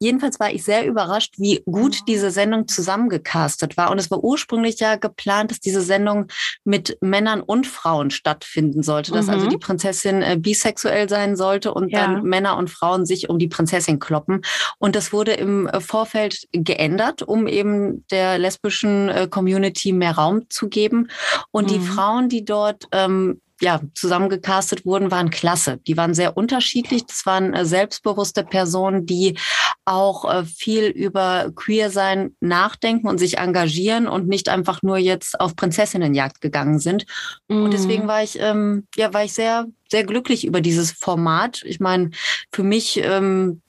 Jedenfalls 0.00 0.38
war 0.38 0.50
ich 0.50 0.64
sehr 0.64 0.86
überrascht, 0.86 1.34
wie 1.38 1.62
gut 1.64 2.00
mhm. 2.00 2.04
diese 2.06 2.30
Sendung 2.30 2.68
zusammengecastet 2.68 3.76
war. 3.76 3.90
Und 3.90 3.98
es 3.98 4.10
war 4.10 4.22
ursprünglich 4.22 4.78
ja 4.80 4.96
geplant, 4.96 5.50
dass 5.50 5.60
diese 5.60 5.80
Sendung 5.80 6.26
mit 6.64 6.98
Männern 7.00 7.40
und 7.40 7.66
Frauen 7.66 8.10
stattfinden 8.10 8.82
sollte, 8.82 9.12
dass 9.12 9.28
also 9.28 9.32
mhm. 9.32 9.38
also 9.38 9.48
die 9.48 9.58
Prinzessin 9.58 10.22
äh, 10.22 10.36
bisexuell 10.38 11.08
sein 11.08 11.36
sollte 11.36 11.72
und 11.74 11.90
ja. 11.90 12.06
dann 12.06 12.22
Männer 12.22 12.56
und 12.56 12.70
Frauen 12.70 13.06
sich 13.06 13.28
um 13.28 13.38
die 13.38 13.48
Prinzessin 13.48 13.98
kloppen. 13.98 14.42
Und 14.78 14.94
das 14.94 15.12
wurde 15.12 15.32
im 15.32 15.66
äh, 15.66 15.80
Vorfeld 15.80 16.46
geändert, 16.52 17.22
um 17.22 17.46
eben 17.46 18.06
der 18.10 18.38
lesbischen 18.38 19.08
äh, 19.08 19.28
Community 19.28 19.92
mehr 19.92 20.12
Raum 20.12 20.48
zu 20.48 20.68
geben. 20.68 21.08
Und 21.50 21.66
mhm. 21.66 21.68
die 21.74 21.80
Frauen, 21.80 22.28
die 22.28 22.44
dort 22.44 22.84
ähm, 22.92 23.40
ja, 23.60 23.80
zusammengecastet 23.94 24.86
wurden, 24.86 25.10
waren 25.10 25.30
klasse. 25.30 25.78
Die 25.86 25.96
waren 25.96 26.14
sehr 26.14 26.36
unterschiedlich. 26.36 27.06
Das 27.06 27.26
waren 27.26 27.54
äh, 27.54 27.64
selbstbewusste 27.64 28.44
Personen, 28.44 29.06
die 29.06 29.36
auch 29.84 30.30
äh, 30.30 30.44
viel 30.44 30.84
über 30.84 31.50
Queer-Sein 31.54 32.36
nachdenken 32.40 33.08
und 33.08 33.18
sich 33.18 33.38
engagieren 33.38 34.06
und 34.06 34.28
nicht 34.28 34.48
einfach 34.48 34.82
nur 34.82 34.98
jetzt 34.98 35.40
auf 35.40 35.56
Prinzessinnenjagd 35.56 36.40
gegangen 36.40 36.78
sind. 36.78 37.06
Mhm. 37.48 37.64
Und 37.64 37.72
deswegen 37.72 38.06
war 38.06 38.22
ich, 38.22 38.38
ähm, 38.38 38.86
ja, 38.96 39.12
war 39.12 39.24
ich 39.24 39.32
sehr, 39.32 39.66
sehr 39.90 40.04
glücklich 40.04 40.46
über 40.46 40.60
dieses 40.60 40.92
Format. 40.92 41.62
Ich 41.64 41.80
meine, 41.80 42.10
für 42.52 42.62
mich 42.62 43.00
ähm, 43.02 43.62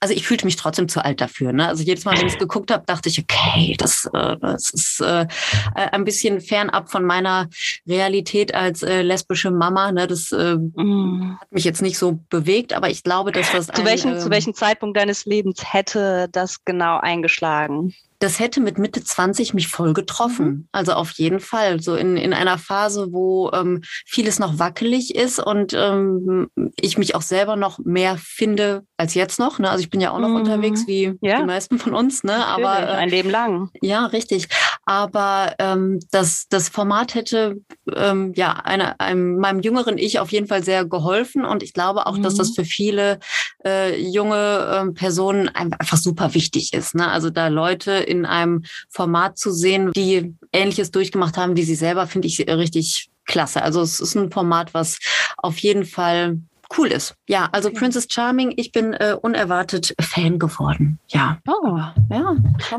also 0.00 0.14
ich 0.14 0.26
fühlte 0.26 0.46
mich 0.46 0.56
trotzdem 0.56 0.88
zu 0.88 1.04
alt 1.04 1.20
dafür. 1.20 1.52
Ne? 1.52 1.68
Also 1.68 1.82
jedes 1.82 2.06
Mal, 2.06 2.18
wenn 2.18 2.26
ich 2.26 2.32
es 2.32 2.38
geguckt 2.38 2.70
habe, 2.70 2.84
dachte 2.86 3.10
ich, 3.10 3.20
okay, 3.22 3.74
das, 3.78 4.08
äh, 4.14 4.36
das 4.40 4.70
ist 4.70 5.00
äh, 5.00 5.26
ein 5.74 6.04
bisschen 6.04 6.40
fernab 6.40 6.90
von 6.90 7.04
meiner 7.04 7.48
Realität 7.86 8.54
als 8.54 8.82
äh, 8.82 9.02
lesbische 9.02 9.50
Mama. 9.50 9.92
Ne? 9.92 10.06
Das 10.06 10.32
äh, 10.32 10.56
mm. 10.56 11.36
hat 11.38 11.52
mich 11.52 11.64
jetzt 11.64 11.82
nicht 11.82 11.98
so 11.98 12.18
bewegt, 12.30 12.72
aber 12.72 12.88
ich 12.88 13.02
glaube, 13.02 13.30
dass 13.30 13.52
das. 13.52 13.66
Zu, 13.66 13.82
ein, 13.82 13.86
welchem, 13.86 14.14
äh, 14.14 14.18
zu 14.18 14.30
welchem 14.30 14.54
Zeitpunkt 14.54 14.96
deines 14.96 15.26
Lebens 15.26 15.62
hätte 15.72 16.28
das 16.32 16.64
genau 16.64 16.98
eingeschlagen? 16.98 17.94
Das 18.20 18.38
hätte 18.38 18.60
mit 18.60 18.78
Mitte 18.78 19.02
20 19.02 19.54
mich 19.54 19.68
voll 19.68 19.94
getroffen. 19.94 20.46
Mhm. 20.46 20.68
Also 20.72 20.92
auf 20.92 21.10
jeden 21.12 21.40
Fall. 21.40 21.80
So 21.80 21.96
in, 21.96 22.16
in 22.16 22.34
einer 22.34 22.58
Phase, 22.58 23.08
wo 23.12 23.50
ähm, 23.52 23.80
vieles 24.06 24.38
noch 24.38 24.58
wackelig 24.58 25.14
ist 25.14 25.40
und 25.40 25.72
ähm, 25.74 26.48
ich 26.78 26.98
mich 26.98 27.14
auch 27.14 27.22
selber 27.22 27.56
noch 27.56 27.78
mehr 27.78 28.18
finde 28.18 28.84
als 28.98 29.14
jetzt 29.14 29.38
noch. 29.38 29.58
Ne? 29.58 29.70
Also 29.70 29.82
ich 29.82 29.88
bin 29.88 30.02
ja 30.02 30.10
auch 30.10 30.18
noch 30.18 30.28
mhm. 30.28 30.36
unterwegs 30.36 30.86
wie 30.86 31.14
ja. 31.22 31.40
die 31.40 31.46
meisten 31.46 31.78
von 31.78 31.94
uns. 31.94 32.22
Ne? 32.22 32.46
Aber 32.46 32.78
äh, 32.78 32.92
ein 32.92 33.08
Leben 33.08 33.30
lang. 33.30 33.70
Ja, 33.80 34.04
richtig. 34.06 34.48
Aber 34.84 35.54
ähm, 35.58 35.98
das, 36.10 36.46
das 36.48 36.68
Format 36.68 37.14
hätte 37.14 37.56
ähm, 37.96 38.32
ja 38.34 38.52
eine, 38.52 38.98
einem, 39.00 39.36
meinem 39.38 39.60
jüngeren 39.60 39.98
Ich 39.98 40.18
auf 40.18 40.32
jeden 40.32 40.46
Fall 40.46 40.62
sehr 40.62 40.84
geholfen. 40.84 41.44
Und 41.44 41.62
ich 41.62 41.72
glaube 41.72 42.06
auch, 42.06 42.16
mhm. 42.16 42.22
dass 42.22 42.34
das 42.34 42.50
mhm. 42.50 42.54
für 42.54 42.64
viele 42.64 43.18
äh, 43.64 44.00
junge 44.00 44.36
äh, 44.36 44.92
Personen 44.92 45.48
einfach 45.48 45.96
super 45.96 46.34
wichtig 46.34 46.72
ist. 46.72 46.94
Ne? 46.94 47.08
Also 47.08 47.30
da 47.30 47.48
Leute 47.48 47.92
in 47.92 48.26
einem 48.26 48.64
Format 48.88 49.38
zu 49.38 49.50
sehen, 49.52 49.92
die 49.92 50.34
Ähnliches 50.52 50.90
durchgemacht 50.90 51.36
haben 51.36 51.56
wie 51.56 51.62
sie 51.62 51.74
selber, 51.74 52.06
finde 52.06 52.28
ich 52.28 52.40
richtig 52.48 53.10
klasse. 53.26 53.62
Also 53.62 53.80
es 53.80 54.00
ist 54.00 54.16
ein 54.16 54.30
Format, 54.30 54.74
was 54.74 54.98
auf 55.36 55.58
jeden 55.58 55.84
Fall 55.84 56.38
cool 56.76 56.88
ist. 56.88 57.14
Ja, 57.28 57.48
also 57.52 57.68
okay. 57.68 57.78
Princess 57.78 58.06
Charming, 58.10 58.52
ich 58.56 58.72
bin 58.72 58.94
äh, 58.94 59.16
unerwartet 59.20 59.94
Fan 60.00 60.38
geworden. 60.38 60.98
Ja. 61.08 61.38
Oh, 61.46 61.78
ja. 62.10 62.36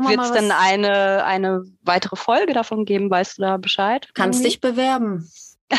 Wird 0.08 0.20
es 0.20 0.32
denn 0.32 0.50
eine, 0.50 1.24
eine 1.24 1.64
weitere 1.82 2.16
Folge 2.16 2.52
davon 2.52 2.84
geben? 2.84 3.10
Weißt 3.10 3.38
du 3.38 3.42
da 3.42 3.56
Bescheid? 3.56 4.08
Kannst 4.14 4.40
irgendwie? 4.40 4.50
dich 4.50 4.60
bewerben. 4.60 5.28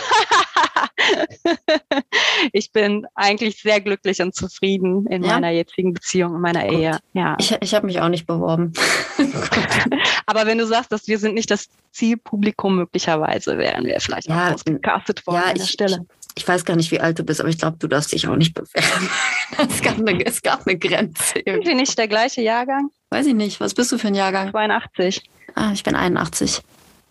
ich 2.53 2.71
bin 2.71 3.05
eigentlich 3.15 3.61
sehr 3.61 3.81
glücklich 3.81 4.21
und 4.21 4.33
zufrieden 4.35 5.05
in 5.07 5.23
ja? 5.23 5.33
meiner 5.33 5.51
jetzigen 5.51 5.93
Beziehung, 5.93 6.35
in 6.35 6.41
meiner 6.41 6.65
Gut. 6.67 6.79
Ehe. 6.79 6.99
Ja. 7.13 7.35
Ich, 7.39 7.55
ich 7.61 7.75
habe 7.75 7.85
mich 7.85 8.01
auch 8.01 8.09
nicht 8.09 8.25
beworben. 8.25 8.73
Aber 10.25 10.45
wenn 10.45 10.57
du 10.57 10.65
sagst, 10.65 10.91
dass 10.91 11.07
wir 11.07 11.19
sind 11.19 11.35
nicht 11.35 11.51
das 11.51 11.69
Zielpublikum, 11.91 12.75
möglicherweise 12.77 13.57
wären 13.57 13.85
wir 13.85 13.99
vielleicht 13.99 14.27
ja, 14.27 14.53
auch 14.53 14.63
gecastet 14.63 15.25
worden 15.27 15.41
ja, 15.43 15.49
an 15.49 15.55
der 15.55 15.63
ich, 15.63 15.71
Stelle. 15.71 16.05
Ich 16.35 16.47
weiß 16.47 16.65
gar 16.65 16.75
nicht, 16.75 16.89
wie 16.91 16.99
alt 16.99 17.19
du 17.19 17.23
bist, 17.23 17.39
aber 17.39 17.49
ich 17.49 17.57
glaube, 17.59 17.77
du 17.77 17.87
darfst 17.87 18.11
dich 18.11 18.27
auch 18.27 18.35
nicht 18.35 18.53
bewerben. 18.53 19.09
es, 19.69 19.81
gab 19.81 19.97
eine, 19.99 20.25
es 20.25 20.41
gab 20.41 20.65
eine 20.65 20.77
Grenze. 20.77 21.39
Irgendwie 21.39 21.75
nicht 21.75 21.97
der 21.97 22.07
gleiche 22.07 22.41
Jahrgang? 22.41 22.89
Weiß 23.11 23.27
ich 23.27 23.35
nicht. 23.35 23.59
Was 23.59 23.73
bist 23.73 23.91
du 23.91 23.97
für 23.97 24.07
ein 24.07 24.15
Jahrgang? 24.15 24.51
82. 24.51 25.21
Ah, 25.55 25.71
ich 25.73 25.83
bin 25.83 25.95
81. 25.95 26.61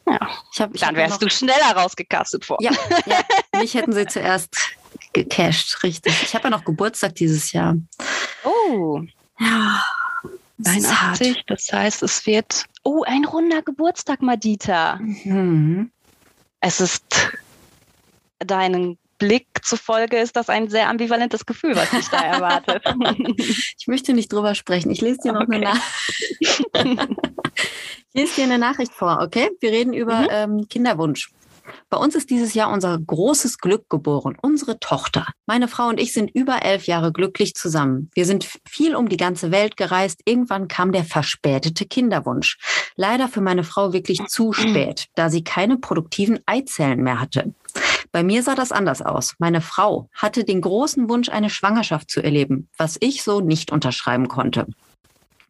Ja. 0.08 0.18
Ich 0.52 0.61
hab, 0.61 0.74
ich 0.74 0.80
Dann 0.80 0.96
wärst 0.96 1.12
noch, 1.12 1.18
du 1.20 1.30
schneller 1.30 1.76
rausgecastet 1.76 2.44
vor. 2.44 2.58
Ja, 2.61 2.72
ja, 3.06 3.20
mich 3.61 3.74
hätten 3.74 3.92
sie 3.92 4.06
zuerst 4.06 4.56
gecasht, 5.12 5.85
richtig. 5.85 6.20
Ich 6.24 6.35
habe 6.35 6.44
ja 6.44 6.50
noch 6.50 6.64
Geburtstag 6.64 7.14
dieses 7.14 7.52
Jahr. 7.52 7.76
Oh, 8.42 9.00
Ja. 9.38 9.85
das 10.58 10.76
ist 10.78 11.00
hart. 11.00 11.20
81. 11.20 11.44
Das 11.46 11.72
heißt, 11.72 12.02
es 12.02 12.26
wird. 12.26 12.64
Oh, 12.82 13.04
ein 13.04 13.24
runder 13.24 13.62
Geburtstag, 13.62 14.22
Madita. 14.22 14.96
Mhm. 14.96 15.92
Es 16.61 16.80
ist 16.80 17.04
deinen 18.40 18.98
Blick 19.26 19.46
zufolge 19.62 20.18
ist 20.18 20.37
das 20.37 20.48
ein 20.48 20.68
sehr 20.68 20.88
ambivalentes 20.88 21.46
Gefühl, 21.46 21.76
was 21.76 21.90
dich 21.90 22.08
da 22.08 22.20
erwartet. 22.22 22.82
Ich 23.78 23.87
möchte 23.87 24.12
nicht 24.14 24.32
drüber 24.32 24.54
sprechen. 24.54 24.90
Ich 24.90 25.00
lese 25.00 25.18
dir 25.24 25.32
noch 25.32 25.42
Okay. 25.42 25.56
eine 25.56 25.64
Nachricht. 25.64 26.64
ich 26.74 28.14
lese 28.14 28.35
dir 28.37 28.44
eine 28.44 28.58
Nachricht 28.58 28.92
vor, 28.92 29.18
okay? 29.22 29.50
Wir 29.61 29.70
reden 29.70 29.92
über 29.92 30.20
Mhm. 30.22 30.28
ähm, 30.30 30.68
Kinderwunsch. 30.68 31.30
Bei 31.88 31.96
uns 31.96 32.16
ist 32.16 32.28
dieses 32.30 32.54
Jahr 32.54 32.72
unser 32.72 32.98
großes 32.98 33.58
Glück 33.58 33.88
geboren, 33.88 34.37
unsere 34.42 34.80
Tochter. 34.80 35.26
Meine 35.46 35.68
Frau 35.68 35.87
und 35.88 36.00
ich 36.00 36.12
sind 36.12 36.28
über 36.35 36.62
elf 36.62 36.87
Jahre 36.88 37.12
glücklich 37.12 37.54
zusammen. 37.54 38.11
Wir 38.14 38.26
sind 38.26 38.48
viel 38.68 38.96
um 38.96 39.08
die 39.08 39.16
ganze 39.16 39.52
Welt 39.52 39.76
gereist. 39.76 40.20
Irgendwann 40.24 40.66
kam 40.66 40.90
der 40.90 41.04
verspätete 41.04 41.87
Kinderwunsch. 41.87 42.58
Leider 42.96 43.28
für 43.28 43.40
meine 43.40 43.62
Frau 43.62 43.92
wirklich 43.92 44.18
zu 44.26 44.52
spät, 44.52 45.06
da 45.14 45.30
sie 45.30 45.44
keine 45.44 45.78
produktiven 45.78 46.40
Eizellen 46.46 47.02
mehr 47.04 47.20
hatte. 47.20 47.54
Bei 48.12 48.22
mir 48.22 48.42
sah 48.42 48.55
das 48.55 48.72
anders 48.72 49.03
aus. 49.03 49.35
Meine 49.38 49.61
Frau 49.62 50.09
hatte 50.14 50.44
den 50.44 50.61
großen 50.61 51.09
Wunsch, 51.09 51.29
eine 51.31 51.51
Schwangerschaft 51.51 52.11
zu 52.11 52.22
erleben, 52.22 52.68
was 52.77 52.98
ich 53.01 53.22
so 53.22 53.40
nicht 53.40 53.72
unterschreiben 53.72 54.29
konnte. 54.29 54.66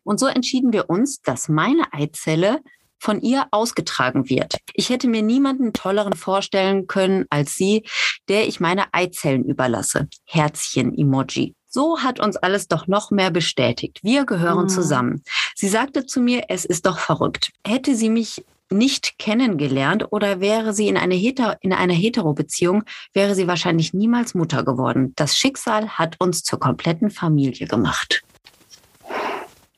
Und 0.04 0.18
so 0.18 0.26
entschieden 0.26 0.72
wir 0.72 0.88
uns, 0.88 1.20
dass 1.22 1.48
meine 1.48 1.92
Eizelle 1.92 2.60
von 2.98 3.20
ihr 3.20 3.46
ausgetragen 3.50 4.28
wird. 4.28 4.58
Ich 4.74 4.90
hätte 4.90 5.08
mir 5.08 5.22
niemanden 5.22 5.72
tolleren 5.72 6.12
vorstellen 6.12 6.86
können 6.86 7.26
als 7.30 7.56
sie, 7.56 7.84
der 8.28 8.46
ich 8.46 8.60
meine 8.60 8.94
Eizellen 8.94 9.44
überlasse. 9.44 10.08
Herzchen-Emoji. 10.26 11.54
So 11.68 12.00
hat 12.00 12.20
uns 12.20 12.36
alles 12.36 12.68
doch 12.68 12.86
noch 12.86 13.10
mehr 13.10 13.30
bestätigt. 13.30 13.98
Wir 14.02 14.24
gehören 14.24 14.64
Mhm. 14.64 14.68
zusammen. 14.68 15.22
Sie 15.56 15.68
sagte 15.68 16.06
zu 16.06 16.20
mir, 16.20 16.44
es 16.48 16.64
ist 16.64 16.86
doch 16.86 16.98
verrückt. 16.98 17.50
Hätte 17.66 17.96
sie 17.96 18.10
mich 18.10 18.44
nicht 18.72 19.18
kennengelernt 19.18 20.06
oder 20.10 20.40
wäre 20.40 20.72
sie 20.74 20.88
in, 20.88 20.96
eine 20.96 21.14
Heter 21.14 21.56
in 21.60 21.72
einer 21.72 21.94
Hetero-Beziehung, 21.94 22.84
wäre 23.12 23.34
sie 23.34 23.46
wahrscheinlich 23.46 23.92
niemals 23.94 24.34
Mutter 24.34 24.64
geworden. 24.64 25.12
Das 25.16 25.36
Schicksal 25.36 25.88
hat 25.90 26.16
uns 26.18 26.42
zur 26.42 26.58
kompletten 26.60 27.10
Familie 27.10 27.66
gemacht. 27.66 28.22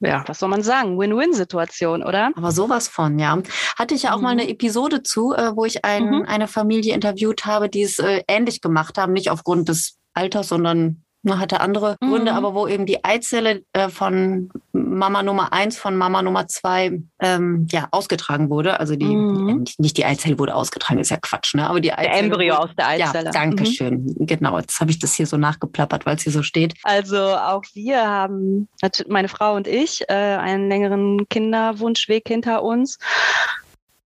ja, 0.00 0.22
was 0.26 0.38
soll 0.38 0.50
man 0.50 0.62
sagen? 0.62 0.98
Win-Win-Situation, 0.98 2.02
oder? 2.02 2.30
Aber 2.36 2.52
sowas 2.52 2.88
von, 2.88 3.18
ja. 3.18 3.38
Hatte 3.78 3.94
ich 3.94 4.02
ja 4.02 4.14
auch 4.14 4.20
mal 4.20 4.34
Mhm. 4.34 4.40
eine 4.40 4.50
Episode 4.50 5.02
zu, 5.02 5.32
äh, 5.34 5.56
wo 5.56 5.64
ich 5.64 5.84
ein, 5.84 6.04
Mhm. 6.10 6.24
eine 6.26 6.46
Familie 6.48 6.94
interviewt 6.94 7.46
habe, 7.46 7.70
die 7.70 7.82
es 7.82 7.98
äh, 8.00 8.22
ähnlich 8.28 8.60
gemacht 8.60 8.98
haben, 8.98 9.12
nicht 9.14 9.30
aufgrund 9.30 9.68
des 9.70 9.96
Alters, 10.12 10.48
sondern 10.48 11.03
hatte 11.26 11.60
andere 11.60 11.96
Mhm. 12.00 12.10
Gründe, 12.10 12.32
aber 12.34 12.54
wo 12.54 12.66
eben 12.68 12.86
die 12.86 13.04
Eizelle 13.04 13.62
äh, 13.72 13.88
von 13.88 14.50
Mama 14.72 15.22
Nummer 15.22 15.52
eins, 15.52 15.78
von 15.78 15.96
Mama 15.96 16.22
Nummer 16.22 16.46
zwei 16.48 17.00
ähm, 17.20 17.66
ja, 17.70 17.88
ausgetragen 17.90 18.50
wurde. 18.50 18.78
Also 18.80 18.96
die, 18.96 19.16
Mhm. 19.16 19.48
äh, 19.48 19.54
nicht, 19.54 19.80
nicht 19.80 19.96
die 19.96 20.04
Eizelle 20.04 20.38
wurde 20.38 20.54
ausgetragen, 20.54 21.00
ist 21.00 21.10
ja 21.10 21.16
Quatsch, 21.16 21.54
ne? 21.54 21.68
Aber 21.68 21.80
die 21.80 21.88
Der 21.88 21.98
Eizelle 21.98 22.18
Embryo 22.18 22.54
wurde, 22.54 22.62
aus 22.62 22.70
der 22.76 22.88
Eizelle. 22.88 23.24
Ja, 23.26 23.30
danke 23.32 23.62
Mhm. 23.62 23.66
schön. 23.66 24.14
Genau, 24.20 24.58
jetzt 24.58 24.80
habe 24.80 24.90
ich 24.90 24.98
das 24.98 25.14
hier 25.14 25.26
so 25.26 25.36
nachgeplappert, 25.36 26.06
weil 26.06 26.16
es 26.16 26.22
hier 26.22 26.32
so 26.32 26.42
steht. 26.42 26.74
Also 26.82 27.16
auch 27.18 27.62
wir 27.72 28.06
haben, 28.06 28.68
meine 29.08 29.28
Frau 29.28 29.54
und 29.54 29.66
ich, 29.66 30.02
äh, 30.08 30.12
einen 30.14 30.68
längeren 30.68 31.26
Kinderwunschweg 31.28 32.28
hinter 32.28 32.62
uns. 32.62 32.98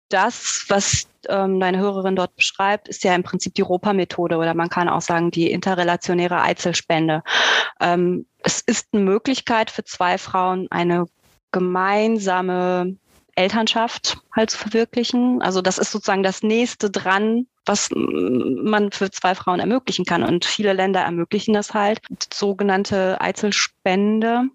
Das, 0.09 0.65
was 0.67 1.07
ähm, 1.27 1.59
deine 1.59 1.77
Hörerin 1.79 2.15
dort 2.15 2.35
beschreibt, 2.35 2.87
ist 2.87 3.03
ja 3.03 3.13
im 3.13 3.23
Prinzip 3.23 3.53
die 3.53 3.61
ROPA-Methode 3.61 4.37
oder 4.37 4.53
man 4.53 4.69
kann 4.69 4.89
auch 4.89 5.01
sagen 5.01 5.31
die 5.31 5.51
interrelationäre 5.51 6.41
Eizellspende. 6.41 7.23
Ähm, 7.79 8.25
es 8.43 8.61
ist 8.61 8.87
eine 8.91 9.03
Möglichkeit 9.03 9.69
für 9.69 9.83
zwei 9.83 10.17
Frauen, 10.17 10.67
eine 10.71 11.05
gemeinsame 11.51 12.95
Elternschaft 13.35 14.17
halt 14.35 14.49
zu 14.49 14.57
verwirklichen. 14.57 15.41
Also 15.41 15.61
das 15.61 15.77
ist 15.77 15.91
sozusagen 15.91 16.23
das 16.23 16.43
nächste 16.43 16.89
dran, 16.89 17.47
was 17.65 17.89
man 17.93 18.91
für 18.91 19.11
zwei 19.11 19.35
Frauen 19.35 19.59
ermöglichen 19.59 20.05
kann. 20.05 20.23
Und 20.23 20.45
viele 20.45 20.73
Länder 20.73 21.01
ermöglichen 21.01 21.53
das 21.53 21.73
halt. 21.73 22.01
Die 22.09 22.15
sogenannte 22.33 23.21
Eizellspende. 23.21 24.45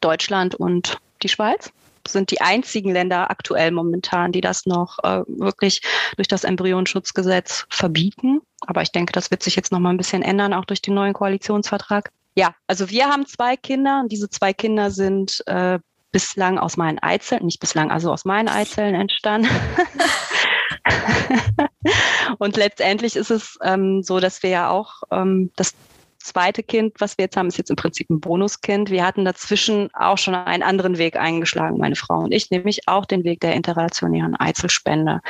Deutschland 0.00 0.54
und 0.54 0.98
die 1.22 1.28
Schweiz 1.28 1.70
sind 2.08 2.30
die 2.30 2.40
einzigen 2.40 2.92
Länder 2.92 3.30
aktuell 3.30 3.70
momentan, 3.70 4.32
die 4.32 4.40
das 4.40 4.66
noch 4.66 4.98
äh, 5.02 5.22
wirklich 5.26 5.82
durch 6.16 6.28
das 6.28 6.44
Embryonschutzgesetz 6.44 7.66
verbieten. 7.68 8.40
Aber 8.66 8.82
ich 8.82 8.92
denke, 8.92 9.12
das 9.12 9.30
wird 9.30 9.42
sich 9.42 9.56
jetzt 9.56 9.72
noch 9.72 9.80
mal 9.80 9.90
ein 9.90 9.96
bisschen 9.96 10.22
ändern, 10.22 10.54
auch 10.54 10.64
durch 10.64 10.82
den 10.82 10.94
neuen 10.94 11.12
Koalitionsvertrag. 11.12 12.10
Ja, 12.34 12.54
also 12.66 12.90
wir 12.90 13.06
haben 13.06 13.26
zwei 13.26 13.56
Kinder 13.56 14.00
und 14.02 14.10
diese 14.10 14.30
zwei 14.30 14.52
Kinder 14.52 14.90
sind 14.90 15.42
äh, 15.46 15.78
bislang 16.12 16.58
aus 16.58 16.76
meinen 16.76 16.98
Eizellen, 16.98 17.46
nicht 17.46 17.60
bislang, 17.60 17.90
also 17.90 18.12
aus 18.12 18.24
meinen 18.24 18.48
Eizellen 18.48 18.94
entstanden. 18.94 19.48
und 22.38 22.56
letztendlich 22.56 23.16
ist 23.16 23.30
es 23.30 23.58
ähm, 23.62 24.02
so, 24.02 24.20
dass 24.20 24.42
wir 24.42 24.50
ja 24.50 24.70
auch 24.70 25.02
ähm, 25.10 25.50
das 25.56 25.74
zweite 26.24 26.62
Kind, 26.62 26.94
was 26.98 27.18
wir 27.18 27.24
jetzt 27.24 27.36
haben, 27.36 27.48
ist 27.48 27.58
jetzt 27.58 27.70
im 27.70 27.76
Prinzip 27.76 28.10
ein 28.10 28.20
Bonuskind. 28.20 28.90
Wir 28.90 29.06
hatten 29.06 29.24
dazwischen 29.24 29.88
auch 29.94 30.18
schon 30.18 30.34
einen 30.34 30.62
anderen 30.62 30.98
Weg 30.98 31.16
eingeschlagen, 31.16 31.78
meine 31.78 31.96
Frau 31.96 32.20
und 32.20 32.32
ich, 32.32 32.50
nämlich 32.50 32.88
auch 32.88 33.04
den 33.04 33.24
Weg 33.24 33.40
der 33.40 33.54
interrelationären 33.54 34.36
Eizellspende. 34.36 35.20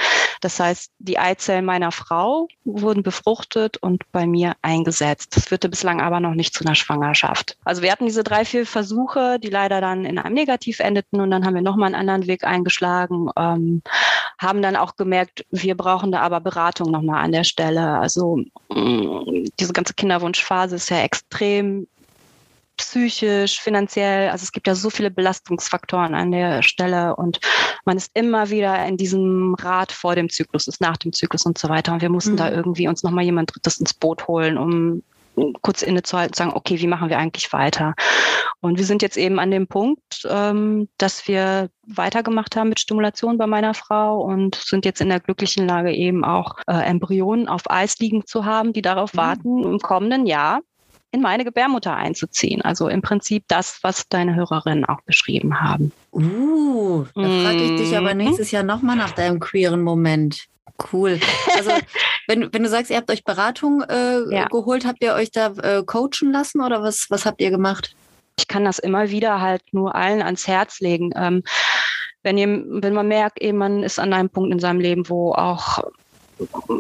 Das 0.41 0.59
heißt, 0.59 0.91
die 0.99 1.19
Eizellen 1.19 1.65
meiner 1.65 1.93
Frau 1.93 2.49
wurden 2.65 3.03
befruchtet 3.03 3.77
und 3.79 4.03
bei 4.13 4.27
mir 4.27 4.55
eingesetzt. 4.63 5.37
Das 5.37 5.47
führte 5.47 5.69
bislang 5.69 6.01
aber 6.01 6.21
noch 6.21 6.35
nicht 6.35 6.55
zu 6.55 6.65
einer 6.65 6.75
Schwangerschaft. 6.75 7.57
Also 7.65 7.83
wir 7.83 7.93
hatten 7.93 8.07
diese 8.07 8.25
drei, 8.25 8.45
vier 8.45 8.67
Versuche, 8.67 9.39
die 9.39 9.49
leider 9.49 9.81
dann 9.81 10.05
in 10.05 10.19
einem 10.19 10.35
Negativ 10.35 10.81
endeten 10.81 11.21
und 11.21 11.31
dann 11.31 11.45
haben 11.45 11.55
wir 11.55 11.63
nochmal 11.63 11.87
einen 11.87 12.09
anderen 12.09 12.27
Weg 12.27 12.45
eingeschlagen, 12.45 13.31
ähm, 13.37 13.83
haben 14.39 14.63
dann 14.63 14.77
auch 14.77 14.97
gemerkt, 14.97 15.45
wir 15.51 15.77
brauchen 15.77 16.13
da 16.13 16.21
aber 16.21 16.41
Beratung 16.41 16.91
nochmal 16.91 17.25
an 17.25 17.33
der 17.33 17.45
Stelle. 17.45 17.99
Also 17.99 18.41
mh, 18.71 19.51
diese 19.61 19.73
ganze 19.73 19.95
Kinderwunschphase 19.95 20.79
ist 20.83 20.91
ja 20.91 21.01
extrem 21.03 21.87
psychisch, 22.77 23.61
finanziell, 23.61 24.31
also 24.31 24.43
es 24.43 24.51
gibt 24.53 24.67
ja 24.67 24.75
so 24.75 24.91
viele 24.91 25.11
Belastungsfaktoren 25.11 26.15
an 26.15 26.33
der 26.33 26.63
Stelle 26.63 27.15
und 27.17 27.39
man 27.85 27.97
ist 27.97 28.11
immer 28.15 28.51
wieder 28.51 28.85
in 28.87 28.97
diesem 28.97 29.55
Rad 29.55 29.93
vor 29.93 30.15
dem 30.15 30.29
Zyklus, 30.31 30.67
ist 30.67 30.81
nach 30.81 30.97
dem 30.97 31.13
Zyklus 31.13 31.45
und 31.47 31.59
so 31.59 31.69
weiter. 31.69 31.93
Und 31.93 32.03
wir 32.03 32.09
mussten 32.11 32.33
Mhm. 32.33 32.37
da 32.39 32.51
irgendwie 32.51 32.89
uns 32.89 33.03
nochmal 33.03 33.25
jemand 33.25 33.55
Drittes 33.55 33.79
ins 33.79 33.95
Boot 33.95 34.27
holen, 34.27 34.59
um 34.59 35.03
kurz 35.63 35.83
innezuhalten 35.83 36.31
und 36.33 36.37
sagen, 36.37 36.53
okay, 36.55 36.79
wie 36.81 36.87
machen 36.87 37.09
wir 37.09 37.19
eigentlich 37.19 37.53
weiter? 37.53 37.95
Und 38.61 38.79
wir 38.79 38.85
sind 38.85 39.01
jetzt 39.03 39.17
eben 39.17 39.39
an 39.39 39.51
dem 39.51 39.67
Punkt, 39.67 40.27
ähm, 40.29 40.89
dass 40.99 41.27
wir 41.29 41.69
weitergemacht 41.87 42.55
haben 42.57 42.69
mit 42.69 42.81
Stimulation 42.81 43.39
bei 43.39 43.47
meiner 43.47 43.75
Frau 43.75 44.21
und 44.21 44.57
sind 44.57 44.85
jetzt 44.85 45.01
in 45.01 45.09
der 45.09 45.21
glücklichen 45.21 45.67
Lage 45.67 45.93
eben 45.93 46.25
auch 46.25 46.57
äh, 46.67 46.73
Embryonen 46.73 47.49
auf 47.49 47.71
Eis 47.71 47.99
liegen 47.99 48.27
zu 48.27 48.45
haben, 48.45 48.73
die 48.73 48.83
darauf 48.83 49.15
Mhm. 49.15 49.19
warten, 49.19 49.63
im 49.65 49.79
kommenden 49.79 50.27
Jahr 50.27 50.61
in 51.13 51.21
meine 51.21 51.45
Gebärmutter 51.45 51.95
einzuziehen. 51.95 52.63
Also 52.63 52.89
im 52.89 53.03
Prinzip 53.03 53.45
das, 53.49 53.79
was 53.83 54.09
deine 54.09 54.35
Hörerinnen 54.35 54.85
auch 54.85 55.01
beschrieben 55.03 55.61
haben. 55.61 55.93
Uh, 56.13 57.05
da 57.15 57.29
frage 57.29 57.65
ich 57.65 57.77
dich 57.77 57.97
aber 57.97 58.13
Mhm. 58.13 58.19
nächstes 58.25 58.51
Jahr 58.51 58.63
nochmal 58.65 58.97
nach 58.97 59.13
deinem 59.13 59.39
queeren 59.41 59.83
Moment. 59.83 60.47
Cool. 60.93 61.21
Also, 61.57 61.71
wenn, 62.27 62.53
wenn 62.53 62.63
du 62.63 62.69
sagst, 62.69 62.91
ihr 62.91 62.97
habt 62.97 63.11
euch 63.11 63.25
Beratung 63.25 63.83
äh, 63.83 64.21
Ja. 64.35 64.49
geholt, 64.49 64.85
habt 64.87 65.03
ihr 65.03 65.15
euch 65.15 65.31
da 65.31 65.49
äh, 65.63 65.83
coachen 65.85 66.33
lassen 66.33 66.61
oder 66.61 66.83
was, 66.83 67.07
was 67.11 67.25
habt 67.27 67.41
ihr 67.41 67.51
gemacht? 67.51 67.95
ich 68.39 68.49
kann 68.49 68.65
das 68.65 68.79
immer 68.79 69.11
wieder 69.11 69.41
halt 69.43 69.63
nur 69.73 69.95
allen 69.95 70.23
ans 70.23 70.49
Herz 70.49 70.81
legen. 70.81 71.11
Ähm, 71.15 71.43
wenn, 72.23 72.39
ihr, 72.39 72.65
wenn 72.67 72.95
man 72.95 73.07
merkt, 73.07 73.41
eben 73.41 73.59
man 73.59 73.83
ist 73.83 73.99
an 73.99 74.13
einem 74.15 74.31
Punkt 74.31 74.53
in 74.53 74.59
seinem 74.59 74.81
Leben, 74.81 75.09
wo 75.09 75.33
auch 75.33 75.81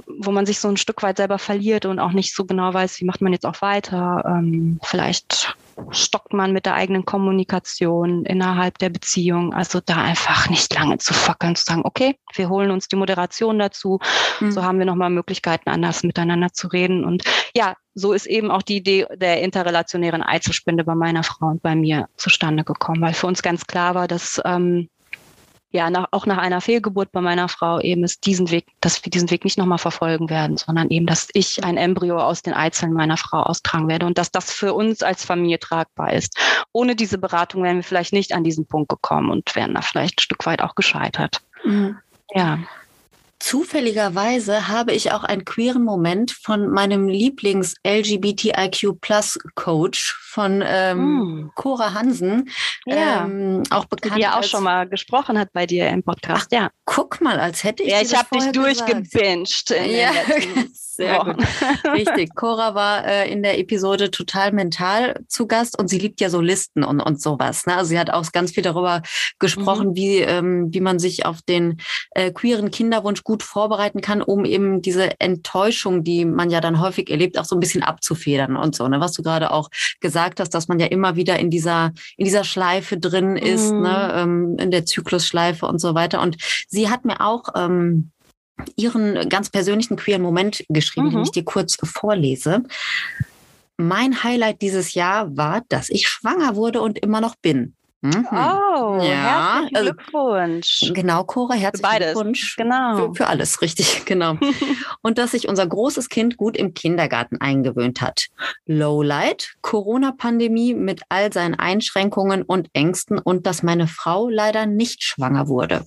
wo 0.06 0.30
man 0.30 0.46
sich 0.46 0.58
so 0.60 0.68
ein 0.68 0.76
Stück 0.76 1.02
weit 1.02 1.16
selber 1.16 1.38
verliert 1.38 1.84
und 1.86 1.98
auch 1.98 2.12
nicht 2.12 2.34
so 2.34 2.44
genau 2.44 2.72
weiß, 2.72 3.00
wie 3.00 3.04
macht 3.04 3.20
man 3.20 3.32
jetzt 3.32 3.46
auch 3.46 3.60
weiter. 3.62 4.24
Ähm, 4.26 4.78
vielleicht 4.82 5.56
stockt 5.90 6.32
man 6.32 6.52
mit 6.52 6.66
der 6.66 6.74
eigenen 6.74 7.04
Kommunikation 7.04 8.24
innerhalb 8.24 8.78
der 8.78 8.90
Beziehung. 8.90 9.52
Also 9.54 9.80
da 9.84 9.96
einfach 9.96 10.48
nicht 10.48 10.72
lange 10.74 10.98
zu 10.98 11.14
fackeln, 11.14 11.56
zu 11.56 11.64
sagen, 11.64 11.82
okay, 11.84 12.16
wir 12.34 12.48
holen 12.48 12.70
uns 12.70 12.88
die 12.88 12.96
Moderation 12.96 13.58
dazu. 13.58 13.98
So 14.50 14.62
haben 14.62 14.78
wir 14.78 14.86
nochmal 14.86 15.10
Möglichkeiten, 15.10 15.70
anders 15.70 16.02
miteinander 16.02 16.52
zu 16.52 16.68
reden. 16.68 17.04
Und 17.04 17.24
ja, 17.54 17.76
so 17.94 18.12
ist 18.12 18.26
eben 18.26 18.50
auch 18.50 18.62
die 18.62 18.76
Idee 18.76 19.06
der 19.14 19.42
interrelationären 19.42 20.22
Eizellspende 20.22 20.84
bei 20.84 20.94
meiner 20.94 21.22
Frau 21.22 21.46
und 21.46 21.62
bei 21.62 21.74
mir 21.74 22.08
zustande 22.16 22.64
gekommen, 22.64 23.02
weil 23.02 23.14
für 23.14 23.26
uns 23.26 23.42
ganz 23.42 23.66
klar 23.66 23.94
war, 23.94 24.08
dass 24.08 24.40
ähm, 24.44 24.88
ja, 25.72 25.88
nach, 25.90 26.08
auch 26.10 26.26
nach 26.26 26.38
einer 26.38 26.60
Fehlgeburt 26.60 27.10
bei 27.12 27.20
meiner 27.20 27.48
Frau 27.48 27.80
eben 27.80 28.04
ist 28.04 28.26
diesen 28.26 28.50
Weg, 28.50 28.66
dass 28.80 29.04
wir 29.04 29.10
diesen 29.10 29.30
Weg 29.30 29.44
nicht 29.44 29.56
nochmal 29.56 29.78
verfolgen 29.78 30.28
werden, 30.28 30.58
sondern 30.58 30.90
eben, 30.90 31.06
dass 31.06 31.28
ich 31.32 31.64
ein 31.64 31.78
Embryo 31.78 32.18
aus 32.18 32.42
den 32.42 32.52
Eizellen 32.52 32.92
meiner 32.92 33.16
Frau 33.16 33.42
austragen 33.42 33.88
werde 33.88 34.06
und 34.06 34.18
dass 34.18 34.30
das 34.30 34.52
für 34.52 34.74
uns 34.74 35.02
als 35.02 35.24
Familie 35.24 35.58
tragbar 35.58 36.12
ist. 36.12 36.38
Ohne 36.72 36.94
diese 36.94 37.16
Beratung 37.16 37.62
wären 37.62 37.76
wir 37.76 37.84
vielleicht 37.84 38.12
nicht 38.12 38.34
an 38.34 38.44
diesen 38.44 38.66
Punkt 38.66 38.90
gekommen 38.90 39.30
und 39.30 39.56
wären 39.56 39.74
da 39.74 39.80
vielleicht 39.80 40.18
ein 40.18 40.22
Stück 40.22 40.44
weit 40.44 40.60
auch 40.60 40.74
gescheitert. 40.74 41.40
Mhm. 41.64 41.96
Ja. 42.34 42.58
Zufälligerweise 43.38 44.68
habe 44.68 44.92
ich 44.92 45.10
auch 45.10 45.24
einen 45.24 45.44
queeren 45.44 45.82
Moment 45.82 46.30
von 46.30 46.68
meinem 46.68 47.08
Lieblings-LGBTIQ 47.08 49.00
Plus 49.00 49.36
Coach 49.56 50.14
von 50.32 50.64
ähm, 50.66 50.98
mm. 50.98 51.52
Cora 51.54 51.92
Hansen, 51.92 52.48
ja. 52.86 53.24
ähm, 53.24 53.62
auch 53.68 53.84
bekannt. 53.84 54.16
Die 54.16 54.22
ja 54.22 54.38
auch 54.38 54.44
schon 54.44 54.64
mal 54.64 54.88
gesprochen 54.88 55.38
hat 55.38 55.52
bei 55.52 55.66
dir 55.66 55.88
im 55.88 56.02
Podcast. 56.02 56.48
Ach, 56.50 56.56
ja. 56.56 56.70
Guck 56.86 57.20
mal, 57.20 57.38
als 57.38 57.64
hätte 57.64 57.82
ich. 57.82 57.90
Ja, 57.90 58.00
ich 58.00 58.16
habe 58.16 58.28
dich 58.32 58.50
durchgebinged. 58.52 59.70
Ja, 59.70 60.10
sehr 60.72 61.18
Wochen. 61.18 61.36
gut. 61.36 61.46
Richtig. 61.92 62.34
Cora 62.34 62.74
war 62.74 63.06
äh, 63.06 63.30
in 63.30 63.42
der 63.42 63.58
Episode 63.58 64.10
total 64.10 64.52
mental 64.52 65.20
zu 65.28 65.46
Gast 65.46 65.78
und 65.78 65.88
sie 65.88 65.98
liebt 65.98 66.20
ja 66.20 66.30
so 66.30 66.40
Listen 66.40 66.82
und, 66.82 67.00
und 67.00 67.20
sowas. 67.20 67.66
Ne? 67.66 67.76
Also 67.76 67.90
sie 67.90 67.98
hat 67.98 68.10
auch 68.10 68.30
ganz 68.32 68.52
viel 68.52 68.62
darüber 68.62 69.02
gesprochen, 69.38 69.90
mhm. 69.90 69.96
wie, 69.96 70.18
ähm, 70.20 70.68
wie 70.72 70.80
man 70.80 70.98
sich 70.98 71.26
auf 71.26 71.42
den 71.42 71.78
äh, 72.12 72.32
queeren 72.32 72.70
Kinderwunsch 72.70 73.22
gut 73.22 73.42
vorbereiten 73.42 74.00
kann, 74.00 74.22
um 74.22 74.46
eben 74.46 74.80
diese 74.80 75.20
Enttäuschung, 75.20 76.04
die 76.04 76.24
man 76.24 76.50
ja 76.50 76.62
dann 76.62 76.80
häufig 76.80 77.10
erlebt, 77.10 77.38
auch 77.38 77.44
so 77.44 77.54
ein 77.54 77.60
bisschen 77.60 77.82
abzufedern 77.82 78.56
und 78.56 78.74
so. 78.74 78.88
Ne? 78.88 78.98
Was 79.00 79.12
du 79.12 79.22
gerade 79.22 79.50
auch 79.50 79.68
gesagt 80.00 80.21
hast, 80.40 80.50
dass 80.50 80.68
man 80.68 80.78
ja 80.78 80.86
immer 80.86 81.16
wieder 81.16 81.38
in 81.38 81.50
dieser, 81.50 81.92
in 82.16 82.24
dieser 82.24 82.44
Schleife 82.44 82.98
drin 82.98 83.36
ist, 83.36 83.72
mhm. 83.72 83.82
ne? 83.82 84.12
ähm, 84.14 84.56
in 84.58 84.70
der 84.70 84.86
Zyklusschleife 84.86 85.66
und 85.66 85.78
so 85.78 85.94
weiter. 85.94 86.20
Und 86.20 86.36
sie 86.68 86.88
hat 86.88 87.04
mir 87.04 87.20
auch 87.20 87.44
ähm, 87.54 88.10
ihren 88.76 89.28
ganz 89.28 89.50
persönlichen 89.50 89.96
queeren 89.96 90.22
Moment 90.22 90.64
geschrieben, 90.68 91.08
mhm. 91.08 91.10
den 91.12 91.22
ich 91.22 91.30
dir 91.30 91.44
kurz 91.44 91.76
vorlese. 91.82 92.62
Mein 93.76 94.22
Highlight 94.22 94.62
dieses 94.62 94.94
Jahr 94.94 95.36
war, 95.36 95.62
dass 95.68 95.88
ich 95.88 96.08
schwanger 96.08 96.56
wurde 96.56 96.80
und 96.80 96.98
immer 96.98 97.20
noch 97.20 97.34
bin. 97.36 97.74
Mhm. 98.02 98.26
Oh, 98.32 98.98
ja, 99.00 99.60
herzlichen 99.60 99.76
also, 99.76 99.92
Glückwunsch. 99.92 100.92
Genau, 100.92 101.22
Cora, 101.22 101.54
herzlichen 101.54 101.82
Beides. 101.88 102.12
Glückwunsch. 102.14 102.56
Genau. 102.56 102.96
Für, 102.96 103.14
für, 103.14 103.26
alles, 103.28 103.62
richtig, 103.62 104.04
genau. 104.06 104.36
und 105.02 105.18
dass 105.18 105.30
sich 105.30 105.48
unser 105.48 105.66
großes 105.66 106.08
Kind 106.08 106.36
gut 106.36 106.56
im 106.56 106.74
Kindergarten 106.74 107.40
eingewöhnt 107.40 108.00
hat. 108.00 108.26
Lowlight, 108.66 109.54
Corona-Pandemie 109.60 110.74
mit 110.74 111.02
all 111.10 111.32
seinen 111.32 111.54
Einschränkungen 111.54 112.42
und 112.42 112.68
Ängsten 112.72 113.18
und 113.18 113.46
dass 113.46 113.62
meine 113.62 113.86
Frau 113.86 114.28
leider 114.28 114.66
nicht 114.66 115.04
schwanger 115.04 115.46
wurde 115.46 115.86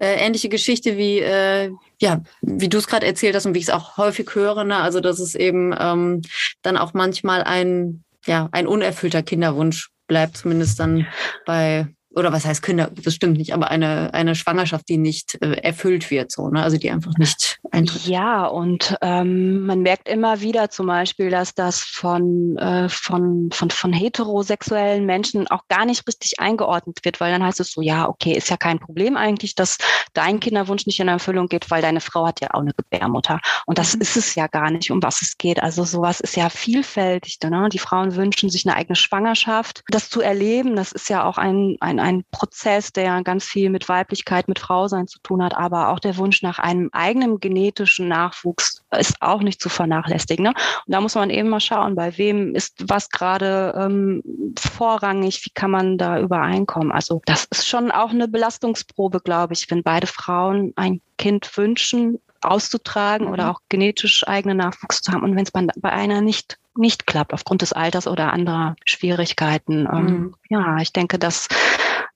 äh, 0.00 0.16
ähnliche 0.16 0.48
Geschichte 0.48 0.96
wie, 0.98 1.20
äh, 1.20 1.70
ja, 2.00 2.22
wie 2.40 2.68
du 2.68 2.78
es 2.78 2.88
gerade 2.88 3.06
erzählt 3.06 3.36
hast 3.36 3.46
und 3.46 3.54
wie 3.54 3.60
ich 3.60 3.68
es 3.68 3.70
auch 3.70 3.96
häufig 3.96 4.34
höre, 4.34 4.64
ne? 4.64 4.78
also 4.78 4.98
dass 4.98 5.20
es 5.20 5.36
eben 5.36 5.72
ähm, 5.78 6.22
dann 6.62 6.76
auch 6.76 6.92
manchmal 6.92 7.44
ein, 7.44 8.02
ja, 8.26 8.48
ein 8.50 8.66
unerfüllter 8.66 9.22
Kinderwunsch 9.22 9.91
bleibt, 10.12 10.36
zumindest 10.36 10.78
dann 10.78 11.06
bei 11.46 11.86
oder 12.14 12.32
was 12.32 12.44
heißt 12.44 12.62
Kinder, 12.62 12.90
das 12.92 13.14
stimmt 13.14 13.38
nicht, 13.38 13.54
aber 13.54 13.70
eine, 13.70 14.12
eine 14.14 14.34
Schwangerschaft, 14.34 14.88
die 14.88 14.98
nicht 14.98 15.38
äh, 15.42 15.52
erfüllt 15.62 16.10
wird, 16.10 16.30
so, 16.30 16.48
ne? 16.48 16.62
also 16.62 16.76
die 16.76 16.90
einfach 16.90 17.12
nicht 17.18 17.58
eintritt. 17.70 18.06
Ja, 18.06 18.46
und 18.46 18.96
ähm, 19.00 19.64
man 19.66 19.80
merkt 19.80 20.08
immer 20.08 20.40
wieder 20.40 20.70
zum 20.70 20.86
Beispiel, 20.86 21.30
dass 21.30 21.54
das 21.54 21.80
von, 21.80 22.56
äh, 22.58 22.88
von, 22.88 23.50
von, 23.52 23.70
von 23.70 23.92
heterosexuellen 23.92 25.06
Menschen 25.06 25.46
auch 25.48 25.68
gar 25.68 25.84
nicht 25.86 26.06
richtig 26.06 26.38
eingeordnet 26.40 26.98
wird, 27.04 27.20
weil 27.20 27.32
dann 27.32 27.44
heißt 27.44 27.60
es 27.60 27.72
so, 27.72 27.80
ja, 27.80 28.08
okay, 28.08 28.32
ist 28.32 28.50
ja 28.50 28.56
kein 28.56 28.78
Problem 28.78 29.16
eigentlich, 29.16 29.54
dass 29.54 29.78
dein 30.12 30.40
Kinderwunsch 30.40 30.86
nicht 30.86 31.00
in 31.00 31.08
Erfüllung 31.08 31.48
geht, 31.48 31.70
weil 31.70 31.82
deine 31.82 32.00
Frau 32.00 32.26
hat 32.26 32.40
ja 32.40 32.48
auch 32.52 32.60
eine 32.60 32.74
Gebärmutter. 32.74 33.40
Und 33.66 33.78
das 33.78 33.94
mhm. 33.94 34.02
ist 34.02 34.16
es 34.16 34.34
ja 34.34 34.46
gar 34.46 34.70
nicht, 34.70 34.90
um 34.90 35.02
was 35.02 35.22
es 35.22 35.38
geht. 35.38 35.62
Also 35.62 35.84
sowas 35.84 36.20
ist 36.20 36.36
ja 36.36 36.50
vielfältig. 36.50 37.38
Ne? 37.42 37.68
Die 37.72 37.78
Frauen 37.78 38.16
wünschen 38.16 38.50
sich 38.50 38.66
eine 38.66 38.76
eigene 38.76 38.96
Schwangerschaft. 38.96 39.82
Das 39.88 40.10
zu 40.10 40.20
erleben, 40.20 40.76
das 40.76 40.92
ist 40.92 41.08
ja 41.08 41.24
auch 41.24 41.38
ein, 41.38 41.76
ein 41.80 42.01
ein 42.02 42.24
Prozess, 42.30 42.92
der 42.92 43.22
ganz 43.22 43.44
viel 43.44 43.70
mit 43.70 43.88
Weiblichkeit, 43.88 44.48
mit 44.48 44.58
Frausein 44.58 45.06
zu 45.06 45.18
tun 45.20 45.42
hat, 45.42 45.56
aber 45.56 45.88
auch 45.88 45.98
der 45.98 46.16
Wunsch 46.16 46.42
nach 46.42 46.58
einem 46.58 46.90
eigenen 46.92 47.40
genetischen 47.40 48.08
Nachwuchs 48.08 48.82
ist 48.98 49.16
auch 49.20 49.40
nicht 49.40 49.60
zu 49.60 49.68
vernachlässigen. 49.68 50.44
Ne? 50.44 50.50
Und 50.50 50.92
da 50.92 51.00
muss 51.00 51.14
man 51.14 51.30
eben 51.30 51.48
mal 51.48 51.60
schauen, 51.60 51.94
bei 51.94 52.16
wem 52.18 52.54
ist 52.54 52.84
was 52.88 53.08
gerade 53.08 53.74
ähm, 53.76 54.22
vorrangig, 54.58 55.44
wie 55.44 55.50
kann 55.50 55.70
man 55.70 55.98
da 55.98 56.20
übereinkommen. 56.20 56.92
Also 56.92 57.22
das 57.24 57.46
ist 57.46 57.66
schon 57.66 57.90
auch 57.90 58.10
eine 58.10 58.28
Belastungsprobe, 58.28 59.20
glaube 59.20 59.54
ich, 59.54 59.70
wenn 59.70 59.82
beide 59.82 60.06
Frauen 60.06 60.72
ein 60.76 61.00
Kind 61.16 61.56
wünschen, 61.56 62.18
auszutragen 62.40 63.28
mhm. 63.28 63.32
oder 63.32 63.50
auch 63.50 63.60
genetisch 63.68 64.26
eigenen 64.26 64.58
Nachwuchs 64.58 65.02
zu 65.02 65.12
haben. 65.12 65.22
Und 65.22 65.36
wenn 65.36 65.44
es 65.44 65.52
bei, 65.52 65.66
bei 65.76 65.90
einer 65.90 66.20
nicht 66.20 66.58
nicht 66.76 67.06
klappt 67.06 67.34
aufgrund 67.34 67.62
des 67.62 67.72
Alters 67.72 68.06
oder 68.06 68.32
anderer 68.32 68.76
Schwierigkeiten. 68.84 69.86
Ähm, 69.92 70.06
mhm. 70.06 70.34
ja, 70.48 70.78
ich 70.78 70.92
denke, 70.92 71.18
dass 71.18 71.48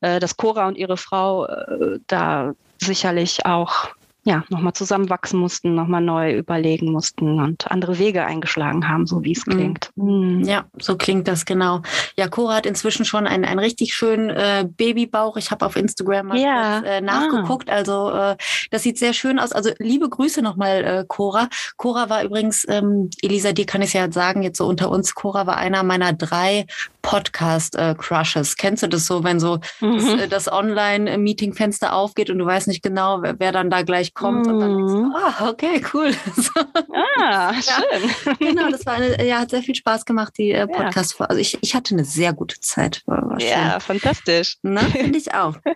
äh, 0.00 0.20
dass 0.20 0.36
Cora 0.36 0.68
und 0.68 0.76
ihre 0.76 0.96
Frau 0.96 1.46
äh, 1.46 1.98
da 2.06 2.54
sicherlich 2.78 3.46
auch 3.46 3.88
ja, 4.26 4.42
nochmal 4.48 4.72
zusammenwachsen 4.72 5.38
mussten, 5.38 5.76
nochmal 5.76 6.02
neu 6.02 6.36
überlegen 6.36 6.90
mussten 6.90 7.38
und 7.38 7.70
andere 7.70 8.00
Wege 8.00 8.24
eingeschlagen 8.24 8.88
haben, 8.88 9.06
so 9.06 9.22
wie 9.22 9.30
es 9.30 9.46
mhm. 9.46 9.52
klingt. 9.52 9.90
Mhm. 9.94 10.42
Ja, 10.42 10.64
so 10.80 10.96
klingt 10.96 11.28
das 11.28 11.44
genau. 11.44 11.82
Ja, 12.16 12.26
Cora 12.26 12.56
hat 12.56 12.66
inzwischen 12.66 13.04
schon 13.04 13.28
einen, 13.28 13.44
einen 13.44 13.60
richtig 13.60 13.94
schönen 13.94 14.30
äh, 14.30 14.66
Babybauch. 14.68 15.36
Ich 15.36 15.52
habe 15.52 15.64
auf 15.64 15.76
Instagram 15.76 16.26
mal 16.26 16.38
ja. 16.38 16.80
kurz, 16.80 16.90
äh, 16.90 17.00
nachgeguckt. 17.02 17.70
Ah. 17.70 17.74
Also 17.74 18.10
äh, 18.10 18.36
das 18.72 18.82
sieht 18.82 18.98
sehr 18.98 19.12
schön 19.12 19.38
aus. 19.38 19.52
Also 19.52 19.70
liebe 19.78 20.08
Grüße 20.08 20.42
nochmal, 20.42 20.84
äh, 20.84 21.04
Cora. 21.06 21.48
Cora 21.76 22.10
war 22.10 22.24
übrigens, 22.24 22.66
ähm, 22.68 23.10
Elisa, 23.22 23.52
dir 23.52 23.64
kann 23.64 23.82
ich 23.82 23.92
ja 23.92 24.10
sagen, 24.10 24.42
jetzt 24.42 24.58
so 24.58 24.66
unter 24.66 24.90
uns, 24.90 25.14
Cora 25.14 25.46
war 25.46 25.56
einer 25.56 25.84
meiner 25.84 26.12
drei 26.12 26.66
Podcast-Crushes. 27.06 28.52
Äh, 28.52 28.56
Kennst 28.58 28.82
du 28.82 28.88
das 28.88 29.06
so, 29.06 29.22
wenn 29.22 29.38
so 29.38 29.60
mhm. 29.80 29.96
das, 29.96 30.08
äh, 30.08 30.28
das 30.28 30.52
Online-Meeting-Fenster 30.52 31.94
aufgeht 31.94 32.30
und 32.30 32.38
du 32.38 32.44
weißt 32.44 32.66
nicht 32.66 32.82
genau, 32.82 33.22
wer, 33.22 33.38
wer 33.38 33.52
dann 33.52 33.70
da 33.70 33.82
gleich 33.82 34.12
kommt 34.12 34.46
mhm. 34.46 34.52
und 34.52 34.60
dann 34.60 34.76
denkst 34.76 34.92
du, 34.92 35.12
oh, 35.14 35.48
okay, 35.50 35.84
cool. 35.94 36.10
ah, 37.22 37.54
schön. 37.62 38.36
genau, 38.40 38.70
das 38.70 38.84
war 38.86 38.94
eine, 38.94 39.24
ja, 39.24 39.38
hat 39.38 39.50
sehr 39.50 39.62
viel 39.62 39.76
Spaß 39.76 40.04
gemacht, 40.04 40.34
die 40.36 40.50
äh, 40.50 40.66
Podcast. 40.66 41.16
Ja. 41.20 41.26
Also 41.26 41.40
ich, 41.40 41.56
ich 41.60 41.76
hatte 41.76 41.94
eine 41.94 42.04
sehr 42.04 42.32
gute 42.32 42.58
Zeit. 42.58 43.04
ja, 43.38 43.78
fantastisch. 43.78 44.56
Na, 44.62 44.80
finde 44.80 45.16
ich 45.16 45.32
auch. 45.32 45.56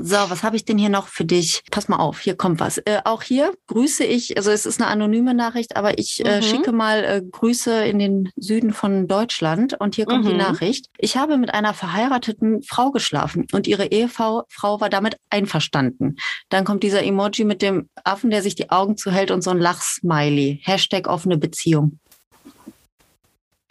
So, 0.00 0.16
was 0.28 0.44
habe 0.44 0.54
ich 0.54 0.64
denn 0.64 0.78
hier 0.78 0.88
noch 0.88 1.08
für 1.08 1.24
dich? 1.24 1.64
Pass 1.70 1.88
mal 1.88 1.96
auf, 1.96 2.20
hier 2.20 2.36
kommt 2.36 2.60
was. 2.60 2.78
Äh, 2.78 3.00
auch 3.04 3.22
hier 3.22 3.52
grüße 3.66 4.04
ich, 4.04 4.36
also 4.36 4.50
es 4.50 4.64
ist 4.64 4.80
eine 4.80 4.88
anonyme 4.88 5.34
Nachricht, 5.34 5.76
aber 5.76 5.98
ich 5.98 6.24
äh, 6.24 6.36
mhm. 6.36 6.42
schicke 6.42 6.72
mal 6.72 7.04
äh, 7.04 7.20
Grüße 7.20 7.84
in 7.84 7.98
den 7.98 8.30
Süden 8.36 8.72
von 8.72 9.08
Deutschland 9.08 9.74
und 9.80 9.96
hier 9.96 10.06
kommt 10.06 10.24
mhm. 10.24 10.28
die 10.28 10.36
Nachricht. 10.36 10.61
Ich 10.98 11.16
habe 11.16 11.38
mit 11.38 11.52
einer 11.52 11.74
verheirateten 11.74 12.62
Frau 12.62 12.90
geschlafen 12.90 13.46
und 13.52 13.66
ihre 13.66 13.86
Ehefrau 13.86 14.44
Frau 14.48 14.80
war 14.80 14.90
damit 14.90 15.16
einverstanden. 15.30 16.16
Dann 16.48 16.64
kommt 16.64 16.82
dieser 16.82 17.02
Emoji 17.02 17.44
mit 17.44 17.62
dem 17.62 17.88
Affen, 18.04 18.30
der 18.30 18.42
sich 18.42 18.54
die 18.54 18.70
Augen 18.70 18.96
zuhält 18.96 19.30
und 19.30 19.42
so 19.42 19.50
ein 19.50 19.58
Lachsmiley. 19.58 20.60
Hashtag 20.62 21.08
offene 21.08 21.38
Beziehung. 21.38 21.98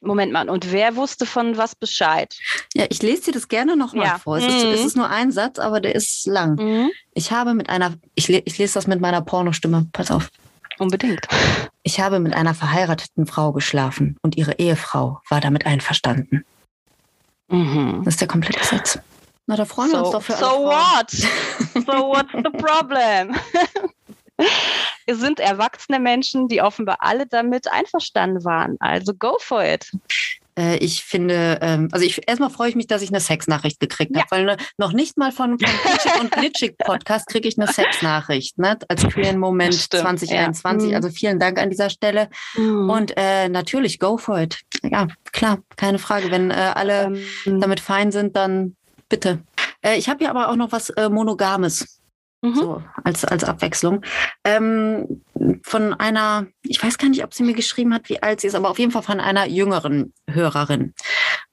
Moment 0.03 0.31
mal, 0.31 0.49
und 0.49 0.71
wer 0.71 0.95
wusste 0.95 1.27
von 1.27 1.57
was 1.57 1.75
Bescheid? 1.75 2.35
Ja, 2.73 2.85
ich 2.89 3.03
lese 3.03 3.25
dir 3.25 3.33
das 3.33 3.47
gerne 3.47 3.77
nochmal 3.77 4.07
ja. 4.07 4.17
vor. 4.17 4.37
Es, 4.37 4.43
mhm. 4.43 4.49
ist, 4.49 4.63
es, 4.63 4.85
ist, 4.85 4.97
nur 4.97 5.09
ein 5.09 5.31
Satz, 5.31 5.59
aber 5.59 5.79
der 5.79 5.93
ist 5.93 6.25
lang. 6.25 6.55
Mhm. 6.55 6.91
Ich 7.13 7.31
habe 7.31 7.53
mit 7.53 7.69
einer, 7.69 7.93
ich, 8.15 8.27
ich 8.27 8.57
lese 8.57 8.73
das 8.73 8.87
mit 8.87 8.99
meiner 8.99 9.21
Pornostimme, 9.21 9.87
pass 9.93 10.09
auf. 10.09 10.29
Unbedingt. 10.79 11.27
Ich 11.83 11.99
habe 11.99 12.19
mit 12.19 12.33
einer 12.33 12.55
verheirateten 12.55 13.27
Frau 13.27 13.51
geschlafen 13.51 14.17
und 14.23 14.35
ihre 14.35 14.53
Ehefrau 14.53 15.19
war 15.29 15.39
damit 15.39 15.67
einverstanden. 15.67 16.43
Mhm. 17.51 18.01
Das 18.03 18.15
ist 18.15 18.21
der 18.21 18.27
komplette 18.27 18.63
Satz. 18.63 18.99
Na, 19.47 19.55
da 19.55 19.65
freuen 19.65 19.91
so, 19.91 19.97
wir 19.97 20.03
uns 20.03 20.11
doch 20.11 20.23
für 20.23 20.33
So 20.33 20.45
what? 20.45 21.09
so 21.11 22.09
what's 22.09 22.31
the 22.31 22.49
problem? 22.57 23.35
Wir 25.05 25.15
sind 25.15 25.39
erwachsene 25.39 25.99
Menschen, 25.99 26.47
die 26.47 26.61
offenbar 26.61 26.97
alle 27.01 27.27
damit 27.27 27.71
einverstanden 27.71 28.43
waren. 28.43 28.77
Also 28.79 29.13
go 29.13 29.37
for 29.39 29.63
it. 29.63 29.91
Äh, 30.57 30.77
ich 30.77 31.03
finde, 31.03 31.59
ähm, 31.61 31.89
also 31.91 32.05
ich 32.05 32.27
erstmal 32.27 32.49
freue 32.49 32.69
ich 32.69 32.75
mich, 32.75 32.87
dass 32.87 33.01
ich 33.01 33.09
eine 33.09 33.19
Sexnachricht 33.19 33.79
gekriegt 33.79 34.15
ja. 34.15 34.21
habe, 34.21 34.31
weil 34.31 34.45
ne, 34.45 34.57
noch 34.77 34.91
nicht 34.91 35.17
mal 35.17 35.31
von, 35.31 35.57
von 35.57 35.69
Glitschig 35.83 36.19
und 36.19 36.31
Glitschig 36.31 36.77
Podcast 36.77 37.27
kriege 37.27 37.47
ich 37.47 37.57
eine 37.57 37.67
Sexnachricht, 37.71 38.57
ne? 38.57 38.77
Als 38.87 39.03
queeren 39.07 39.39
Moment 39.39 39.73
2021. 39.73 40.91
Ja. 40.91 40.97
Also 40.97 41.09
vielen 41.09 41.39
Dank 41.39 41.59
an 41.59 41.69
dieser 41.69 41.89
Stelle. 41.89 42.29
Mhm. 42.55 42.89
Und 42.89 43.13
äh, 43.15 43.47
natürlich, 43.47 43.99
go 43.99 44.17
for 44.17 44.39
it. 44.39 44.59
Ja, 44.83 45.07
klar, 45.31 45.59
keine 45.75 45.99
Frage. 45.99 46.31
Wenn 46.31 46.51
äh, 46.51 46.71
alle 46.75 47.13
ähm. 47.45 47.61
damit 47.61 47.79
fein 47.79 48.11
sind, 48.11 48.35
dann 48.35 48.75
bitte. 49.09 49.43
Äh, 49.81 49.97
ich 49.97 50.09
habe 50.09 50.19
hier 50.19 50.29
aber 50.29 50.49
auch 50.49 50.55
noch 50.55 50.71
was 50.71 50.89
äh, 50.91 51.09
Monogames 51.09 52.01
Mhm. 52.43 52.55
So, 52.55 52.83
als, 53.03 53.23
als 53.23 53.43
Abwechslung. 53.43 54.03
Ähm, 54.43 55.21
von 55.63 55.93
einer, 55.93 56.47
ich 56.63 56.81
weiß 56.81 56.97
gar 56.97 57.09
nicht, 57.09 57.23
ob 57.23 57.33
sie 57.35 57.43
mir 57.43 57.53
geschrieben 57.53 57.93
hat, 57.93 58.09
wie 58.09 58.21
alt 58.21 58.41
sie 58.41 58.47
ist, 58.47 58.55
aber 58.55 58.71
auf 58.71 58.79
jeden 58.79 58.91
Fall 58.91 59.03
von 59.03 59.19
einer 59.19 59.47
jüngeren 59.47 60.13
Hörerin. 60.27 60.93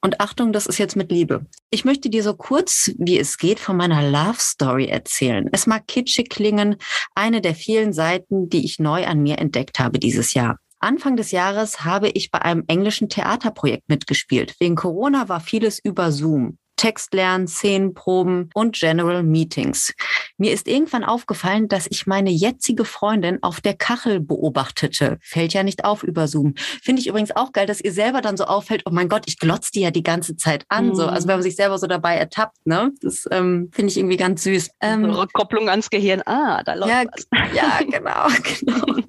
Und 0.01 0.19
Achtung, 0.19 0.51
das 0.51 0.65
ist 0.65 0.79
jetzt 0.79 0.95
mit 0.95 1.11
Liebe. 1.11 1.45
Ich 1.69 1.85
möchte 1.85 2.09
dir 2.09 2.23
so 2.23 2.33
kurz, 2.33 2.91
wie 2.97 3.19
es 3.19 3.37
geht, 3.37 3.59
von 3.59 3.77
meiner 3.77 4.09
Love 4.09 4.39
Story 4.39 4.87
erzählen. 4.87 5.47
Es 5.51 5.67
mag 5.67 5.87
kitschig 5.87 6.29
klingen, 6.29 6.77
eine 7.13 7.41
der 7.41 7.53
vielen 7.53 7.93
Seiten, 7.93 8.49
die 8.49 8.65
ich 8.65 8.79
neu 8.79 9.05
an 9.05 9.21
mir 9.21 9.37
entdeckt 9.37 9.79
habe 9.79 9.99
dieses 9.99 10.33
Jahr. 10.33 10.57
Anfang 10.79 11.17
des 11.17 11.31
Jahres 11.31 11.83
habe 11.83 12.09
ich 12.09 12.31
bei 12.31 12.41
einem 12.41 12.63
englischen 12.67 13.09
Theaterprojekt 13.09 13.89
mitgespielt. 13.89 14.55
Wegen 14.59 14.75
Corona 14.75 15.29
war 15.29 15.39
vieles 15.39 15.79
über 15.79 16.11
Zoom. 16.11 16.57
Textlernen, 16.79 17.45
Szenenproben 17.49 18.49
und 18.53 18.73
General 18.73 19.21
Meetings. 19.21 19.93
Mir 20.37 20.53
ist 20.53 20.65
irgendwann 20.65 21.03
aufgefallen, 21.03 21.67
dass 21.67 21.87
ich 21.89 22.07
meine 22.07 22.29
jetzige 22.29 22.85
Freundin 22.85 23.43
auf 23.43 23.59
der 23.59 23.73
Kachel 23.73 24.21
beobachtete. 24.21 25.17
Fällt 25.21 25.51
ja 25.51 25.63
nicht 25.63 25.83
auf 25.83 26.03
über 26.03 26.29
Zoom. 26.29 26.53
Finde 26.81 27.01
ich 27.01 27.07
übrigens 27.07 27.35
auch 27.35 27.51
geil, 27.51 27.65
dass 27.65 27.81
ihr 27.81 27.91
selber 27.91 28.21
dann 28.21 28.37
so 28.37 28.45
auffällt, 28.45 28.83
oh 28.85 28.91
mein 28.93 29.09
Gott, 29.09 29.23
ich 29.27 29.37
glotze 29.39 29.71
die 29.73 29.81
ja 29.81 29.91
die 29.91 30.03
ganze 30.03 30.37
Zeit 30.37 30.63
an. 30.69 30.87
Mhm. 30.87 30.95
So, 30.95 31.07
also 31.07 31.27
wenn 31.27 31.35
man 31.35 31.43
sich 31.43 31.57
selber 31.57 31.77
so 31.77 31.87
dabei 31.87 32.15
ertappt, 32.15 32.65
ne? 32.65 32.93
Das 33.01 33.25
ähm, 33.29 33.69
finde 33.73 33.91
ich 33.91 33.97
irgendwie 33.97 34.15
ganz 34.15 34.43
süß. 34.43 34.69
Ähm, 34.79 35.03
Rückkopplung 35.03 35.67
ans 35.67 35.89
Gehirn. 35.89 36.21
Ah, 36.25 36.63
da 36.63 36.75
läuft 36.75 36.91
ja, 36.91 37.03
was. 37.11 37.27
Ja, 37.53 37.79
genau, 37.91 38.27
genau. 38.87 39.03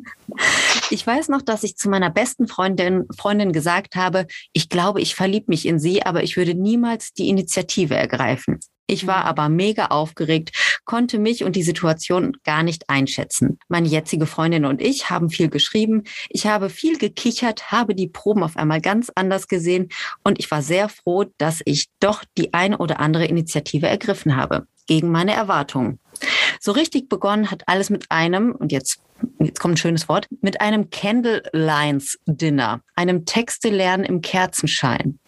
Ich 0.92 1.06
weiß 1.06 1.28
noch, 1.28 1.40
dass 1.40 1.62
ich 1.62 1.76
zu 1.76 1.88
meiner 1.88 2.10
besten 2.10 2.48
Freundin, 2.48 3.06
Freundin 3.16 3.52
gesagt 3.52 3.94
habe, 3.94 4.26
ich 4.52 4.68
glaube, 4.68 5.00
ich 5.00 5.14
verliebe 5.14 5.46
mich 5.48 5.66
in 5.66 5.78
sie, 5.78 6.02
aber 6.02 6.24
ich 6.24 6.36
würde 6.36 6.54
niemals 6.54 7.12
die 7.12 7.28
Initiative 7.28 7.94
ergreifen. 7.94 8.58
Ich 8.88 9.06
war 9.06 9.20
mhm. 9.20 9.26
aber 9.26 9.48
mega 9.48 9.86
aufgeregt, 9.86 10.80
konnte 10.84 11.20
mich 11.20 11.44
und 11.44 11.54
die 11.54 11.62
Situation 11.62 12.36
gar 12.42 12.64
nicht 12.64 12.90
einschätzen. 12.90 13.60
Meine 13.68 13.86
jetzige 13.86 14.26
Freundin 14.26 14.64
und 14.64 14.82
ich 14.82 15.10
haben 15.10 15.30
viel 15.30 15.48
geschrieben. 15.48 16.02
Ich 16.28 16.46
habe 16.48 16.68
viel 16.68 16.98
gekichert, 16.98 17.70
habe 17.70 17.94
die 17.94 18.08
Proben 18.08 18.42
auf 18.42 18.56
einmal 18.56 18.80
ganz 18.80 19.12
anders 19.14 19.46
gesehen 19.46 19.90
und 20.24 20.40
ich 20.40 20.50
war 20.50 20.60
sehr 20.60 20.88
froh, 20.88 21.24
dass 21.38 21.62
ich 21.66 21.86
doch 22.00 22.24
die 22.36 22.52
eine 22.52 22.78
oder 22.78 22.98
andere 22.98 23.26
Initiative 23.26 23.86
ergriffen 23.86 24.34
habe. 24.34 24.66
Gegen 24.88 25.12
meine 25.12 25.34
Erwartungen. 25.34 26.00
So 26.58 26.72
richtig 26.72 27.08
begonnen 27.08 27.52
hat 27.52 27.62
alles 27.68 27.90
mit 27.90 28.10
einem, 28.10 28.50
und 28.50 28.72
jetzt, 28.72 29.00
jetzt 29.38 29.60
kommt 29.60 29.74
ein 29.74 29.78
schönes 29.78 30.08
Wort, 30.08 30.26
mit 30.40 30.60
einem 30.60 30.90
Candlelines 30.90 32.18
Dinner, 32.26 32.80
einem 32.96 33.24
Texte 33.24 33.70
lernen 33.70 34.04
im 34.04 34.20
Kerzenschein. 34.20 35.19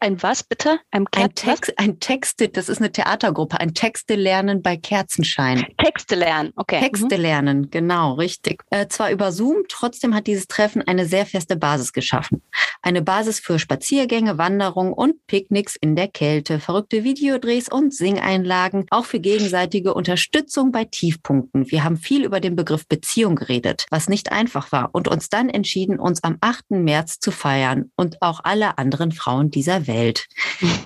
Ein 0.00 0.20
was 0.22 0.42
bitte? 0.42 0.80
Ein, 0.90 1.06
ein 1.12 1.34
Text, 1.34 1.72
ein 1.76 2.00
Texte, 2.00 2.48
das 2.48 2.68
ist 2.68 2.78
eine 2.78 2.90
Theatergruppe, 2.90 3.60
ein 3.60 3.72
Texte 3.72 4.16
lernen 4.16 4.60
bei 4.60 4.76
Kerzenschein. 4.76 5.64
Texte 5.78 6.16
lernen, 6.16 6.52
okay. 6.56 6.80
Texte 6.80 7.16
mhm. 7.16 7.22
lernen, 7.22 7.70
genau, 7.70 8.14
richtig. 8.14 8.64
Äh, 8.70 8.88
zwar 8.88 9.12
über 9.12 9.30
Zoom, 9.30 9.62
trotzdem 9.68 10.14
hat 10.14 10.26
dieses 10.26 10.48
Treffen 10.48 10.82
eine 10.82 11.06
sehr 11.06 11.24
feste 11.24 11.56
Basis 11.56 11.92
geschaffen. 11.92 12.42
Eine 12.82 13.02
Basis 13.02 13.38
für 13.38 13.58
Spaziergänge, 13.58 14.38
Wanderungen 14.38 14.92
und 14.92 15.24
Picknicks 15.28 15.76
in 15.76 15.94
der 15.94 16.08
Kälte, 16.08 16.58
verrückte 16.58 17.04
Videodrehs 17.04 17.68
und 17.68 17.94
Singeinlagen, 17.94 18.86
auch 18.90 19.04
für 19.04 19.20
gegenseitige 19.20 19.94
Unterstützung 19.94 20.72
bei 20.72 20.84
Tiefpunkten. 20.84 21.70
Wir 21.70 21.84
haben 21.84 21.96
viel 21.96 22.24
über 22.24 22.40
den 22.40 22.56
Begriff 22.56 22.88
Beziehung 22.88 23.36
geredet, 23.36 23.86
was 23.90 24.08
nicht 24.08 24.32
einfach 24.32 24.72
war 24.72 24.90
und 24.92 25.06
uns 25.06 25.28
dann 25.28 25.48
entschieden, 25.48 26.00
uns 26.00 26.24
am 26.24 26.38
8. 26.40 26.70
März 26.70 27.20
zu 27.20 27.30
feiern 27.30 27.92
und 27.96 28.20
auch 28.22 28.40
alle 28.42 28.78
anderen 28.78 29.12
Frauen 29.12 29.50
dieser 29.50 29.75
dieser 29.76 29.86
Welt. 29.86 30.26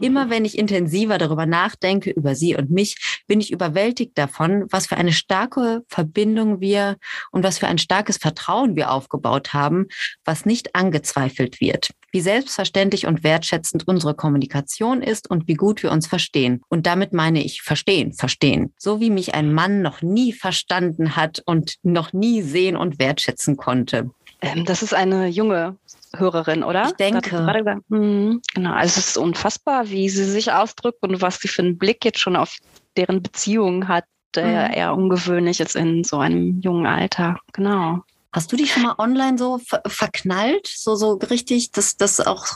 Immer 0.01 0.31
wenn 0.31 0.45
ich 0.45 0.59
intensiver 0.59 1.19
darüber 1.19 1.47
nachdenke, 1.47 2.11
über 2.11 2.35
sie 2.35 2.57
und 2.57 2.71
mich, 2.71 3.23
bin 3.27 3.41
ich 3.41 3.53
überwältigt 3.53 4.17
davon, 4.17 4.67
was 4.71 4.87
für 4.87 4.97
eine 4.97 5.13
starke 5.13 5.83
Verbindung 5.89 6.61
wir 6.61 6.97
und 7.31 7.45
was 7.45 7.59
für 7.59 7.69
ein 7.69 7.79
starkes 7.79 8.17
Vertrauen 8.17 8.77
wir 8.77 8.91
aufgebaut 8.91 9.53
haben, 9.53 9.87
was 10.25 10.47
nicht 10.47 10.75
angezweifelt 10.75 11.61
wird. 11.61 11.91
Wie 12.13 12.21
selbstverständlich 12.21 13.07
und 13.07 13.23
wertschätzend 13.23 13.87
unsere 13.87 14.15
Kommunikation 14.15 15.01
ist 15.01 15.31
und 15.31 15.47
wie 15.47 15.55
gut 15.55 15.85
wir 15.85 15.93
uns 15.93 16.09
verstehen. 16.09 16.61
Und 16.69 16.87
damit 16.87 17.13
meine 17.13 17.45
ich 17.45 17.63
verstehen, 17.63 18.13
verstehen. 18.13 18.75
So 18.79 18.99
wie 18.99 19.11
mich 19.11 19.35
ein 19.35 19.53
Mann 19.53 19.81
noch 19.81 20.03
nie 20.03 20.33
verstanden 20.33 21.15
hat 21.15 21.41
und 21.47 21.77
noch 21.85 22.13
nie 22.13 22.43
sehen 22.43 22.77
und 22.77 22.99
wertschätzen 22.99 23.57
konnte. 23.57 24.11
Ähm, 24.41 24.65
das 24.65 24.83
ist 24.83 24.95
eine 24.95 25.27
junge 25.29 25.77
Hörerin, 26.17 26.65
oder? 26.65 26.87
Ich 26.87 26.93
denke. 26.93 27.81
Mhm, 27.89 28.43
genau, 28.55 28.73
also 28.73 28.99
es 28.99 29.09
ist 29.09 29.19
unfassbar, 29.19 29.89
wie 29.91 30.09
sie 30.09 30.25
sich 30.25 30.53
ausdrückt 30.53 31.03
und 31.03 31.21
was 31.21 31.39
sie 31.39 31.49
für 31.49 31.63
einen 31.63 31.79
Blick 31.79 32.05
jetzt 32.05 32.21
schon 32.21 32.37
auf 32.37 32.57
deren 32.97 33.23
Beziehung 33.23 33.87
hat, 33.89 34.05
der 34.35 34.69
mhm. 34.69 34.75
eher 34.75 34.95
ungewöhnlich 34.95 35.61
ist 35.61 35.77
in 35.77 36.05
so 36.05 36.19
einem 36.19 36.61
jungen 36.61 36.87
Alter. 36.87 37.39
Genau. 37.53 38.01
Hast 38.33 38.51
du 38.53 38.57
dich 38.57 38.73
schon 38.73 38.85
mal 38.85 38.95
online 38.99 39.39
so 39.39 39.59
ver 39.59 39.83
verknallt? 39.87 40.67
So, 40.67 40.95
so 40.95 41.15
richtig, 41.15 41.73
das, 41.73 41.97
das 41.97 42.21
auch 42.21 42.47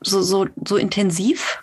so, 0.00 0.22
so, 0.22 0.46
so 0.66 0.76
intensiv, 0.76 1.62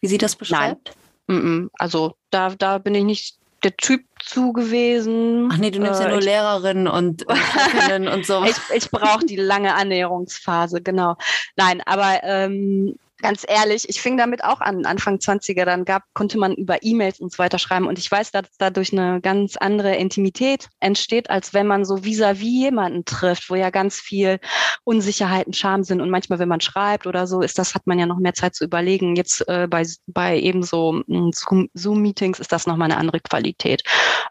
wie 0.00 0.06
sie 0.06 0.18
das 0.18 0.36
beschreibt? 0.36 0.92
Nein. 1.26 1.70
Also 1.78 2.14
da, 2.30 2.50
da 2.50 2.78
bin 2.78 2.94
ich 2.94 3.04
nicht 3.04 3.38
der 3.64 3.76
Typ 3.76 4.04
zu 4.20 4.52
gewesen. 4.52 5.50
Ach 5.52 5.58
nee, 5.58 5.70
du 5.70 5.80
nimmst 5.80 6.00
äh, 6.00 6.04
ja 6.04 6.10
nur 6.10 6.20
Lehrerin 6.20 6.86
und, 6.86 7.26
und, 7.26 8.08
und 8.08 8.26
so. 8.26 8.44
ich 8.48 8.56
ich 8.74 8.90
brauche 8.90 9.24
die 9.26 9.36
lange 9.36 9.74
Annäherungsphase, 9.74 10.82
genau. 10.82 11.16
Nein, 11.56 11.82
aber 11.84 12.20
ähm, 12.22 12.96
ganz 13.18 13.44
ehrlich, 13.46 13.88
ich 13.88 14.00
fing 14.00 14.16
damit 14.16 14.44
auch 14.44 14.60
an, 14.60 14.86
Anfang 14.86 15.16
20er, 15.16 15.64
dann 15.64 15.84
gab, 15.84 16.02
konnte 16.14 16.38
man 16.38 16.54
über 16.54 16.82
E-Mails 16.82 17.20
und 17.20 17.32
so 17.32 17.38
weiter 17.38 17.58
schreiben 17.58 17.86
und 17.86 17.98
ich 17.98 18.10
weiß, 18.10 18.32
dass 18.32 18.46
dadurch 18.58 18.92
eine 18.92 19.20
ganz 19.20 19.56
andere 19.56 19.96
Intimität 19.96 20.68
entsteht, 20.80 21.30
als 21.30 21.54
wenn 21.54 21.66
man 21.66 21.84
so 21.84 21.96
vis-à-vis 22.02 22.40
-vis 22.40 22.64
jemanden 22.64 23.04
trifft, 23.04 23.50
wo 23.50 23.54
ja 23.54 23.70
ganz 23.70 24.00
viel 24.00 24.38
Unsicherheit 24.84 25.46
und 25.46 25.56
Scham 25.56 25.84
sind 25.84 26.00
und 26.00 26.10
manchmal, 26.10 26.38
wenn 26.38 26.48
man 26.48 26.60
schreibt 26.60 27.06
oder 27.06 27.26
so, 27.26 27.40
ist 27.40 27.58
das, 27.58 27.74
hat 27.74 27.86
man 27.86 27.98
ja 27.98 28.06
noch 28.06 28.18
mehr 28.18 28.34
Zeit 28.34 28.54
zu 28.54 28.64
überlegen. 28.64 29.16
Jetzt 29.16 29.46
äh, 29.48 29.66
bei, 29.68 29.86
bei 30.06 30.38
eben 30.38 30.62
so 30.62 31.02
hm, 31.06 31.30
Zoom-Meetings 31.74 32.40
ist 32.40 32.52
das 32.52 32.66
nochmal 32.66 32.90
eine 32.90 32.98
andere 32.98 33.20
Qualität. 33.20 33.82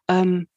Ähm, 0.10 0.48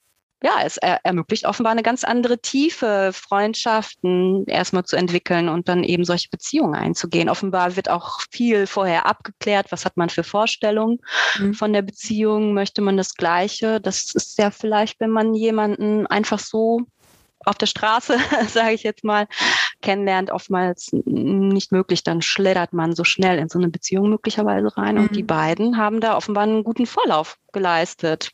ja, 0.42 0.62
es 0.64 0.77
er 0.77 1.01
ermöglicht 1.03 1.46
offenbar 1.46 1.72
eine 1.72 1.83
ganz 1.83 2.05
andere 2.05 2.38
Tiefe, 2.38 3.11
Freundschaften 3.14 4.44
erstmal 4.46 4.85
zu 4.85 4.96
entwickeln 4.96 5.49
und 5.49 5.68
dann 5.68 5.83
eben 5.83 6.05
solche 6.05 6.29
Beziehungen 6.29 6.75
einzugehen. 6.75 7.31
Offenbar 7.31 7.75
wird 7.77 7.88
auch 7.88 8.20
viel 8.31 8.66
vorher 8.66 9.07
abgeklärt. 9.07 9.72
Was 9.72 9.87
hat 9.87 9.96
man 9.96 10.11
für 10.11 10.25
Vorstellungen 10.25 11.01
mhm. 11.38 11.55
von 11.55 11.72
der 11.72 11.83
Beziehung? 11.83 12.53
Möchte 12.53 12.83
man 12.83 12.99
das 12.99 13.14
Gleiche? 13.14 13.81
Das 13.81 14.14
ist 14.14 14.38
ja 14.38 14.51
vielleicht, 14.51 15.01
wenn 15.01 15.11
man 15.11 15.35
jemanden 15.35 16.07
einfach 16.07 16.38
so 16.38 16.83
auf 17.46 17.57
der 17.57 17.66
Straße, 17.66 18.18
sage 18.49 18.75
ich 18.75 18.83
jetzt 18.83 19.05
mal, 19.05 19.27
kennenlernt, 19.81 20.31
oftmals 20.31 20.90
nicht 21.07 21.72
möglich. 21.72 22.03
Dann 22.05 22.20
schlittert 22.20 22.75
man 22.75 22.94
so 22.94 23.05
schnell 23.05 23.38
in 23.38 23.49
so 23.49 23.59
eine 23.59 23.68
Beziehung 23.68 24.11
möglicherweise 24.11 24.77
rein. 24.77 24.96
Mhm. 24.96 25.01
Und 25.01 25.16
die 25.16 25.22
mhm. 25.22 25.29
beiden 25.29 25.77
haben 25.79 26.01
da 26.01 26.14
offenbar 26.14 26.42
einen 26.42 26.62
guten 26.62 26.85
Vorlauf 26.85 27.38
geleistet. 27.53 28.33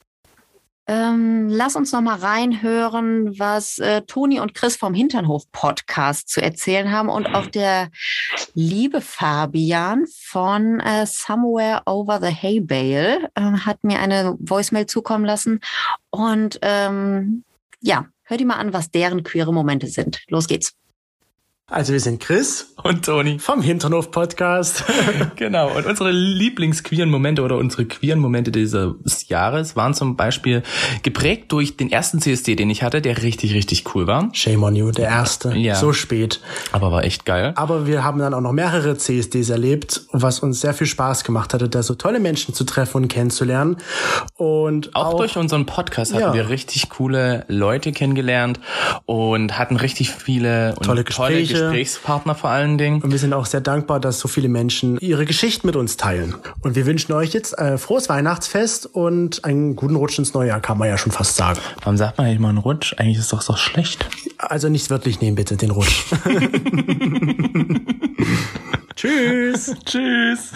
Ähm, 0.89 1.49
lass 1.49 1.77
uns 1.77 1.93
noch 1.93 2.01
mal 2.01 2.19
reinhören, 2.19 3.39
was 3.39 3.79
äh, 3.79 4.03
Toni 4.03 4.41
und 4.41 4.55
Chris 4.55 4.77
vom 4.77 4.95
Hinternhof 4.95 5.51
Podcast 5.53 6.29
zu 6.29 6.43
erzählen 6.43 6.91
haben 6.91 7.09
und 7.09 7.27
auch 7.27 7.47
der 7.47 7.89
liebe 8.55 9.01
Fabian 9.01 10.07
von 10.13 10.81
äh, 10.81 11.07
Somewhere 11.07 11.83
Over 11.87 12.21
the 12.21 12.35
Hay 12.35 12.61
Bale 12.61 13.31
äh, 13.37 13.41
hat 13.41 13.85
mir 13.85 14.01
eine 14.01 14.37
Voicemail 14.41 14.87
zukommen 14.87 15.25
lassen 15.25 15.61
und 16.11 16.59
ähm, 16.63 17.45
ja, 17.81 18.07
hör 18.25 18.37
dir 18.37 18.47
mal 18.47 18.57
an, 18.57 18.73
was 18.73 18.91
deren 18.91 19.23
queere 19.23 19.53
Momente 19.53 19.87
sind. 19.87 20.23
Los 20.29 20.49
geht's. 20.49 20.75
Also 21.73 21.95
wir 21.95 22.01
sind 22.01 22.21
Chris 22.21 22.75
und 22.83 23.03
Toni 23.07 23.39
vom 23.39 23.63
Hinternhof 23.63 24.11
Podcast. 24.11 24.85
genau. 25.37 25.75
Und 25.75 25.87
unsere 25.87 26.11
Lieblingsqueeren 26.11 27.09
Momente 27.09 27.41
oder 27.41 27.57
unsere 27.57 27.87
queeren 27.87 28.19
Momente 28.19 28.53
dieses 28.53 29.29
Jahres 29.29 29.75
waren 29.75 29.95
zum 29.95 30.15
Beispiel 30.15 30.63
geprägt 31.03 31.51
durch 31.51 31.79
den 31.79 31.91
ersten 31.91 32.21
CSD, 32.21 32.57
den 32.57 32.69
ich 32.69 32.83
hatte, 32.83 33.01
der 33.01 33.23
richtig, 33.23 33.55
richtig 33.55 33.95
cool 33.95 34.07
war. 34.07 34.29
Shame 34.35 34.63
on 34.65 34.77
you, 34.77 34.91
der 34.91 35.09
erste. 35.09 35.57
Ja. 35.57 35.77
So 35.77 35.95
spät. 35.95 36.41
Aber 36.73 36.93
war 36.93 37.05
echt 37.05 37.25
geil. 37.25 37.55
Aber 37.57 37.87
wir 37.87 38.05
haben 38.05 38.19
dann 38.19 38.35
auch 38.35 38.43
noch 38.43 38.53
mehrere 38.53 38.99
CSDs 38.99 39.49
erlebt, 39.49 40.03
was 40.13 40.41
uns 40.41 40.61
sehr 40.61 40.75
viel 40.75 40.87
Spaß 40.87 41.25
gemacht 41.25 41.55
hatte, 41.55 41.71
da 41.71 41.83
so 41.83 41.95
tolle 41.95 42.21
Menschen 42.21 42.53
zu 42.53 42.65
treffen 42.65 42.99
und 42.99 43.09
kennenzulernen. 43.09 43.79
Und 44.37 44.95
auch, 44.95 45.15
auch 45.15 45.17
durch 45.17 45.39
unseren 45.39 45.65
Podcast 45.65 46.13
hatten 46.13 46.23
ja. 46.23 46.35
wir 46.35 46.51
richtig 46.51 46.91
coole 46.91 47.47
Leute 47.49 47.93
kennengelernt 47.93 48.61
und 49.07 49.59
hatten 49.59 49.77
richtig 49.77 50.11
viele 50.11 50.75
tolle 50.83 51.05
Gespräche. 51.05 51.55
Tolle 51.55 51.62
Gesprächspartner 51.67 52.35
vor 52.35 52.51
allen 52.51 52.79
Dingen. 52.79 53.03
Und 53.03 53.13
wir 53.13 53.19
sind 53.19 53.33
auch 53.33 53.47
sehr 53.47 53.61
dankbar, 53.61 54.01
dass 54.01 54.19
so 54.19 54.29
viele 54.29 54.49
Menschen 54.49 54.99
ihre 55.01 55.25
Geschichten 55.25 55.67
mit 55.67 55.77
uns 55.77 55.97
teilen. 55.97 56.35
Und 56.61 56.77
wir 56.77 56.87
wünschen 56.87 57.13
euch 57.13 57.33
jetzt 57.33 57.59
äh, 57.59 57.79
frohes 57.79 58.09
Weihnachtsfest 58.09 58.87
und 58.87 59.45
einen 59.45 59.77
guten 59.77 59.97
Rutsch 59.97 60.19
ins 60.19 60.35
neue 60.35 60.49
Jahr, 60.49 60.61
kann 60.61 60.79
man 60.79 60.89
ja 60.89 60.99
schon 60.99 61.13
fast 61.13 61.37
sagen. 61.37 61.61
Warum 61.81 61.97
sagt 61.97 62.19
man 62.19 62.27
eigentlich 62.27 62.41
mal 62.41 62.51
einen 62.51 62.59
Rutsch? 62.59 62.95
Eigentlich 62.99 63.19
ist 63.19 63.33
das 63.33 63.47
doch 63.47 63.59
schlecht. 63.59 64.07
Also 64.39 64.69
nicht 64.69 64.91
wörtlich 64.91 65.21
nehmen, 65.21 65.37
bitte, 65.37 65.57
den 65.57 65.71
Rutsch. 65.71 66.05
Tschüss. 68.97 69.75
Tschüss. 69.85 70.53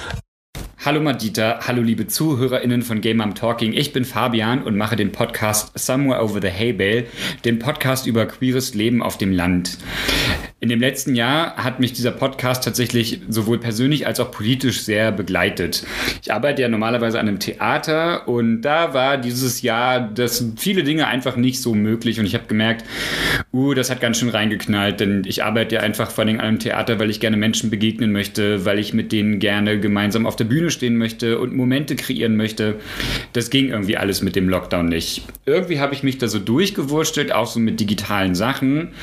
Hallo 0.87 1.01
Madita, 1.01 1.59
hallo 1.67 1.83
liebe 1.83 2.07
ZuhörerInnen 2.07 2.83
von 2.83 3.01
Game 3.01 3.21
I'm 3.21 3.35
Talking. 3.35 3.73
Ich 3.73 3.93
bin 3.93 4.05
Fabian 4.05 4.63
und 4.63 4.77
mache 4.77 4.95
den 4.95 5.11
Podcast 5.11 5.77
Somewhere 5.77 6.23
Over 6.23 6.41
the 6.41 6.49
Hay 6.49 6.73
Bale, 6.73 7.07
den 7.45 7.59
Podcast 7.59 8.07
über 8.07 8.25
queeres 8.27 8.73
Leben 8.75 9.03
auf 9.03 9.19
dem 9.19 9.33
Land. 9.33 9.79
In 10.59 10.71
dem 10.71 10.81
letzten 10.81 11.15
Jahr 11.15 11.57
hat 11.57 11.81
mich 11.81 11.93
dieser 11.93 12.13
Podcast 12.13 12.65
tatsächlich 12.65 13.21
sowohl 13.29 13.59
persönlich 13.59 14.07
als 14.07 14.21
auch 14.21 14.31
politisch 14.31 14.81
sehr 14.81 15.13
begleitet. 15.13 15.85
Ich 16.23 16.33
arbeite 16.33 16.63
ja 16.63 16.69
normalerweise 16.71 17.21
an 17.21 17.29
einem 17.29 17.41
Theater 17.41 18.27
und 18.27 18.63
da 18.63 18.95
war 18.95 19.19
dieses 19.19 19.61
Jahr 19.61 20.01
das 20.01 20.43
viele 20.57 20.83
Dinge 20.83 21.09
einfach 21.09 21.37
nicht 21.37 21.61
so 21.61 21.75
möglich 21.75 22.19
und 22.19 22.25
ich 22.25 22.35
habe 22.35 22.47
gemerkt, 22.47 22.87
uh, 23.53 23.75
das 23.75 23.91
hat 23.91 24.01
ganz 24.01 24.19
schön 24.19 24.31
reingeknallt, 24.31 24.99
denn 24.99 25.25
ich 25.27 25.45
arbeite 25.45 25.75
ja 25.75 25.81
einfach 25.83 26.11
vor 26.11 26.25
allem 26.25 26.41
an 26.41 26.47
einem 26.47 26.59
Theater, 26.59 26.99
weil 26.99 27.11
ich 27.11 27.21
gerne 27.21 27.37
Menschen 27.37 27.69
begegnen 27.69 28.11
möchte, 28.11 28.65
weil 28.65 28.79
ich 28.79 28.95
mit 28.95 29.13
denen 29.13 29.41
gerne 29.41 29.79
gemeinsam 29.79 30.25
auf 30.25 30.37
der 30.37 30.45
Bühne 30.45 30.71
stehen 30.71 30.97
möchte 30.97 31.39
und 31.39 31.55
Momente 31.55 31.97
kreieren 31.97 32.35
möchte. 32.35 32.77
Das 33.35 33.51
ging 33.51 33.69
irgendwie 33.69 33.99
alles 33.99 34.23
mit 34.23 34.37
dem 34.37 34.49
Lockdown 34.49 34.87
nicht. 34.87 35.27
Irgendwie 35.45 35.81
habe 35.81 35.93
ich 35.93 36.03
mich 36.03 36.17
da 36.17 36.29
so 36.29 36.39
durchgewurstelt, 36.39 37.31
auch 37.31 37.47
so 37.47 37.61
mit 37.61 37.79
digitalen 37.79 38.35
Sachen 38.35 38.95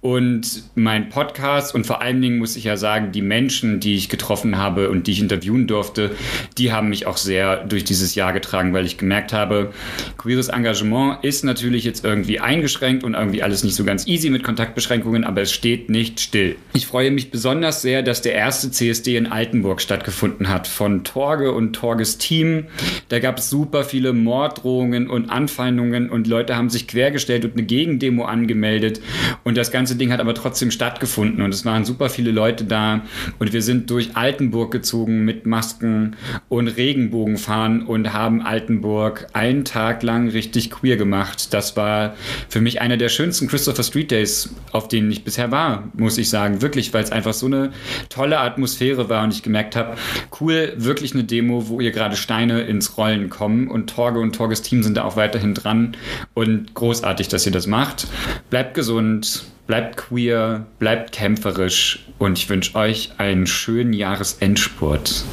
und 0.00 0.62
mein 0.74 1.01
Podcast 1.08 1.74
und 1.74 1.86
vor 1.86 2.02
allen 2.02 2.20
Dingen 2.20 2.38
muss 2.38 2.56
ich 2.56 2.64
ja 2.64 2.76
sagen, 2.76 3.12
die 3.12 3.22
Menschen, 3.22 3.80
die 3.80 3.94
ich 3.94 4.08
getroffen 4.08 4.58
habe 4.58 4.90
und 4.90 5.06
die 5.06 5.12
ich 5.12 5.20
interviewen 5.20 5.66
durfte, 5.66 6.10
die 6.58 6.72
haben 6.72 6.88
mich 6.88 7.06
auch 7.06 7.16
sehr 7.16 7.64
durch 7.64 7.84
dieses 7.84 8.14
Jahr 8.14 8.32
getragen, 8.32 8.72
weil 8.72 8.86
ich 8.86 8.98
gemerkt 8.98 9.32
habe, 9.32 9.72
queeres 10.18 10.48
Engagement 10.48 11.24
ist 11.24 11.44
natürlich 11.44 11.84
jetzt 11.84 12.04
irgendwie 12.04 12.40
eingeschränkt 12.40 13.04
und 13.04 13.14
irgendwie 13.14 13.42
alles 13.42 13.64
nicht 13.64 13.74
so 13.74 13.84
ganz 13.84 14.06
easy 14.06 14.30
mit 14.30 14.42
Kontaktbeschränkungen, 14.42 15.24
aber 15.24 15.42
es 15.42 15.52
steht 15.52 15.88
nicht 15.90 16.20
still. 16.20 16.56
Ich 16.74 16.86
freue 16.86 17.10
mich 17.10 17.30
besonders 17.30 17.82
sehr, 17.82 18.02
dass 18.02 18.22
der 18.22 18.34
erste 18.34 18.70
CSD 18.70 19.16
in 19.16 19.26
Altenburg 19.26 19.80
stattgefunden 19.80 20.48
hat 20.48 20.66
von 20.66 21.04
Torge 21.04 21.52
und 21.52 21.72
Torges 21.74 22.18
Team. 22.18 22.66
Da 23.08 23.18
gab 23.18 23.38
es 23.38 23.50
super 23.50 23.84
viele 23.84 24.12
Morddrohungen 24.12 25.08
und 25.08 25.30
Anfeindungen 25.30 26.10
und 26.10 26.26
Leute 26.26 26.56
haben 26.56 26.70
sich 26.70 26.86
quergestellt 26.86 27.44
und 27.44 27.52
eine 27.52 27.64
Gegendemo 27.64 28.24
angemeldet 28.24 29.00
und 29.44 29.56
das 29.56 29.70
ganze 29.70 29.96
Ding 29.96 30.12
hat 30.12 30.20
aber 30.20 30.34
trotzdem 30.34 30.70
stattgefunden 30.70 30.91
und 31.38 31.54
es 31.54 31.64
waren 31.64 31.84
super 31.84 32.10
viele 32.10 32.30
Leute 32.30 32.64
da 32.64 33.02
und 33.38 33.52
wir 33.52 33.62
sind 33.62 33.90
durch 33.90 34.16
Altenburg 34.16 34.72
gezogen 34.72 35.24
mit 35.24 35.46
Masken 35.46 36.16
und 36.48 36.68
Regenbogenfahren 36.68 37.86
und 37.86 38.12
haben 38.12 38.42
Altenburg 38.42 39.26
einen 39.32 39.64
Tag 39.64 40.02
lang 40.02 40.28
richtig 40.28 40.70
queer 40.70 40.96
gemacht. 40.96 41.52
Das 41.54 41.76
war 41.76 42.14
für 42.48 42.60
mich 42.60 42.80
einer 42.80 42.96
der 42.96 43.08
schönsten 43.08 43.48
Christopher 43.48 43.82
Street 43.82 44.10
Days, 44.10 44.54
auf 44.72 44.88
denen 44.88 45.10
ich 45.10 45.24
bisher 45.24 45.50
war, 45.50 45.88
muss 45.94 46.18
ich 46.18 46.28
sagen. 46.28 46.62
Wirklich, 46.62 46.92
weil 46.94 47.04
es 47.04 47.12
einfach 47.12 47.32
so 47.32 47.46
eine 47.46 47.72
tolle 48.08 48.38
Atmosphäre 48.38 49.08
war 49.08 49.24
und 49.24 49.32
ich 49.32 49.42
gemerkt 49.42 49.76
habe, 49.76 49.96
cool, 50.40 50.72
wirklich 50.76 51.14
eine 51.14 51.24
Demo, 51.24 51.68
wo 51.68 51.80
ihr 51.80 51.90
gerade 51.90 52.16
Steine 52.16 52.62
ins 52.62 52.96
Rollen 52.96 53.30
kommen 53.30 53.68
und 53.68 53.88
Torge 53.88 54.20
und 54.20 54.34
Torges 54.34 54.62
Team 54.62 54.82
sind 54.82 54.96
da 54.96 55.04
auch 55.04 55.16
weiterhin 55.16 55.54
dran 55.54 55.96
und 56.34 56.74
großartig, 56.74 57.28
dass 57.28 57.46
ihr 57.46 57.52
das 57.52 57.66
macht. 57.66 58.06
Bleibt 58.50 58.74
gesund, 58.74 59.44
bleibt 59.72 59.96
queer, 59.96 60.66
bleibt 60.78 61.12
kämpferisch 61.12 62.00
und 62.18 62.38
ich 62.38 62.50
wünsche 62.50 62.76
euch 62.76 63.12
einen 63.16 63.46
schönen 63.46 63.94
Jahresendspurt. 63.94 65.24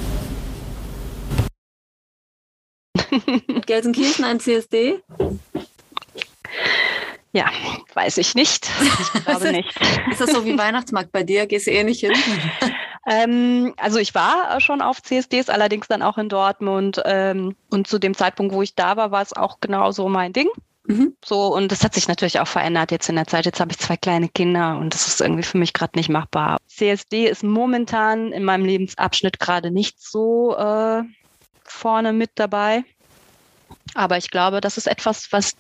Gelsenkirchen 3.66 4.24
ein 4.24 4.40
CSD? 4.40 5.04
Ja, 7.34 7.48
weiß 7.94 8.18
ich 8.20 8.34
nicht. 8.34 8.70
Ich 9.14 9.24
glaube 9.26 9.52
nicht. 9.52 9.76
Ist 10.10 10.22
das 10.22 10.32
so 10.32 10.46
wie 10.46 10.58
Weihnachtsmarkt 10.58 11.12
bei 11.12 11.24
dir? 11.24 11.46
Gehst 11.46 11.68
du 11.68 11.72
eh 11.72 11.84
nicht 11.84 12.00
hin? 12.00 12.14
ähm, 13.12 13.74
also 13.76 14.00
ich 14.00 14.16
war 14.16 14.62
schon 14.62 14.82
auf 14.82 15.04
CSDs, 15.04 15.50
allerdings 15.50 15.90
dann 15.90 16.02
auch 16.02 16.18
in 16.18 16.30
Dortmund. 16.30 17.02
Ähm, 17.04 17.58
und 17.70 17.88
zu 17.88 18.00
dem 18.00 18.16
Zeitpunkt, 18.16 18.54
wo 18.54 18.62
ich 18.62 18.74
da 18.74 18.96
war, 18.96 19.12
war 19.12 19.22
es 19.22 19.34
auch 19.34 19.60
genauso 19.60 20.08
mein 20.08 20.32
Ding. 20.32 20.48
Mhm. 20.90 21.16
So, 21.24 21.54
und 21.54 21.72
das 21.72 21.84
hat 21.84 21.94
sich 21.94 22.08
natürlich 22.08 22.40
auch 22.40 22.48
verändert 22.48 22.90
jetzt 22.90 23.10
in 23.10 23.16
der 23.16 23.28
Zeit. 23.28 23.46
Jetzt 23.46 23.60
habe 23.60 23.72
ich 23.72 23.78
zwei 23.78 23.96
kleine 23.96 24.28
Kinder 24.28 24.76
und 24.78 24.96
das 24.96 25.08
ist 25.08 25.22
irgendwie 25.22 25.44
für 25.44 25.60
mich 25.60 25.74
gerade 25.74 25.96
nicht 25.96 26.10
machbar. 26.10 26.58
CSD 26.68 27.28
ist 27.28 27.44
momentan 27.44 28.32
in 28.32 28.44
meinem 28.44 28.66
Lebensabschnitt 28.66 29.40
gerade 29.40 29.70
nicht 29.70 30.02
so 30.02 30.58
äh, 30.58 31.04
vorne 31.64 32.12
mit 32.12 32.32
dabei. 32.36 32.84
Aber 33.94 34.18
ich 34.18 34.32
glaube, 34.32 34.62
das 34.62 34.78
ist 34.78 34.88
etwas, 34.88 35.32
was 35.32 35.52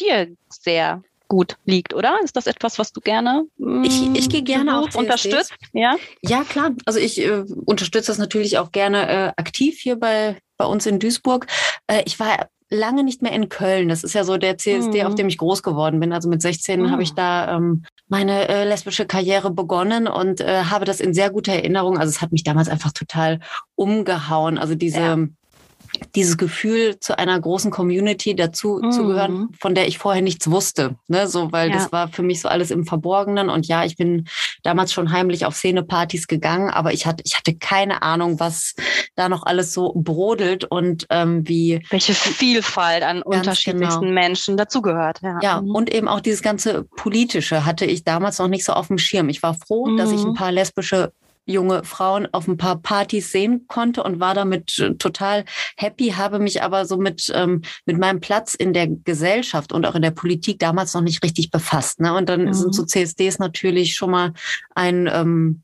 dir 0.00 0.34
sehr 0.48 1.00
gut 1.28 1.56
liegt, 1.64 1.94
oder? 1.94 2.18
Ist 2.22 2.36
das 2.36 2.46
etwas, 2.46 2.78
was 2.78 2.92
du 2.92 3.00
gerne 3.00 3.44
mm, 3.58 3.84
ich, 3.84 4.14
ich 4.14 4.28
gehe 4.28 4.42
gerne 4.42 4.78
auch 4.78 4.94
unterstützt? 4.94 5.54
Ja, 5.72 5.96
ja 6.22 6.44
klar. 6.44 6.72
Also 6.84 6.98
ich 6.98 7.20
äh, 7.20 7.44
unterstütze 7.64 8.08
das 8.08 8.18
natürlich 8.18 8.58
auch 8.58 8.72
gerne 8.72 9.08
äh, 9.08 9.32
aktiv 9.36 9.78
hier 9.78 9.96
bei 9.96 10.36
bei 10.56 10.64
uns 10.64 10.86
in 10.86 10.98
Duisburg. 10.98 11.46
Äh, 11.86 12.02
ich 12.06 12.18
war 12.18 12.48
lange 12.68 13.04
nicht 13.04 13.22
mehr 13.22 13.32
in 13.32 13.48
Köln. 13.48 13.88
Das 13.88 14.02
ist 14.02 14.14
ja 14.14 14.24
so 14.24 14.36
der 14.36 14.58
CSD, 14.58 15.02
mhm. 15.02 15.06
auf 15.06 15.14
dem 15.14 15.28
ich 15.28 15.38
groß 15.38 15.62
geworden 15.62 16.00
bin. 16.00 16.12
Also 16.12 16.28
mit 16.28 16.42
16 16.42 16.82
mhm. 16.82 16.90
habe 16.90 17.02
ich 17.02 17.14
da 17.14 17.56
ähm, 17.56 17.84
meine 18.08 18.48
äh, 18.48 18.64
lesbische 18.64 19.06
Karriere 19.06 19.50
begonnen 19.50 20.08
und 20.08 20.40
äh, 20.40 20.64
habe 20.64 20.84
das 20.84 21.00
in 21.00 21.14
sehr 21.14 21.30
guter 21.30 21.52
Erinnerung. 21.52 21.98
Also 21.98 22.10
es 22.10 22.20
hat 22.20 22.32
mich 22.32 22.42
damals 22.42 22.68
einfach 22.68 22.92
total 22.92 23.40
umgehauen. 23.76 24.58
Also 24.58 24.74
diese 24.74 25.00
ja 25.00 25.16
dieses 26.14 26.36
Gefühl, 26.36 26.98
zu 27.00 27.18
einer 27.18 27.38
großen 27.38 27.70
Community 27.70 28.34
dazu 28.34 28.80
mhm. 28.82 28.90
zu 28.92 29.06
gehören, 29.06 29.48
von 29.58 29.74
der 29.74 29.88
ich 29.88 29.98
vorher 29.98 30.22
nichts 30.22 30.50
wusste. 30.50 30.96
Ne? 31.08 31.28
So, 31.28 31.52
weil 31.52 31.70
ja. 31.70 31.76
das 31.76 31.92
war 31.92 32.08
für 32.08 32.22
mich 32.22 32.40
so 32.40 32.48
alles 32.48 32.70
im 32.70 32.84
Verborgenen. 32.84 33.48
Und 33.48 33.66
ja, 33.66 33.84
ich 33.84 33.96
bin 33.96 34.26
damals 34.62 34.92
schon 34.92 35.12
heimlich 35.12 35.46
auf 35.46 35.56
Szenepartys 35.56 36.26
gegangen, 36.26 36.70
aber 36.70 36.92
ich 36.92 37.06
hatte, 37.06 37.22
ich 37.26 37.36
hatte 37.36 37.54
keine 37.56 38.02
Ahnung, 38.02 38.40
was 38.40 38.74
da 39.14 39.28
noch 39.28 39.44
alles 39.44 39.72
so 39.72 39.92
brodelt 39.94 40.64
und 40.64 41.06
ähm, 41.10 41.46
wie. 41.48 41.82
Welche 41.90 42.14
Vielfalt 42.14 43.02
an 43.02 43.22
unterschiedlichsten 43.22 44.00
genau. 44.06 44.14
Menschen 44.14 44.56
dazugehört. 44.56 45.20
Ja, 45.22 45.38
ja 45.42 45.60
mhm. 45.60 45.74
und 45.74 45.92
eben 45.92 46.08
auch 46.08 46.20
dieses 46.20 46.42
ganze 46.42 46.84
Politische 46.96 47.64
hatte 47.64 47.84
ich 47.84 48.04
damals 48.04 48.38
noch 48.38 48.48
nicht 48.48 48.64
so 48.64 48.72
auf 48.72 48.88
dem 48.88 48.98
Schirm. 48.98 49.28
Ich 49.28 49.42
war 49.42 49.54
froh, 49.54 49.86
mhm. 49.86 49.96
dass 49.96 50.12
ich 50.12 50.20
ein 50.20 50.30
mhm. 50.30 50.34
paar 50.34 50.52
lesbische 50.52 51.12
junge 51.46 51.84
Frauen 51.84 52.28
auf 52.32 52.46
ein 52.48 52.56
paar 52.56 52.76
Partys 52.76 53.32
sehen 53.32 53.66
konnte 53.68 54.02
und 54.02 54.20
war 54.20 54.34
damit 54.34 54.78
äh, 54.78 54.94
total 54.94 55.44
happy, 55.76 56.10
habe 56.10 56.38
mich 56.38 56.62
aber 56.62 56.84
so 56.84 56.98
mit, 56.98 57.32
ähm, 57.34 57.62
mit 57.86 57.98
meinem 57.98 58.20
Platz 58.20 58.54
in 58.54 58.72
der 58.72 58.88
Gesellschaft 58.88 59.72
und 59.72 59.86
auch 59.86 59.94
in 59.94 60.02
der 60.02 60.10
Politik 60.10 60.58
damals 60.58 60.92
noch 60.92 61.02
nicht 61.02 61.22
richtig 61.22 61.50
befasst. 61.50 62.00
Ne? 62.00 62.14
Und 62.14 62.28
dann 62.28 62.46
mhm. 62.46 62.52
sind 62.52 62.74
so 62.74 62.84
CSDs 62.84 63.38
natürlich 63.38 63.94
schon 63.94 64.10
mal 64.10 64.32
ein 64.74 65.08
ähm, 65.10 65.62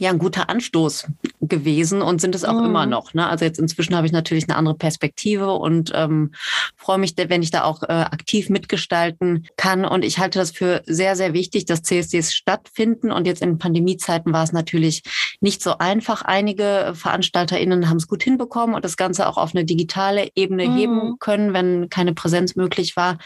ja 0.00 0.10
ein 0.10 0.18
guter 0.18 0.48
Anstoß 0.48 1.06
gewesen 1.40 2.02
und 2.02 2.20
sind 2.20 2.34
es 2.34 2.44
auch 2.44 2.58
mhm. 2.58 2.66
immer 2.66 2.86
noch. 2.86 3.14
Ne? 3.14 3.26
Also 3.26 3.44
jetzt 3.44 3.58
inzwischen 3.58 3.94
habe 3.94 4.06
ich 4.06 4.12
natürlich 4.12 4.48
eine 4.48 4.56
andere 4.56 4.74
Perspektive 4.74 5.52
und 5.52 5.92
ähm, 5.94 6.32
freue 6.76 6.98
mich, 6.98 7.14
wenn 7.16 7.42
ich 7.42 7.50
da 7.50 7.64
auch 7.64 7.82
äh, 7.82 7.86
aktiv 7.86 8.48
mitgestalten 8.48 9.46
kann. 9.56 9.84
Und 9.84 10.04
ich 10.04 10.18
halte 10.18 10.38
das 10.38 10.50
für 10.50 10.82
sehr, 10.86 11.16
sehr 11.16 11.32
wichtig, 11.32 11.66
dass 11.66 11.82
CSDs 11.82 12.32
stattfinden. 12.32 13.12
Und 13.12 13.26
jetzt 13.26 13.42
in 13.42 13.58
Pandemiezeiten 13.58 14.32
war 14.32 14.44
es 14.44 14.52
natürlich 14.52 15.02
nicht 15.40 15.62
so 15.62 15.78
einfach. 15.78 16.22
Einige 16.22 16.92
VeranstalterInnen 16.94 17.88
haben 17.88 17.98
es 17.98 18.08
gut 18.08 18.22
hinbekommen 18.22 18.74
und 18.74 18.84
das 18.84 18.96
Ganze 18.96 19.28
auch 19.28 19.36
auf 19.36 19.54
eine 19.54 19.64
digitale 19.64 20.28
Ebene 20.34 20.66
mhm. 20.66 20.76
heben 20.76 21.18
können, 21.18 21.52
wenn 21.52 21.90
keine 21.90 22.14
Präsenz 22.14 22.56
möglich 22.56 22.96
war 22.96 23.18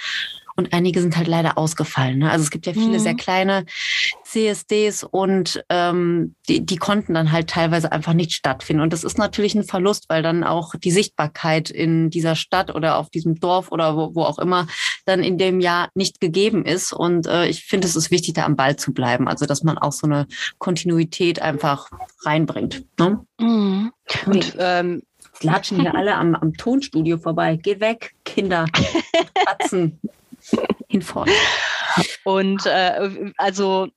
und 0.57 0.73
einige 0.73 1.01
sind 1.01 1.17
halt 1.17 1.27
leider 1.27 1.59
ausgefallen. 1.59 2.19
Ne? 2.19 2.31
Also 2.31 2.45
es 2.45 2.51
gibt 2.51 2.67
ja 2.67 2.73
viele 2.73 2.99
mhm. 2.99 3.01
sehr 3.01 3.15
kleine 3.15 3.65
CSDs 4.25 5.05
und 5.05 5.65
ähm, 5.69 6.35
die, 6.49 6.65
die 6.65 6.77
konnten 6.77 7.15
dann 7.15 7.33
halt 7.33 7.51
teilweise 7.51 7.91
einfach 7.91 8.13
nicht 8.13 8.33
stattfinden. 8.33 8.83
Und 8.83 8.93
das 8.93 9.05
ist 9.05 9.19
natürlich 9.19 9.55
ein 9.55 9.65
Verlust, 9.65 10.07
weil 10.09 10.23
dann 10.23 10.45
auch 10.45 10.75
die 10.77 10.91
Sichtbarkeit 10.93 11.71
in 11.71 12.11
dieser 12.11 12.37
Stadt 12.37 12.75
oder 12.75 12.99
auf 12.99 13.11
diesem 13.11 13.41
Dorf 13.41 13.73
oder 13.73 13.97
wo, 13.97 14.15
wo 14.15 14.23
auch 14.23 14.39
immer 14.39 14.67
dann 15.07 15.23
in 15.25 15.39
dem 15.39 15.61
Jahr 15.61 15.89
nicht 15.95 16.21
gegeben 16.21 16.65
ist. 16.65 16.93
Und 16.93 17.27
äh, 17.27 17.47
ich 17.47 17.65
finde, 17.65 17.89
es 17.89 17.97
ist 17.97 18.11
wichtig, 18.11 18.35
da 18.35 18.45
am 18.45 18.57
Ball 18.57 18.77
zu 18.77 18.93
bleiben. 18.93 19.27
Also 19.27 19.47
dass 19.47 19.65
man 19.65 19.77
auch 19.77 19.93
so 19.93 20.07
eine 20.07 20.27
Kontinuität 20.59 21.43
einfach 21.43 21.91
reinbringt. 22.25 22.85
Ne? 22.99 23.21
Mhm. 23.41 23.93
Und 24.27 24.57
ähm, 24.59 25.03
latschen 25.41 25.81
hier 25.81 25.95
alle 25.97 26.15
am, 26.15 26.37
am 26.37 26.55
Tonstudio 26.55 27.19
vorbei. 27.19 27.59
Geh 27.61 27.81
weg, 27.81 28.15
Kinder. 28.25 28.67
Atzen 29.47 30.01
hinfort. 30.89 31.31
Und 32.25 32.67
äh, 32.67 33.33
also 33.37 33.89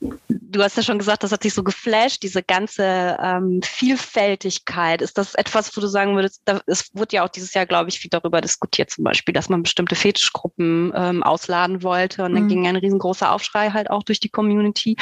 Du 0.00 0.62
hast 0.62 0.76
ja 0.76 0.82
schon 0.84 0.98
gesagt, 0.98 1.24
das 1.24 1.32
hat 1.32 1.42
dich 1.42 1.54
so 1.54 1.64
geflasht, 1.64 2.22
diese 2.22 2.42
ganze 2.42 3.18
ähm, 3.20 3.60
Vielfältigkeit. 3.64 5.02
Ist 5.02 5.18
das 5.18 5.34
etwas, 5.34 5.76
wo 5.76 5.80
du 5.80 5.88
sagen 5.88 6.14
würdest, 6.14 6.42
da, 6.44 6.60
es 6.66 6.94
wurde 6.94 7.16
ja 7.16 7.24
auch 7.24 7.28
dieses 7.28 7.52
Jahr, 7.52 7.66
glaube 7.66 7.90
ich, 7.90 7.98
viel 7.98 8.08
darüber 8.08 8.40
diskutiert, 8.40 8.90
zum 8.90 9.02
Beispiel, 9.02 9.34
dass 9.34 9.48
man 9.48 9.64
bestimmte 9.64 9.96
Fetischgruppen 9.96 10.92
ähm, 10.94 11.24
ausladen 11.24 11.82
wollte 11.82 12.24
und 12.24 12.34
dann 12.34 12.44
mhm. 12.44 12.48
ging 12.48 12.66
ein 12.68 12.76
riesengroßer 12.76 13.32
Aufschrei 13.32 13.70
halt 13.70 13.90
auch 13.90 14.04
durch 14.04 14.20
die 14.20 14.28
Community. 14.28 14.96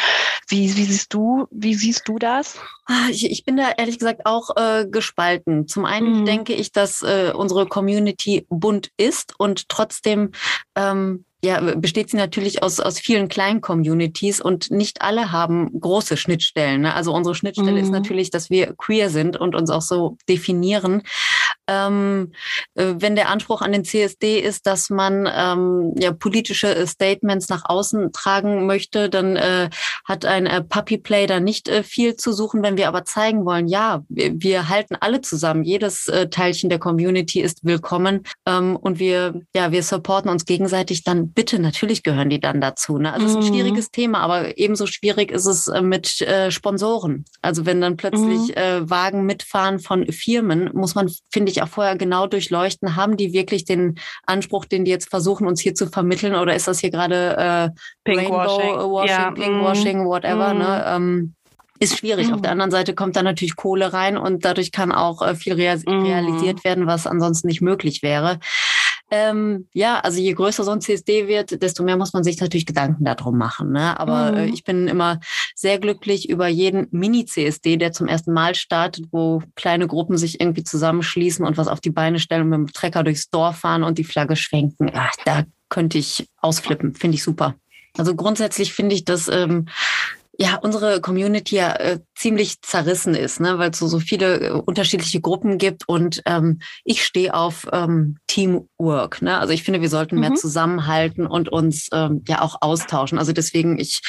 Wie, 0.49 0.75
wie 0.77 0.85
siehst 0.85 1.13
du, 1.13 1.47
wie 1.51 1.75
siehst 1.75 2.09
du 2.09 2.19
das? 2.19 2.59
Ah, 2.87 3.09
ich, 3.11 3.31
ich 3.31 3.45
bin 3.45 3.59
da 3.59 3.73
ehrlich 3.77 3.99
gesagt 3.99 4.23
auch 4.25 4.57
äh, 4.57 4.87
gespalten. 4.87 5.69
Zum 5.69 5.85
einen 5.85 6.21
mhm. 6.21 6.25
denke 6.25 6.55
ich, 6.55 6.73
dass 6.73 7.03
äh, 7.03 7.33
unsere 7.35 7.67
Community 7.67 8.47
bunt 8.49 8.91
ist 8.97 9.35
und 9.39 9.69
trotzdem 9.69 10.31
ähm, 10.77 11.25
ja, 11.45 11.61
besteht 11.77 12.11
sie 12.11 12.17
natürlich 12.17 12.63
aus, 12.63 12.81
aus 12.81 12.99
vielen 12.99 13.29
kleinen 13.29 13.61
Communities 13.61 14.41
und 14.41 14.71
nicht 14.71 15.03
alle 15.03 15.33
haben 15.33 15.71
große 15.79 16.17
Schnittstellen. 16.17 16.83
Ne? 16.83 16.95
Also 16.95 17.13
unsere 17.13 17.35
Schnittstelle 17.35 17.73
mhm. 17.73 17.79
ist 17.79 17.91
natürlich, 17.91 18.31
dass 18.31 18.51
wir 18.51 18.75
queer 18.77 19.11
sind 19.11 19.37
und 19.37 19.55
uns 19.55 19.71
auch 19.71 19.83
so 19.83 20.17
definieren. 20.29 21.03
Ähm, 21.67 22.33
äh, 22.75 22.95
wenn 22.99 23.17
der 23.17 23.29
Anspruch 23.29 23.63
an 23.63 23.73
den 23.73 23.85
CSD 23.85 24.39
ist, 24.39 24.67
dass 24.67 24.91
man 24.91 25.29
ähm, 25.33 25.95
ja 25.99 26.13
politische 26.13 26.87
Statements 26.87 27.49
nach 27.49 27.65
außen 27.65 28.13
tragen 28.13 28.67
möchte, 28.67 29.09
dann 29.11 29.37
äh, 29.37 29.71
hat 30.05 30.25
ein 30.25 30.47
äh, 30.47 30.63
Puppy 30.63 30.99
Play 30.99 31.27
da 31.27 31.41
nicht 31.41 31.69
äh, 31.69 31.83
viel 31.83 32.17
zu 32.17 32.33
suchen. 32.33 32.63
Wenn 32.63 32.77
wir 32.77 32.89
aber 32.89 33.05
zeigen 33.05 33.45
wollen, 33.45 33.69
ja, 33.69 34.05
wir, 34.09 34.33
wir 34.35 34.69
halten 34.69 34.97
alle 34.99 35.21
zusammen, 35.21 35.65
jedes 35.65 36.09
äh, 36.09 36.29
Teilchen 36.29 36.71
der 36.71 36.79
Community 36.79 37.41
ist 37.41 37.65
willkommen 37.65 38.23
ähm, 38.47 38.77
und 38.77 38.99
wir 38.99 39.41
ja 39.55 39.73
wir 39.73 39.83
supporten 39.83 40.31
uns 40.31 40.45
gegenseitig, 40.45 41.05
dann 41.05 41.31
bitte 41.33 41.59
natürlich 41.59 42.03
gehören 42.03 42.31
die 42.31 42.41
dann 42.41 42.61
dazu. 42.61 42.99
Ne? 42.99 43.13
Also 43.13 43.27
es 43.27 43.33
ist 43.33 43.37
ein 43.39 43.45
mhm. 43.45 43.49
schwieriges 43.49 43.91
Thema, 43.91 44.21
aber 44.21 44.59
ebenso 44.59 44.87
schwierig 44.87 45.31
ist 45.31 45.47
es 45.47 45.69
äh, 45.69 45.83
mit 45.83 46.21
äh, 46.21 46.51
Sponsoren. 46.51 47.25
Also 47.43 47.67
wenn 47.67 47.81
dann 47.81 47.97
plötzlich 47.97 48.49
mhm. 48.49 48.55
äh, 48.55 48.91
Wagen 48.91 49.27
mitfahren 49.27 49.79
von 49.79 50.07
Firmen, 50.13 50.71
muss 50.73 50.95
man 50.95 51.11
finde 51.33 51.46
ich 51.51 51.57
sich 51.57 51.63
auch 51.63 51.69
vorher 51.69 51.97
genau 51.97 52.27
durchleuchten, 52.27 52.97
haben 52.97 53.17
die 53.17 53.33
wirklich 53.33 53.65
den 53.65 53.99
Anspruch, 54.27 54.65
den 54.65 54.85
die 54.85 54.91
jetzt 54.91 55.09
versuchen, 55.09 55.47
uns 55.47 55.61
hier 55.61 55.75
zu 55.75 55.87
vermitteln, 55.87 56.35
oder 56.35 56.55
ist 56.55 56.69
das 56.69 56.81
hier 56.81 56.91
gerade 56.91 57.37
äh, 57.37 57.81
Pinkwashing, 58.05 58.61
Rainbow 58.61 58.93
Washing, 58.93 59.09
ja. 59.09 59.31
Pinkwashing, 59.31 60.05
mm. 60.05 60.07
whatever, 60.07 60.55
mm. 60.55 60.59
ne? 60.59 60.85
Ähm, 60.87 61.35
ist 61.79 61.99
schwierig. 61.99 62.31
Mm. 62.31 62.35
Auf 62.35 62.43
der 62.43 62.53
anderen 62.53 62.71
Seite 62.71 62.95
kommt 62.95 63.17
da 63.17 63.23
natürlich 63.23 63.57
Kohle 63.57 63.93
rein 63.93 64.17
und 64.17 64.45
dadurch 64.45 64.73
kann 64.73 64.93
auch 64.93 65.23
äh, 65.23 65.35
viel 65.35 65.55
rea 65.55 65.77
mm. 65.77 66.05
realisiert 66.05 66.65
werden, 66.65 66.87
was 66.87 67.07
ansonsten 67.07 67.49
nicht 67.49 67.61
möglich 67.61 68.03
wäre. 68.03 68.39
Ähm, 69.11 69.69
ja, 69.73 70.01
also 70.01 70.21
je 70.21 70.33
größer 70.33 70.65
so 70.65 70.73
ein 70.73 70.81
CSD 70.81 71.29
wird, 71.29 71.63
desto 71.63 71.85
mehr 71.85 71.97
muss 71.97 72.13
man 72.13 72.25
sich 72.25 72.41
natürlich 72.41 72.67
Gedanken 72.67 73.05
darum 73.05 73.39
machen. 73.39 73.71
Ne? 73.71 73.99
Aber 74.01 74.33
mhm. 74.33 74.39
äh, 74.39 74.47
ich 74.47 74.65
bin 74.65 74.89
immer 74.89 75.21
sehr 75.55 75.79
glücklich 75.79 76.29
über 76.29 76.49
jeden 76.49 76.89
Mini-CSD, 76.91 77.77
der 77.77 77.93
zum 77.93 78.09
ersten 78.09 78.33
Mal 78.33 78.55
startet, 78.55 79.07
wo 79.13 79.43
kleine 79.55 79.87
Gruppen 79.87 80.19
sich 80.19 80.41
irgendwie 80.41 80.65
zusammenschließen 80.65 81.47
und 81.47 81.57
was 81.57 81.69
auf 81.69 81.81
die 81.81 81.91
Beine 81.91 82.19
stellen 82.19 82.43
und 82.43 82.49
mit 82.49 82.59
dem 82.59 82.73
Trecker 82.73 83.05
durchs 83.05 83.31
Dorf 83.31 83.59
fahren 83.59 83.85
und 83.85 83.99
die 83.99 84.05
Flagge 84.05 84.35
schwenken. 84.35 84.91
Ach, 84.93 85.13
da 85.25 85.45
könnte 85.69 85.99
ich 85.99 86.29
ausflippen. 86.39 86.95
Finde 86.95 87.17
ich 87.17 87.23
super. 87.23 87.55
Also 87.99 88.15
grundsätzlich 88.15 88.75
finde 88.75 88.95
ich, 88.95 89.05
dass 89.05 89.29
ähm, 89.29 89.67
ja 90.39 90.57
unsere 90.57 91.01
Community 91.01 91.57
ja 91.57 91.75
äh, 91.77 92.01
ziemlich 92.15 92.61
zerrissen 92.63 93.15
ist, 93.15 93.41
ne, 93.41 93.59
weil 93.59 93.71
es 93.71 93.79
so, 93.79 93.87
so 93.87 94.01
viele 94.01 94.41
äh, 94.41 94.51
unterschiedliche 94.51 95.21
Gruppen 95.21 95.59
gibt 95.59 95.89
und 95.89 96.23
ähm, 96.27 96.61
ich 96.85 97.05
stehe 97.05 97.35
auf 97.35 97.67
ähm, 97.73 98.19
Teamwork. 98.27 99.23
Ne? 99.23 99.39
Also 99.39 99.53
ich 99.53 99.63
finde, 99.63 99.81
wir 99.81 99.89
sollten 99.89 100.21
mehr 100.21 100.31
mhm. 100.31 100.37
zusammenhalten 100.37 101.27
und 101.27 101.49
uns 101.49 101.89
ähm, 101.93 102.23
ja 102.29 102.43
auch 102.43 102.57
austauschen. 102.61 103.19
Also 103.19 103.33
deswegen, 103.33 103.79
ich 103.79 104.03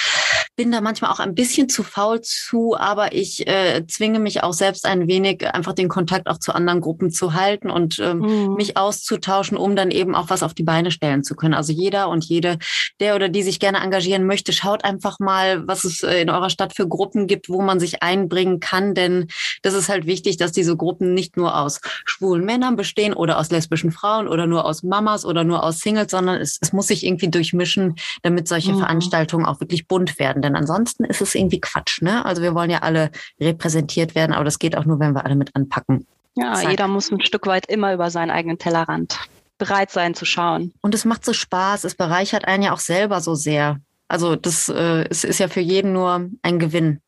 bin 0.58 0.72
da 0.72 0.82
manchmal 0.82 1.12
auch 1.12 1.20
ein 1.20 1.36
bisschen 1.36 1.70
zu 1.70 1.84
faul 1.84 2.20
zu, 2.22 2.76
aber 2.76 3.14
ich 3.14 3.48
äh, 3.48 3.86
zwinge 3.88 4.20
mich 4.20 4.42
auch 4.42 4.54
selbst 4.54 4.86
ein 4.88 5.08
wenig, 5.08 5.48
einfach 5.48 5.74
den 5.74 5.88
Kontakt 5.88 6.28
auch 6.28 6.40
zu 6.40 6.54
anderen 6.54 6.82
Gruppen 6.82 7.12
zu 7.12 7.36
halten 7.36 7.70
und 7.70 8.00
ähm, 8.00 8.18
mhm. 8.18 8.56
mich 8.56 8.76
auszutauschen, 8.76 9.56
um 9.56 9.76
dann 9.76 9.92
eben 9.92 10.16
auch 10.16 10.32
was 10.32 10.42
auf 10.42 10.56
die 10.56 10.64
Beine 10.64 10.90
stellen 10.90 11.24
zu 11.24 11.36
können. 11.36 11.54
Also 11.54 11.72
jeder 11.72 12.10
und 12.10 12.26
jede, 12.26 12.58
der 13.00 13.16
oder 13.16 13.30
die 13.30 13.44
sich 13.44 13.60
gerne 13.60 13.78
engagieren 13.78 14.26
möchte, 14.26 14.52
schaut 14.52 14.84
einfach 14.84 15.20
mal, 15.20 15.68
was 15.68 15.84
es 15.84 16.02
äh, 16.02 16.22
in 16.22 16.32
eurer 16.32 16.50
Stadt 16.50 16.76
für 16.76 16.88
Gruppen 16.88 17.28
gibt, 17.28 17.50
wo 17.50 17.62
man 17.62 17.80
sich 17.80 18.02
einbringen 18.02 18.60
kann, 18.60 18.96
denn 18.96 19.28
das 19.62 19.76
ist 19.76 19.90
halt 19.90 20.08
wichtig, 20.08 20.38
dass 20.38 20.54
diese 20.54 20.76
Gruppen 20.76 21.14
nicht 21.14 21.38
nur 21.38 21.56
aus 21.56 21.82
schwulen 22.06 22.44
Männern 22.44 22.76
bestehen 22.76 23.14
oder 23.14 23.38
aus 23.38 23.52
lesbischen 23.52 23.92
Frauen 23.92 24.28
oder 24.28 24.48
nur 24.48 24.66
aus 24.66 24.82
Mamas 24.82 25.24
oder 25.24 25.44
nur 25.44 25.64
aus 25.64 25.82
Singles, 25.82 26.10
sondern 26.10 26.42
es, 26.42 26.58
es 26.60 26.74
muss 26.74 26.88
sich 26.88 27.06
irgendwie 27.06 27.30
durchmischen, 27.30 27.94
damit 28.24 28.48
solche 28.48 28.74
mhm. 28.74 28.80
Veranstaltungen 28.80 29.46
auch 29.46 29.60
wirklich 29.60 29.88
bunt 29.88 30.18
werden 30.18 30.47
denn 30.48 30.56
ansonsten 30.56 31.04
ist 31.06 31.22
es 31.22 31.36
irgendwie 31.36 31.60
Quatsch. 31.60 32.02
Ne? 32.02 32.26
Also 32.26 32.42
wir 32.42 32.56
wollen 32.56 32.70
ja 32.70 32.80
alle 32.80 33.12
repräsentiert 33.40 34.16
werden, 34.16 34.34
aber 34.34 34.46
das 34.46 34.60
geht 34.60 34.78
auch 34.78 34.86
nur, 34.86 35.00
wenn 35.00 35.14
wir 35.14 35.26
alle 35.26 35.36
mit 35.36 35.56
anpacken. 35.56 36.08
Ja, 36.36 36.54
Zack. 36.54 36.70
jeder 36.70 36.88
muss 36.88 37.12
ein 37.12 37.22
Stück 37.22 37.48
weit 37.48 37.66
immer 37.68 37.94
über 37.94 38.10
seinen 38.10 38.32
eigenen 38.32 38.58
Tellerrand 38.58 39.20
bereit 39.58 39.92
sein 39.92 40.14
zu 40.14 40.26
schauen. 40.26 40.74
Und 40.82 40.94
es 40.94 41.04
macht 41.04 41.26
so 41.26 41.34
Spaß, 41.34 41.84
es 41.84 41.96
bereichert 41.96 42.46
einen 42.46 42.64
ja 42.64 42.74
auch 42.74 42.80
selber 42.80 43.22
so 43.22 43.36
sehr. 43.36 43.80
Also 44.08 44.36
das 44.36 44.70
äh, 44.70 45.06
es 45.10 45.24
ist 45.24 45.40
ja 45.40 45.48
für 45.48 45.60
jeden 45.60 45.94
nur 45.94 46.30
ein 46.42 46.60
Gewinn. 46.60 47.02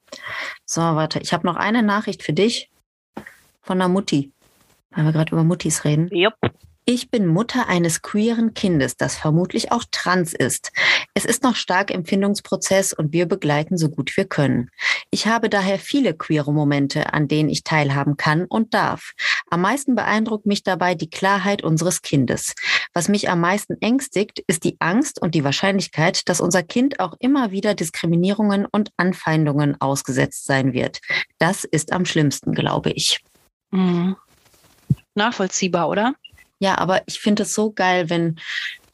So, 0.66 0.82
warte, 0.82 1.20
ich 1.20 1.34
habe 1.34 1.46
noch 1.46 1.56
eine 1.56 1.84
Nachricht 1.84 2.24
für 2.24 2.34
dich 2.34 2.72
von 3.62 3.78
der 3.78 3.88
Mutti, 3.88 4.32
weil 4.92 5.06
wir 5.06 5.12
gerade 5.12 5.32
über 5.32 5.44
Muttis 5.44 5.86
reden. 5.86 6.10
Yep. 6.12 6.34
Ich 6.92 7.12
bin 7.12 7.28
Mutter 7.28 7.68
eines 7.68 8.02
queeren 8.02 8.56
Kindes, 8.56 8.98
das 8.98 9.16
vermutlich 9.16 9.72
auch 9.72 9.84
trans 9.92 10.34
ist. 10.34 10.72
Es 11.14 11.24
ist 11.24 11.44
noch 11.44 11.56
stark 11.56 11.92
im 11.92 12.04
Findungsprozess 12.04 12.94
und 12.94 13.14
wir 13.14 13.28
begleiten 13.28 13.78
so 13.78 13.90
gut 13.90 14.18
wir 14.18 14.26
können. 14.26 14.72
Ich 15.12 15.28
habe 15.28 15.52
daher 15.52 15.78
viele 15.78 16.16
queere 16.16 16.52
Momente, 16.52 17.14
an 17.14 17.28
denen 17.28 17.48
ich 17.50 17.64
teilhaben 17.64 18.18
kann 18.18 18.46
und 18.46 18.74
darf. 18.74 19.14
Am 19.52 19.62
meisten 19.62 19.94
beeindruckt 19.94 20.48
mich 20.48 20.64
dabei 20.64 20.96
die 20.96 21.12
Klarheit 21.12 21.64
unseres 21.64 22.02
Kindes. 22.02 22.56
Was 22.96 23.08
mich 23.08 23.30
am 23.30 23.40
meisten 23.40 23.80
ängstigt, 23.82 24.40
ist 24.48 24.64
die 24.64 24.76
Angst 24.80 25.22
und 25.22 25.36
die 25.36 25.44
Wahrscheinlichkeit, 25.44 26.28
dass 26.28 26.42
unser 26.42 26.64
Kind 26.64 27.00
auch 27.00 27.14
immer 27.20 27.52
wieder 27.52 27.76
Diskriminierungen 27.76 28.66
und 28.66 28.90
Anfeindungen 28.98 29.80
ausgesetzt 29.80 30.48
sein 30.48 30.74
wird. 30.74 31.02
Das 31.38 31.66
ist 31.66 31.94
am 31.94 32.06
schlimmsten, 32.06 32.56
glaube 32.56 32.90
ich. 32.90 33.20
Mhm. 33.70 34.16
Nachvollziehbar, 35.14 35.88
oder? 35.88 36.16
Ja, 36.60 36.78
aber 36.78 37.02
ich 37.08 37.20
finde 37.20 37.44
es 37.44 37.54
so 37.54 37.72
geil, 37.72 38.10
wenn 38.10 38.40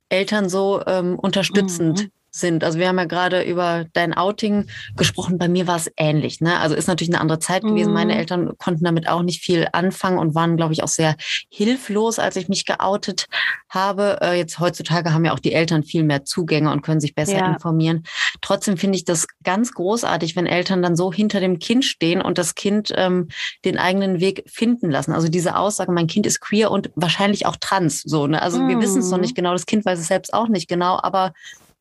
Eltern 0.10 0.50
so 0.50 0.84
ähm, 0.86 1.18
unterstützend 1.20 2.04
mhm 2.04 2.12
sind. 2.36 2.64
Also 2.64 2.80
wir 2.80 2.88
haben 2.88 2.98
ja 2.98 3.06
gerade 3.06 3.44
über 3.44 3.86
dein 3.94 4.14
Outing 4.14 4.68
gesprochen. 4.96 5.38
Bei 5.38 5.48
mir 5.48 5.68
war 5.68 5.78
es 5.78 5.92
ähnlich. 5.98 6.42
Ne? 6.42 6.60
Also 6.60 6.76
ist 6.76 6.88
natürlich 6.88 7.14
eine 7.14 7.22
andere 7.22 7.40
Zeit 7.40 7.64
gewesen. 7.64 7.90
Mhm. 7.90 7.96
Meine 7.96 8.18
Eltern 8.18 8.52
konnten 8.58 8.84
damit 8.84 9.08
auch 9.08 9.24
nicht 9.24 9.42
viel 9.42 9.68
anfangen 9.72 10.20
und 10.20 10.36
waren, 10.36 10.58
glaube 10.58 10.74
ich, 10.74 10.84
auch 10.84 10.88
sehr 10.88 11.16
hilflos, 11.50 12.20
als 12.20 12.36
ich 12.36 12.50
mich 12.50 12.66
geoutet 12.66 13.28
habe. 13.70 14.20
Äh, 14.22 14.38
jetzt 14.38 14.60
heutzutage 14.60 15.14
haben 15.14 15.26
ja 15.26 15.34
auch 15.34 15.40
die 15.40 15.54
Eltern 15.54 15.84
viel 15.84 16.04
mehr 16.04 16.26
Zugänge 16.26 16.72
und 16.72 16.82
können 16.82 17.00
sich 17.00 17.16
besser 17.16 17.38
ja. 17.38 17.54
informieren. 17.54 18.04
Trotzdem 18.42 18.78
finde 18.78 18.98
ich 18.98 19.06
das 19.06 19.28
ganz 19.44 19.74
großartig, 19.74 20.36
wenn 20.36 20.46
Eltern 20.46 20.82
dann 20.82 20.96
so 20.96 21.12
hinter 21.14 21.40
dem 21.40 21.60
Kind 21.60 21.86
stehen 21.86 22.22
und 22.22 22.38
das 22.38 22.56
Kind 22.56 22.94
ähm, 22.96 23.30
den 23.64 23.78
eigenen 23.78 24.20
Weg 24.20 24.44
finden 24.48 24.92
lassen. 24.92 25.14
Also 25.14 25.30
diese 25.30 25.56
Aussage, 25.58 25.92
mein 25.92 26.08
Kind 26.08 26.26
ist 26.26 26.42
queer 26.42 26.72
und 26.72 26.92
wahrscheinlich 26.96 27.46
auch 27.46 27.56
trans. 27.56 28.02
So, 28.02 28.28
ne? 28.28 28.42
Also 28.42 28.60
mhm. 28.60 28.70
wir 28.70 28.82
wissen 28.82 29.00
es 29.00 29.10
noch 29.10 29.20
nicht 29.20 29.36
genau. 29.36 29.54
Das 29.54 29.66
Kind 29.66 29.86
weiß 29.86 30.00
es 30.00 30.08
selbst 30.08 30.34
auch 30.34 30.48
nicht 30.48 30.68
genau, 30.68 31.00
aber 31.02 31.34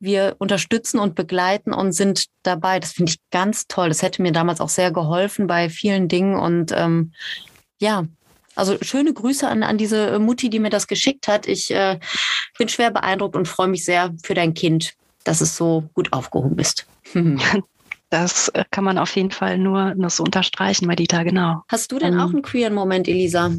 wir 0.04 0.36
unterstützen 0.38 0.98
und 0.98 1.14
begleiten 1.14 1.72
und 1.72 1.92
sind 1.92 2.26
dabei. 2.42 2.80
Das 2.80 2.92
finde 2.92 3.10
ich 3.10 3.18
ganz 3.30 3.66
toll. 3.66 3.88
Das 3.88 4.02
hätte 4.02 4.22
mir 4.22 4.32
damals 4.32 4.60
auch 4.60 4.68
sehr 4.68 4.92
geholfen 4.92 5.46
bei 5.46 5.68
vielen 5.68 6.08
Dingen. 6.08 6.38
Und 6.38 6.72
ähm, 6.72 7.12
ja, 7.78 8.04
also 8.54 8.76
schöne 8.82 9.12
Grüße 9.12 9.48
an, 9.48 9.62
an 9.62 9.78
diese 9.78 10.18
Mutti, 10.18 10.50
die 10.50 10.60
mir 10.60 10.70
das 10.70 10.86
geschickt 10.86 11.28
hat. 11.28 11.46
Ich 11.46 11.70
äh, 11.70 11.98
bin 12.58 12.68
schwer 12.68 12.90
beeindruckt 12.90 13.36
und 13.36 13.48
freue 13.48 13.68
mich 13.68 13.84
sehr 13.84 14.14
für 14.22 14.34
dein 14.34 14.54
Kind, 14.54 14.94
dass 15.24 15.40
es 15.40 15.56
so 15.56 15.88
gut 15.94 16.12
aufgehoben 16.12 16.58
ist. 16.58 16.86
Das 18.10 18.48
äh, 18.50 18.64
kann 18.70 18.84
man 18.84 18.98
auf 18.98 19.16
jeden 19.16 19.32
Fall 19.32 19.58
nur, 19.58 19.96
nur 19.96 20.08
so 20.08 20.22
unterstreichen, 20.22 20.86
Madita, 20.86 21.24
genau. 21.24 21.64
Hast 21.66 21.90
du 21.90 21.98
denn 21.98 22.12
ähm, 22.12 22.20
auch 22.20 22.30
einen 22.30 22.42
queeren 22.42 22.72
Moment, 22.72 23.08
Elisa? 23.08 23.50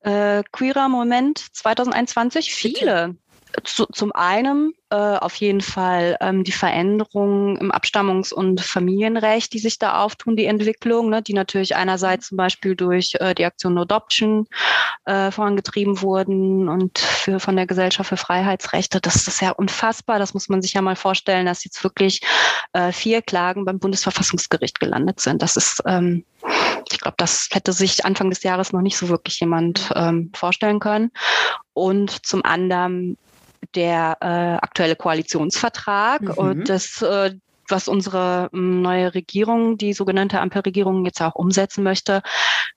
Äh, 0.00 0.42
queerer 0.52 0.88
Moment 0.88 1.44
2021? 1.52 2.54
Viele. 2.54 3.16
Zu, 3.62 3.86
zum 3.86 4.12
einen 4.12 4.72
äh, 4.90 4.96
auf 4.96 5.36
jeden 5.36 5.60
Fall 5.60 6.16
ähm, 6.20 6.44
die 6.44 6.52
Veränderungen 6.52 7.56
im 7.56 7.70
Abstammungs- 7.70 8.32
und 8.32 8.60
Familienrecht, 8.60 9.52
die 9.52 9.58
sich 9.58 9.78
da 9.78 10.02
auftun, 10.02 10.36
die 10.36 10.46
Entwicklung, 10.46 11.10
ne, 11.10 11.22
die 11.22 11.34
natürlich 11.34 11.76
einerseits 11.76 12.28
zum 12.28 12.36
Beispiel 12.36 12.74
durch 12.74 13.12
äh, 13.20 13.34
die 13.34 13.44
Aktion 13.44 13.78
Adoption 13.78 14.46
äh, 15.04 15.30
vorangetrieben 15.30 16.00
wurden 16.02 16.68
und 16.68 16.98
für, 16.98 17.38
von 17.38 17.56
der 17.56 17.66
Gesellschaft 17.66 18.08
für 18.08 18.16
Freiheitsrechte. 18.16 19.00
Das 19.00 19.28
ist 19.28 19.40
ja 19.40 19.50
unfassbar. 19.50 20.18
Das 20.18 20.34
muss 20.34 20.48
man 20.48 20.62
sich 20.62 20.72
ja 20.72 20.82
mal 20.82 20.96
vorstellen, 20.96 21.46
dass 21.46 21.64
jetzt 21.64 21.84
wirklich 21.84 22.20
äh, 22.72 22.90
vier 22.90 23.22
Klagen 23.22 23.64
beim 23.64 23.78
Bundesverfassungsgericht 23.78 24.80
gelandet 24.80 25.20
sind. 25.20 25.42
Das 25.42 25.56
ist 25.56 25.82
ähm, 25.86 26.24
ich 26.92 27.00
glaube, 27.00 27.16
das 27.16 27.48
hätte 27.52 27.72
sich 27.72 28.04
Anfang 28.04 28.30
des 28.30 28.42
Jahres 28.42 28.72
noch 28.72 28.82
nicht 28.82 28.96
so 28.96 29.08
wirklich 29.08 29.40
jemand 29.40 29.90
ähm, 29.94 30.30
vorstellen 30.34 30.80
können. 30.80 31.10
Und 31.72 32.26
zum 32.26 32.44
anderen 32.44 33.16
der 33.74 34.16
äh, 34.20 34.64
aktuelle 34.64 34.96
Koalitionsvertrag 34.96 36.22
mhm. 36.22 36.30
und 36.32 36.68
das 36.68 37.02
äh, 37.02 37.34
was 37.68 37.88
unsere 37.88 38.50
ähm, 38.52 38.82
neue 38.82 39.14
Regierung, 39.14 39.78
die 39.78 39.92
sogenannte 39.92 40.40
Ampelregierung, 40.40 41.04
jetzt 41.04 41.20
auch 41.20 41.34
umsetzen 41.34 41.82
möchte, 41.82 42.22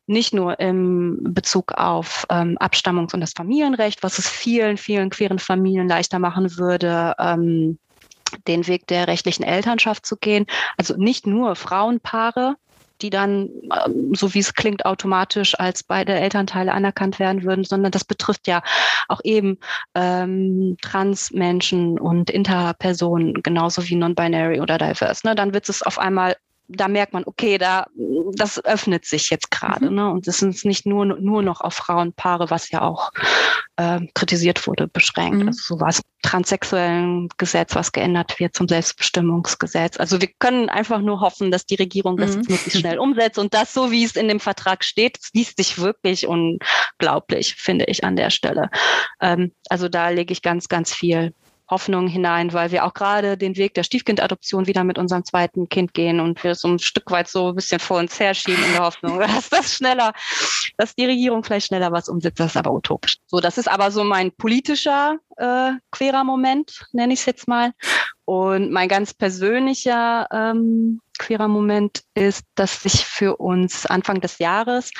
nicht 0.05 0.33
nur 0.33 0.59
im 0.59 1.19
Bezug 1.33 1.73
auf 1.73 2.25
ähm, 2.29 2.57
Abstammungs- 2.59 3.13
und 3.13 3.21
das 3.21 3.33
Familienrecht, 3.35 4.03
was 4.03 4.19
es 4.19 4.29
vielen, 4.29 4.77
vielen 4.77 5.09
queeren 5.09 5.39
Familien 5.39 5.87
leichter 5.87 6.19
machen 6.19 6.57
würde, 6.57 7.15
ähm, 7.19 7.77
den 8.47 8.67
Weg 8.67 8.87
der 8.87 9.07
rechtlichen 9.07 9.43
Elternschaft 9.43 10.05
zu 10.05 10.17
gehen. 10.17 10.45
Also 10.77 10.95
nicht 10.97 11.27
nur 11.27 11.55
Frauenpaare 11.55 12.55
die 13.01 13.09
dann, 13.09 13.49
ähm, 13.85 14.13
so 14.15 14.33
wie 14.33 14.39
es 14.39 14.53
klingt, 14.53 14.85
automatisch 14.85 15.59
als 15.59 15.83
beide 15.83 16.13
Elternteile 16.13 16.73
anerkannt 16.73 17.19
werden 17.19 17.43
würden, 17.43 17.63
sondern 17.63 17.91
das 17.91 18.05
betrifft 18.05 18.47
ja 18.47 18.61
auch 19.07 19.21
eben 19.23 19.57
ähm, 19.95 20.77
Transmenschen 20.81 21.99
und 21.99 22.29
Interpersonen 22.29 23.41
genauso 23.43 23.87
wie 23.87 23.95
non-binary 23.95 24.61
oder 24.61 24.77
diverse. 24.77 25.27
Ne? 25.27 25.35
Dann 25.35 25.53
wird 25.53 25.69
es 25.69 25.81
auf 25.83 25.99
einmal 25.99 26.35
da 26.67 26.87
merkt 26.87 27.13
man, 27.13 27.23
okay, 27.25 27.57
da 27.57 27.85
das 28.35 28.63
öffnet 28.63 29.05
sich 29.05 29.29
jetzt 29.29 29.51
gerade. 29.51 29.89
Mhm. 29.89 29.95
Ne? 29.95 30.11
Und 30.11 30.27
es 30.27 30.37
sind 30.37 30.63
nicht 30.65 30.85
nur, 30.85 31.05
nur 31.05 31.41
noch 31.41 31.61
auf 31.61 31.73
Frauenpaare, 31.75 32.49
was 32.49 32.69
ja 32.71 32.81
auch 32.81 33.11
äh, 33.77 34.01
kritisiert 34.13 34.67
wurde, 34.67 34.87
beschränkt. 34.87 35.41
Mhm. 35.41 35.47
Also 35.47 35.75
sowas 35.75 36.01
transsexuellen 36.23 37.29
Gesetz, 37.37 37.75
was 37.75 37.91
geändert 37.91 38.39
wird 38.39 38.55
zum 38.55 38.67
Selbstbestimmungsgesetz. 38.67 39.97
Also 39.97 40.19
wir 40.19 40.29
können 40.39 40.69
einfach 40.69 40.99
nur 40.99 41.21
hoffen, 41.21 41.51
dass 41.51 41.65
die 41.65 41.75
Regierung 41.75 42.17
das 42.17 42.31
mhm. 42.31 42.41
möglichst 42.49 42.77
schnell 42.77 42.99
umsetzt 42.99 43.39
und 43.39 43.53
das 43.53 43.73
so, 43.73 43.91
wie 43.91 44.03
es 44.03 44.15
in 44.15 44.27
dem 44.27 44.39
Vertrag 44.39 44.83
steht, 44.83 45.19
liest 45.33 45.57
sich 45.57 45.79
wirklich 45.79 46.27
unglaublich, 46.27 47.55
finde 47.55 47.85
ich 47.85 48.03
an 48.03 48.15
der 48.15 48.29
Stelle. 48.29 48.69
Ähm, 49.21 49.53
also 49.69 49.87
da 49.87 50.09
lege 50.09 50.33
ich 50.33 50.41
ganz, 50.41 50.67
ganz 50.67 50.93
viel 50.93 51.33
Hoffnung 51.69 52.07
hinein, 52.07 52.53
weil 52.53 52.71
wir 52.71 52.85
auch 52.85 52.93
gerade 52.93 53.37
den 53.37 53.57
Weg 53.57 53.73
der 53.73 53.83
Stiefkindadoption 53.83 54.67
wieder 54.67 54.83
mit 54.83 54.97
unserem 54.97 55.25
zweiten 55.25 55.67
Kind 55.67 55.93
gehen 55.93 56.19
und 56.19 56.43
wir 56.43 56.55
so 56.55 56.69
ein 56.69 56.79
Stück 56.79 57.11
weit 57.11 57.27
so 57.27 57.49
ein 57.49 57.55
bisschen 57.55 57.79
vor 57.79 57.99
uns 57.99 58.19
herschieben 58.19 58.63
in 58.63 58.71
der 58.71 58.83
Hoffnung, 58.83 59.19
dass 59.19 59.49
das 59.49 59.73
schneller, 59.75 60.13
dass 60.77 60.95
die 60.95 61.05
Regierung 61.05 61.43
vielleicht 61.43 61.67
schneller 61.67 61.91
was 61.91 62.09
umsetzt. 62.09 62.39
Das 62.39 62.51
ist 62.51 62.57
aber 62.57 62.71
utopisch. 62.71 63.17
So, 63.27 63.39
das 63.39 63.57
ist 63.57 63.67
aber 63.67 63.91
so 63.91 64.03
mein 64.03 64.31
politischer 64.31 65.17
äh, 65.37 65.71
querer 65.91 66.23
Moment, 66.23 66.85
nenne 66.93 67.13
ich 67.13 67.19
es 67.19 67.25
jetzt 67.25 67.47
mal. 67.47 67.73
Und 68.25 68.71
mein 68.71 68.89
ganz 68.89 69.13
persönlicher 69.13 70.27
ähm, 70.31 71.01
queerer 71.17 71.47
Moment 71.47 72.03
ist, 72.13 72.45
dass 72.55 72.83
sich 72.83 73.05
für 73.05 73.37
uns 73.37 73.85
Anfang 73.85 74.21
des 74.21 74.39
Jahres 74.39 74.91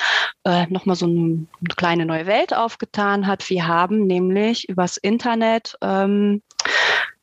äh, 0.43 0.65
nochmal 0.68 0.95
so 0.95 1.05
eine, 1.05 1.47
eine 1.59 1.76
kleine 1.76 2.05
neue 2.05 2.26
Welt 2.26 2.53
aufgetan 2.53 3.28
hat. 3.28 3.49
Wir 3.49 3.68
haben 3.68 4.07
nämlich 4.07 4.70
übers 4.70 4.97
Internet 4.97 5.78
ähm, 5.82 6.41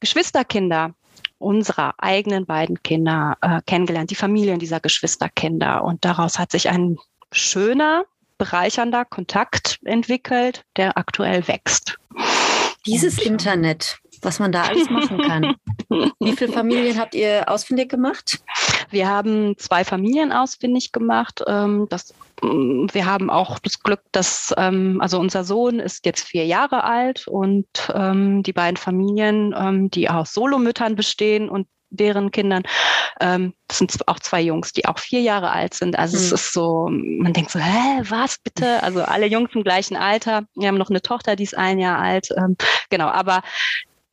Geschwisterkinder 0.01 0.95
unserer 1.38 1.95
eigenen 1.99 2.47
beiden 2.47 2.82
Kinder 2.82 3.36
äh, 3.42 3.61
kennengelernt, 3.66 4.11
die 4.11 4.14
Familien 4.16 4.59
dieser 4.59 4.80
Geschwisterkinder. 4.80 5.84
Und 5.84 6.05
daraus 6.05 6.38
hat 6.38 6.51
sich 6.51 6.68
ein 6.70 6.97
schöner, 7.32 8.05
bereichernder 8.38 9.05
Kontakt 9.05 9.78
entwickelt, 9.84 10.64
der 10.76 10.97
aktuell 10.99 11.47
wächst. 11.47 11.99
Dieses 12.86 13.18
Und, 13.18 13.26
Internet, 13.26 13.99
was 14.24 14.38
man 14.38 14.52
da 14.52 14.62
alles 14.62 14.90
machen 14.90 15.18
kann. 15.18 15.54
Wie 16.20 16.32
viele 16.32 16.52
Familien 16.52 16.98
habt 16.98 17.14
ihr 17.14 17.48
ausfindig 17.48 17.90
gemacht? 17.90 18.40
Wir 18.90 19.08
haben 19.08 19.56
zwei 19.58 19.84
Familien 19.84 20.32
ausfindig 20.32 20.92
gemacht. 20.92 21.42
Ähm, 21.46 21.86
das, 21.90 22.14
mm, 22.42 22.86
wir 22.92 23.06
haben 23.06 23.30
auch 23.30 23.58
das 23.58 23.82
Glück, 23.82 24.00
dass 24.12 24.54
ähm, 24.56 25.00
also 25.00 25.18
unser 25.18 25.44
Sohn 25.44 25.80
ist 25.80 26.06
jetzt 26.06 26.26
vier 26.26 26.46
Jahre 26.46 26.84
alt 26.84 27.26
und 27.28 27.66
ähm, 27.92 28.42
die 28.42 28.52
beiden 28.52 28.76
Familien, 28.76 29.90
die 29.90 30.08
aus 30.08 30.32
Solomüttern 30.32 30.96
bestehen 30.96 31.48
und 31.48 31.66
deren 31.96 32.30
Kindern. 32.30 32.62
Ähm, 33.20 33.54
das 33.68 33.78
sind 33.78 34.08
auch 34.08 34.18
zwei 34.18 34.40
Jungs, 34.40 34.72
die 34.72 34.86
auch 34.86 34.98
vier 34.98 35.20
Jahre 35.20 35.50
alt 35.50 35.74
sind. 35.74 35.98
Also 35.98 36.16
mhm. 36.16 36.24
es 36.24 36.32
ist 36.32 36.52
so, 36.52 36.88
man 36.90 37.32
denkt 37.32 37.50
so, 37.50 37.58
hä, 37.58 38.02
was 38.08 38.38
bitte? 38.38 38.82
Also 38.82 39.02
alle 39.02 39.26
Jungs 39.26 39.50
im 39.54 39.62
gleichen 39.62 39.96
Alter. 39.96 40.44
Wir 40.54 40.68
haben 40.68 40.78
noch 40.78 40.90
eine 40.90 41.02
Tochter, 41.02 41.36
die 41.36 41.44
ist 41.44 41.56
ein 41.56 41.78
Jahr 41.78 41.98
alt. 41.98 42.28
Ähm, 42.36 42.56
genau, 42.90 43.08
aber 43.08 43.42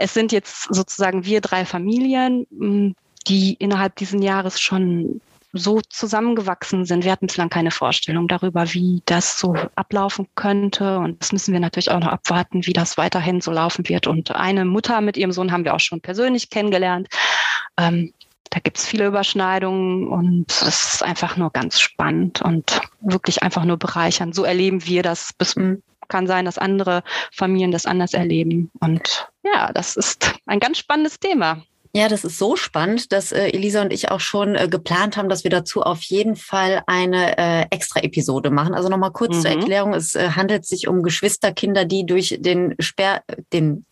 es 0.01 0.13
sind 0.13 0.31
jetzt 0.31 0.73
sozusagen 0.73 1.25
wir 1.25 1.41
drei 1.41 1.65
Familien, 1.65 2.45
die 3.27 3.53
innerhalb 3.53 3.95
dieses 3.95 4.21
Jahres 4.21 4.59
schon 4.59 5.21
so 5.53 5.81
zusammengewachsen 5.81 6.85
sind. 6.85 7.03
Wir 7.03 7.11
hatten 7.11 7.27
bislang 7.27 7.49
keine 7.49 7.71
Vorstellung 7.71 8.27
darüber, 8.27 8.73
wie 8.73 9.01
das 9.05 9.37
so 9.37 9.55
ablaufen 9.75 10.27
könnte. 10.35 10.97
Und 10.97 11.21
das 11.21 11.33
müssen 11.33 11.51
wir 11.51 11.59
natürlich 11.59 11.91
auch 11.91 11.99
noch 11.99 12.07
abwarten, 12.07 12.65
wie 12.65 12.73
das 12.73 12.97
weiterhin 12.97 13.41
so 13.41 13.51
laufen 13.51 13.87
wird. 13.89 14.07
Und 14.07 14.31
eine 14.31 14.65
Mutter 14.65 15.01
mit 15.01 15.17
ihrem 15.17 15.31
Sohn 15.31 15.51
haben 15.51 15.65
wir 15.65 15.75
auch 15.75 15.79
schon 15.79 16.01
persönlich 16.01 16.49
kennengelernt. 16.49 17.09
Ähm, 17.77 18.13
da 18.49 18.59
gibt 18.59 18.77
es 18.77 18.85
viele 18.85 19.07
Überschneidungen 19.07 20.07
und 20.07 20.51
es 20.51 20.93
ist 20.93 21.03
einfach 21.03 21.37
nur 21.37 21.51
ganz 21.51 21.79
spannend 21.79 22.41
und 22.41 22.81
wirklich 22.99 23.43
einfach 23.43 23.63
nur 23.63 23.77
bereichernd. 23.77 24.35
So 24.35 24.43
erleben 24.43 24.85
wir 24.85 25.03
das 25.03 25.33
bis 25.37 25.55
hm 25.55 25.81
kann 26.11 26.27
sein, 26.27 26.45
dass 26.45 26.59
andere 26.59 27.01
Familien 27.31 27.71
das 27.71 27.87
anders 27.87 28.13
erleben. 28.13 28.69
Und 28.79 29.27
ja, 29.43 29.71
das 29.73 29.95
ist 29.95 30.33
ein 30.45 30.59
ganz 30.59 30.77
spannendes 30.77 31.19
Thema. 31.19 31.63
Ja, 31.93 32.07
das 32.07 32.23
ist 32.23 32.37
so 32.37 32.55
spannend, 32.55 33.11
dass 33.11 33.33
äh, 33.33 33.49
Elisa 33.49 33.81
und 33.81 33.91
ich 33.91 34.11
auch 34.11 34.21
schon 34.21 34.55
äh, 34.55 34.69
geplant 34.69 35.17
haben, 35.17 35.27
dass 35.27 35.43
wir 35.43 35.51
dazu 35.51 35.81
auf 35.81 36.01
jeden 36.03 36.37
Fall 36.37 36.83
eine 36.87 37.37
äh, 37.37 37.65
extra 37.69 37.99
Episode 38.01 38.49
machen. 38.49 38.73
Also 38.73 38.87
nochmal 38.87 39.11
kurz 39.11 39.35
mhm. 39.37 39.41
zur 39.41 39.51
Erklärung. 39.51 39.93
Es 39.93 40.15
äh, 40.15 40.29
handelt 40.29 40.65
sich 40.65 40.87
um 40.87 41.03
Geschwisterkinder, 41.03 41.83
die 41.83 42.05
durch 42.05 42.37
den 42.39 42.75
Sperr, 42.79 43.23
den 43.51 43.85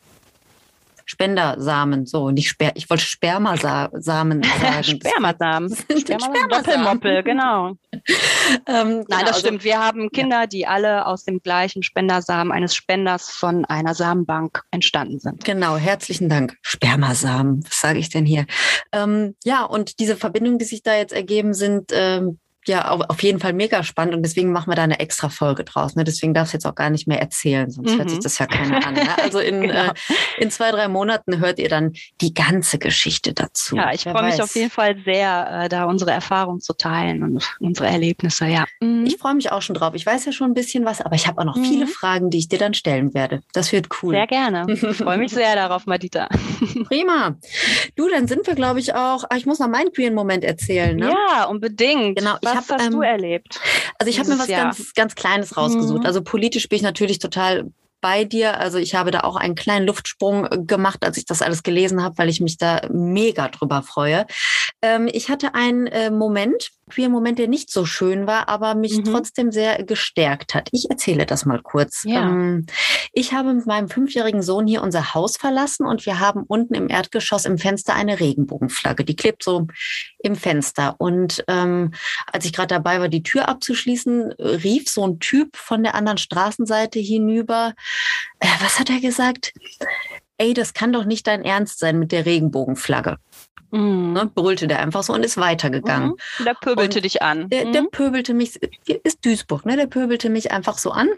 Spendersamen, 1.09 2.05
so 2.05 2.29
nicht 2.29 2.49
Sper 2.49 2.71
ich 2.75 2.87
wollte 2.87 3.03
Spermasamen 3.03 3.89
sagen. 3.99 4.83
Spermasamen. 4.83 5.75
Spermasamen. 5.75 6.49
Doppelmoppel, 6.49 7.23
genau. 7.23 7.73
ähm, 8.67 9.05
Nein, 9.07 9.07
das 9.07 9.19
genau, 9.19 9.37
stimmt. 9.37 9.63
Wir 9.63 9.79
haben 9.79 10.09
Kinder, 10.09 10.41
ja. 10.41 10.47
die 10.47 10.67
alle 10.67 11.05
aus 11.05 11.23
dem 11.23 11.41
gleichen 11.41 11.83
Spendersamen 11.83 12.51
eines 12.51 12.75
Spenders 12.75 13.29
von 13.29 13.65
einer 13.65 13.93
Samenbank 13.93 14.63
entstanden 14.71 15.19
sind. 15.19 15.43
Genau, 15.43 15.77
herzlichen 15.77 16.29
Dank. 16.29 16.57
Spermasamen, 16.61 17.63
was 17.65 17.79
sage 17.79 17.99
ich 17.99 18.09
denn 18.09 18.25
hier? 18.25 18.45
Ähm, 18.91 19.35
ja, 19.43 19.63
und 19.63 19.99
diese 19.99 20.15
Verbindungen, 20.15 20.59
die 20.59 20.65
sich 20.65 20.83
da 20.83 20.95
jetzt 20.95 21.13
ergeben, 21.13 21.53
sind 21.53 21.91
ähm, 21.93 22.39
ja 22.69 22.89
auf 22.89 23.21
jeden 23.21 23.39
Fall 23.39 23.53
mega 23.53 23.83
spannend 23.83 24.15
und 24.15 24.23
deswegen 24.23 24.51
machen 24.51 24.71
wir 24.71 24.75
da 24.75 24.83
eine 24.83 24.99
extra 24.99 25.29
Folge 25.29 25.63
draus. 25.63 25.95
Ne? 25.95 26.03
Deswegen 26.03 26.33
darfst 26.33 26.53
du 26.53 26.57
jetzt 26.57 26.65
auch 26.65 26.75
gar 26.75 26.89
nicht 26.89 27.07
mehr 27.07 27.19
erzählen, 27.19 27.69
sonst 27.69 27.93
mhm. 27.93 27.97
hört 27.97 28.09
sich 28.09 28.19
mhm. 28.19 28.23
das 28.23 28.39
ja 28.39 28.45
keiner 28.45 28.85
an. 28.85 28.93
Ne? 28.93 29.01
Also 29.21 29.39
in, 29.49 29.61
genau. 29.61 29.73
äh, 29.73 29.93
in 30.37 30.51
zwei, 30.51 30.71
drei 30.71 30.87
Monaten 30.87 31.39
hört 31.39 31.59
ihr 31.59 31.69
dann 31.69 31.93
die 32.21 32.33
ganze 32.33 32.79
Geschichte 32.79 33.33
dazu. 33.33 33.75
Ja, 33.75 33.91
ich 33.93 34.03
freue 34.03 34.23
mich 34.23 34.41
auf 34.41 34.55
jeden 34.55 34.69
Fall 34.69 34.95
sehr, 35.03 35.63
äh, 35.65 35.69
da 35.69 35.85
unsere 35.85 36.11
Erfahrungen 36.11 36.61
zu 36.61 36.73
teilen 36.73 37.23
und 37.23 37.43
unsere 37.59 37.87
Erlebnisse, 37.87 38.45
ja. 38.45 38.65
Mhm. 38.79 39.05
Ich 39.05 39.17
freue 39.17 39.35
mich 39.35 39.51
auch 39.51 39.61
schon 39.61 39.75
drauf. 39.75 39.93
Ich 39.95 40.05
weiß 40.05 40.25
ja 40.25 40.31
schon 40.31 40.51
ein 40.51 40.53
bisschen 40.53 40.85
was, 40.85 41.01
aber 41.01 41.15
ich 41.15 41.27
habe 41.27 41.41
auch 41.41 41.45
noch 41.45 41.57
mhm. 41.57 41.65
viele 41.65 41.87
Fragen, 41.87 42.29
die 42.29 42.37
ich 42.37 42.47
dir 42.47 42.59
dann 42.59 42.73
stellen 42.73 43.13
werde. 43.13 43.41
Das 43.53 43.71
wird 43.71 43.87
cool. 44.01 44.13
Sehr 44.13 44.27
gerne. 44.27 44.65
Ich 44.71 44.79
freue 44.79 45.17
mich 45.17 45.31
sehr 45.33 45.55
darauf, 45.55 45.85
Madita. 45.85 46.29
Prima. 46.85 47.37
Du, 47.95 48.07
dann 48.09 48.27
sind 48.27 48.47
wir, 48.47 48.55
glaube 48.55 48.79
ich, 48.79 48.93
auch. 48.93 49.25
Ach, 49.29 49.37
ich 49.37 49.45
muss 49.45 49.59
noch 49.59 49.67
meinen 49.67 49.91
queeren 49.91 50.13
Moment 50.13 50.43
erzählen. 50.43 50.95
Ne? 50.95 51.11
Ja, 51.11 51.45
unbedingt. 51.45 52.17
Genau. 52.17 52.35
Was 52.41 52.58
hab, 52.67 52.77
hast 52.77 52.85
ähm, 52.85 52.91
du 52.91 53.01
erlebt? 53.01 53.59
Also 53.97 54.09
ich 54.09 54.19
habe 54.19 54.29
mir 54.29 54.39
was 54.39 54.47
Jahr? 54.47 54.65
ganz, 54.65 54.93
ganz 54.93 55.15
Kleines 55.15 55.57
rausgesucht. 55.57 56.01
Mhm. 56.01 56.05
Also 56.05 56.21
politisch 56.21 56.69
bin 56.69 56.77
ich 56.77 56.83
natürlich 56.83 57.19
total 57.19 57.71
bei 58.01 58.23
dir. 58.23 58.59
Also 58.59 58.77
ich 58.77 58.95
habe 58.95 59.11
da 59.11 59.21
auch 59.21 59.35
einen 59.35 59.55
kleinen 59.55 59.85
Luftsprung 59.85 60.45
äh, 60.45 60.57
gemacht, 60.59 61.03
als 61.03 61.17
ich 61.17 61.25
das 61.25 61.41
alles 61.41 61.63
gelesen 61.63 62.03
habe, 62.03 62.17
weil 62.17 62.29
ich 62.29 62.41
mich 62.41 62.57
da 62.57 62.81
mega 62.91 63.47
drüber 63.49 63.83
freue. 63.83 64.25
Ähm, 64.81 65.09
ich 65.11 65.29
hatte 65.29 65.55
einen 65.55 65.87
äh, 65.87 66.11
Moment, 66.11 66.71
queer 66.89 67.09
Moment, 67.09 67.39
der 67.39 67.47
nicht 67.47 67.71
so 67.71 67.85
schön 67.85 68.27
war, 68.27 68.49
aber 68.49 68.75
mich 68.75 68.97
mhm. 68.97 69.05
trotzdem 69.05 69.51
sehr 69.51 69.83
gestärkt 69.83 70.53
hat. 70.53 70.69
Ich 70.71 70.89
erzähle 70.89 71.25
das 71.25 71.45
mal 71.45 71.61
kurz. 71.61 72.03
Ja. 72.03 72.23
Ähm, 72.23 72.65
ich 73.13 73.33
habe 73.33 73.53
mit 73.53 73.65
meinem 73.65 73.87
fünfjährigen 73.87 74.41
Sohn 74.41 74.67
hier 74.67 74.81
unser 74.81 75.13
Haus 75.13 75.37
verlassen 75.37 75.85
und 75.85 76.05
wir 76.05 76.19
haben 76.19 76.43
unten 76.43 76.73
im 76.73 76.89
Erdgeschoss 76.89 77.45
im 77.45 77.57
Fenster 77.57 77.93
eine 77.93 78.19
Regenbogenflagge. 78.19 79.05
Die 79.05 79.15
klebt 79.15 79.43
so 79.43 79.67
im 80.19 80.35
Fenster. 80.35 80.95
Und 80.97 81.43
ähm, 81.47 81.93
als 82.31 82.45
ich 82.45 82.53
gerade 82.53 82.75
dabei 82.75 82.99
war, 82.99 83.07
die 83.07 83.23
Tür 83.23 83.47
abzuschließen, 83.47 84.33
rief 84.33 84.89
so 84.89 85.07
ein 85.07 85.19
Typ 85.19 85.55
von 85.55 85.83
der 85.83 85.95
anderen 85.95 86.17
Straßenseite 86.17 86.99
hinüber. 86.99 87.73
Äh, 88.39 88.47
was 88.61 88.79
hat 88.79 88.89
er 88.89 88.99
gesagt? 88.99 89.53
Ey, 90.37 90.53
das 90.53 90.73
kann 90.73 90.93
doch 90.93 91.03
nicht 91.03 91.27
dein 91.27 91.43
Ernst 91.43 91.79
sein 91.79 91.99
mit 91.99 92.13
der 92.13 92.25
Regenbogenflagge. 92.25 93.17
Mhm. 93.71 94.13
Ne, 94.13 94.25
brüllte 94.33 94.67
der 94.67 94.79
einfach 94.79 95.03
so 95.03 95.13
und 95.13 95.23
ist 95.23 95.37
weitergegangen. 95.37 96.09
Mhm. 96.39 96.45
Der 96.45 96.53
pöbelte 96.53 96.99
und 96.99 97.05
dich 97.05 97.21
an. 97.21 97.49
Der, 97.49 97.65
der, 97.65 97.83
mhm. 97.83 97.91
pöbelte 97.91 98.33
mich, 98.33 98.59
ist 98.85 99.25
Duisburg, 99.25 99.65
ne? 99.65 99.75
Der 99.75 99.87
pöbelte 99.87 100.29
mich 100.29 100.51
einfach 100.51 100.77
so 100.77 100.91
an. 100.91 101.09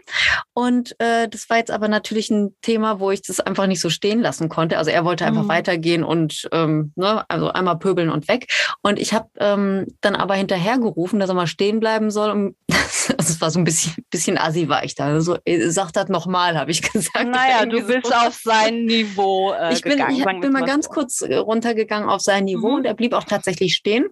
Und 0.52 0.94
äh, 1.00 1.28
das 1.28 1.48
war 1.48 1.58
jetzt 1.58 1.70
aber 1.70 1.88
natürlich 1.88 2.30
ein 2.30 2.54
Thema, 2.62 3.00
wo 3.00 3.10
ich 3.10 3.22
das 3.22 3.40
einfach 3.40 3.66
nicht 3.66 3.80
so 3.80 3.90
stehen 3.90 4.20
lassen 4.20 4.48
konnte. 4.48 4.78
Also 4.78 4.90
er 4.90 5.04
wollte 5.04 5.24
einfach 5.24 5.44
mhm. 5.44 5.48
weitergehen 5.48 6.04
und 6.04 6.48
ähm, 6.52 6.92
ne, 6.96 7.24
also 7.28 7.48
einmal 7.48 7.78
pöbeln 7.78 8.10
und 8.10 8.28
weg. 8.28 8.52
Und 8.82 8.98
ich 8.98 9.14
habe 9.14 9.28
ähm, 9.38 9.86
dann 10.00 10.16
aber 10.16 10.34
hinterhergerufen, 10.34 11.20
dass 11.20 11.30
er 11.30 11.34
mal 11.34 11.46
stehen 11.46 11.80
bleiben 11.80 12.10
soll. 12.10 12.30
Und 12.30 12.56
das, 12.66 13.14
das 13.16 13.40
war 13.40 13.50
so 13.50 13.58
ein 13.58 13.64
bisschen, 13.64 13.94
bisschen 14.10 14.38
assi 14.38 14.68
war 14.68 14.84
ich 14.84 14.94
da. 14.94 15.06
Also, 15.06 15.38
sag 15.68 15.92
das 15.92 16.08
nochmal, 16.08 16.58
habe 16.58 16.70
ich 16.70 16.82
gesagt. 16.92 17.26
Naja, 17.26 17.66
du 17.66 17.86
bist 17.86 18.06
so. 18.06 18.14
auf 18.14 18.34
sein 18.42 18.84
Niveau 18.84 19.52
äh, 19.52 19.72
ich 19.72 19.82
bin, 19.82 19.92
gegangen. 19.92 20.16
Ich 20.16 20.40
bin 20.40 20.52
mal 20.52 20.64
ganz 20.64 20.88
kurz 20.88 21.22
äh, 21.22 21.36
runtergegangen 21.36 22.08
auf 22.08 22.20
sein 22.20 22.31
Niveau 22.40 22.70
mhm. 22.70 22.74
und 22.76 22.84
er 22.84 22.94
blieb 22.94 23.12
auch 23.12 23.24
tatsächlich 23.24 23.74
stehen. 23.74 24.06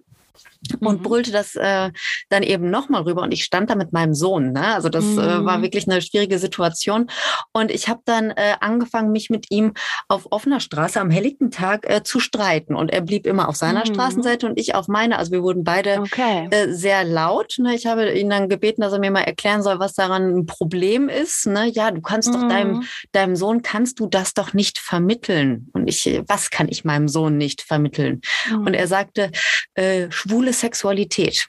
Und 0.79 0.99
Mhm. 0.99 1.03
brüllte 1.03 1.31
das 1.31 1.55
äh, 1.55 1.91
dann 2.29 2.43
eben 2.43 2.69
nochmal 2.69 3.01
rüber 3.03 3.23
und 3.23 3.33
ich 3.33 3.43
stand 3.43 3.69
da 3.69 3.75
mit 3.75 3.93
meinem 3.93 4.13
Sohn. 4.13 4.51
Ne? 4.53 4.73
Also 4.75 4.89
das 4.89 5.17
äh, 5.17 5.43
war 5.45 5.57
Mhm. 5.57 5.61
wirklich 5.63 5.89
eine 5.89 6.01
schwierige 6.01 6.37
Situation 6.39 7.07
und 7.51 7.71
ich 7.71 7.89
habe 7.89 8.01
dann 8.05 8.29
äh, 8.31 8.55
angefangen, 8.59 9.11
mich 9.11 9.29
mit 9.29 9.47
ihm 9.49 9.73
auf 10.07 10.27
offener 10.31 10.59
Straße 10.59 10.99
am 11.01 11.09
helllichten 11.09 11.51
Tag 11.51 11.89
äh, 11.89 12.03
zu 12.03 12.19
streiten 12.19 12.75
und 12.75 12.91
er 12.91 13.01
blieb 13.01 13.25
immer 13.25 13.49
auf 13.49 13.55
seiner 13.55 13.81
Mhm. 13.81 13.85
Straßenseite 13.93 14.45
und 14.47 14.59
ich 14.59 14.75
auf 14.75 14.87
meiner. 14.87 15.17
Also 15.19 15.31
wir 15.31 15.41
wurden 15.43 15.63
beide 15.63 15.99
Okay. 16.01 16.47
äh, 16.51 16.69
sehr 16.71 17.03
laut. 17.03 17.55
Ne? 17.57 17.75
Ich 17.75 17.85
habe 17.87 18.11
ihn 18.13 18.29
dann 18.29 18.47
gebeten, 18.47 18.81
dass 18.81 18.93
er 18.93 18.99
mir 18.99 19.11
mal 19.11 19.21
erklären 19.21 19.63
soll, 19.63 19.79
was 19.79 19.93
daran 19.93 20.29
ein 20.37 20.45
Problem 20.45 21.09
ist. 21.09 21.47
Ne? 21.47 21.69
Ja, 21.71 21.91
du 21.91 22.01
kannst 22.01 22.33
doch 22.33 22.47
deinem, 22.47 22.77
Mhm. 22.77 22.83
deinem 23.11 23.35
Sohn, 23.35 23.61
kannst 23.63 23.99
du 23.99 24.07
das 24.07 24.33
doch 24.33 24.53
nicht 24.53 24.77
vermitteln. 24.79 25.69
Und 25.73 25.87
ich, 25.87 26.05
äh, 26.07 26.23
was 26.27 26.49
kann 26.51 26.67
ich 26.69 26.85
meinem 26.85 27.07
Sohn 27.07 27.37
nicht 27.37 27.61
vermitteln? 27.63 28.21
Und 28.51 28.73
er 28.73 28.87
sagte, 28.87 29.31
äh, 29.73 30.07
schwule 30.21 30.53
Sexualität. 30.53 31.47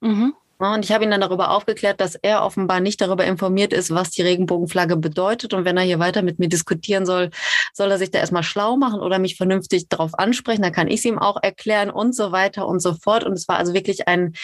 Mhm. 0.00 0.34
Und 0.58 0.84
ich 0.84 0.92
habe 0.92 1.02
ihn 1.02 1.10
dann 1.10 1.20
darüber 1.20 1.50
aufgeklärt, 1.50 2.00
dass 2.00 2.14
er 2.14 2.44
offenbar 2.44 2.78
nicht 2.78 3.00
darüber 3.00 3.24
informiert 3.24 3.72
ist, 3.72 3.92
was 3.92 4.10
die 4.10 4.22
Regenbogenflagge 4.22 4.96
bedeutet. 4.96 5.54
Und 5.54 5.64
wenn 5.64 5.76
er 5.76 5.82
hier 5.82 5.98
weiter 5.98 6.22
mit 6.22 6.38
mir 6.38 6.48
diskutieren 6.48 7.04
soll, 7.04 7.30
soll 7.72 7.90
er 7.90 7.98
sich 7.98 8.12
da 8.12 8.20
erstmal 8.20 8.44
schlau 8.44 8.76
machen 8.76 9.00
oder 9.00 9.18
mich 9.18 9.36
vernünftig 9.36 9.88
darauf 9.88 10.16
ansprechen. 10.16 10.62
Dann 10.62 10.72
kann 10.72 10.86
ich 10.86 11.00
es 11.00 11.04
ihm 11.04 11.18
auch 11.18 11.42
erklären 11.42 11.90
und 11.90 12.14
so 12.14 12.30
weiter 12.30 12.68
und 12.68 12.80
so 12.80 12.94
fort. 12.94 13.24
Und 13.24 13.32
es 13.32 13.48
war 13.48 13.56
also 13.56 13.74
wirklich 13.74 14.06
ein, 14.06 14.34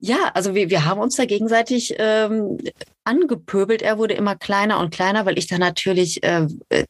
ja, 0.00 0.32
also 0.34 0.54
wir, 0.54 0.68
wir 0.68 0.84
haben 0.84 1.00
uns 1.00 1.14
da 1.14 1.26
gegenseitig 1.26 1.94
ähm, 1.98 2.58
angepöbelt. 3.04 3.82
Er 3.82 3.98
wurde 3.98 4.14
immer 4.14 4.34
kleiner 4.34 4.80
und 4.80 4.92
kleiner, 4.92 5.26
weil 5.26 5.38
ich 5.38 5.46
da 5.46 5.58
natürlich 5.58 6.24
äh, 6.24 6.48
äh, 6.70 6.84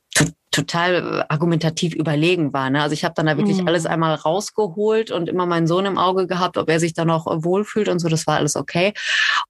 total 0.55 0.95
äh, 0.95 1.25
argumentativ 1.29 1.95
überlegen 1.95 2.53
war. 2.53 2.71
Ne? 2.71 2.81
Also 2.81 2.95
ich 2.95 3.05
habe 3.05 3.15
dann 3.17 3.27
da 3.27 3.37
wirklich 3.37 3.61
Mhm. 3.61 3.69
alles 3.69 3.87
einmal 3.87 4.15
rausgeholt 4.15 5.11
und 5.11 5.29
immer 5.29 5.47
meinen 5.47 5.67
Sohn 5.67 5.85
im 5.85 5.99
Auge 5.99 6.27
gehabt, 6.27 6.57
ob 6.57 6.69
er 6.71 6.79
sich 6.79 6.95
da 6.95 7.05
noch 7.05 7.27
äh, 7.27 7.45
wohlfühlt 7.45 7.89
und 7.89 7.99
so. 7.99 8.09
Das 8.09 8.27
war 8.27 8.37
alles 8.37 8.55
okay. 8.55 8.95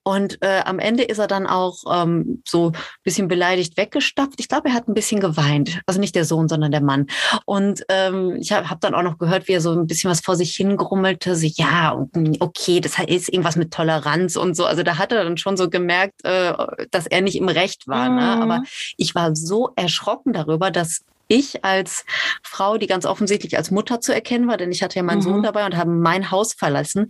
Und 0.03 0.39
äh, 0.43 0.63
am 0.65 0.79
Ende 0.79 1.03
ist 1.03 1.19
er 1.19 1.27
dann 1.27 1.47
auch 1.47 1.77
ähm, 1.93 2.43
so 2.47 2.69
ein 2.69 2.77
bisschen 3.03 3.29
beleidigt 3.29 3.77
weggestapft. 3.77 4.35
Ich 4.39 4.49
glaube, 4.49 4.69
er 4.69 4.75
hat 4.75 4.89
ein 4.89 4.95
bisschen 4.95 5.21
geweint. 5.21 5.81
Also 5.87 6.01
nicht 6.01 6.15
der 6.15 6.25
Sohn, 6.25 6.49
sondern 6.49 6.71
der 6.73 6.83
Mann. 6.83 7.07
Und 7.45 7.85
ähm, 7.91 8.37
ich 8.41 8.53
habe 8.53 8.71
hab 8.71 8.81
dann 8.81 8.95
auch 8.95 9.03
noch 9.03 9.19
gehört, 9.19 9.47
wie 9.47 9.53
er 9.53 9.61
so 9.61 9.73
ein 9.73 9.87
bisschen 9.87 10.11
was 10.11 10.21
vor 10.21 10.37
sich 10.37 10.57
hingrummelte. 10.57 11.37
So, 11.37 11.47
ja, 11.47 12.07
okay, 12.41 12.81
das 12.81 12.99
ist 13.07 13.29
irgendwas 13.29 13.57
mit 13.57 13.73
Toleranz 13.73 14.37
und 14.37 14.57
so. 14.57 14.65
Also 14.65 14.83
da 14.83 14.97
hat 14.97 15.13
er 15.13 15.25
dann 15.25 15.37
schon 15.37 15.57
so 15.57 15.69
gemerkt, 15.69 16.25
äh, 16.25 16.55
dass 16.91 17.07
er 17.07 17.21
nicht 17.21 17.37
im 17.37 17.49
Recht 17.49 17.87
war. 17.89 18.09
Ne? 18.09 18.37
Mhm. 18.37 18.43
Aber 18.43 18.63
ich 18.97 19.15
war 19.15 19.37
so 19.37 19.71
erschrocken 19.77 20.33
darüber, 20.33 20.71
dass 20.71 20.93
ich 21.29 21.64
als 21.64 22.05
Frau, 22.43 22.79
die 22.79 22.87
ganz 22.87 23.07
offensichtlich 23.07 23.57
als 23.57 23.70
Mutter 23.70 24.01
zu 24.01 24.12
erkennen 24.14 24.49
war, 24.49 24.57
denn 24.57 24.70
ich 24.72 24.83
hatte 24.83 24.97
ja 24.97 25.03
meinen 25.03 25.18
Mhm. 25.18 25.22
Sohn 25.22 25.43
dabei 25.43 25.64
und 25.66 25.77
habe 25.77 25.91
mein 25.91 26.31
Haus 26.31 26.55
verlassen, 26.55 27.09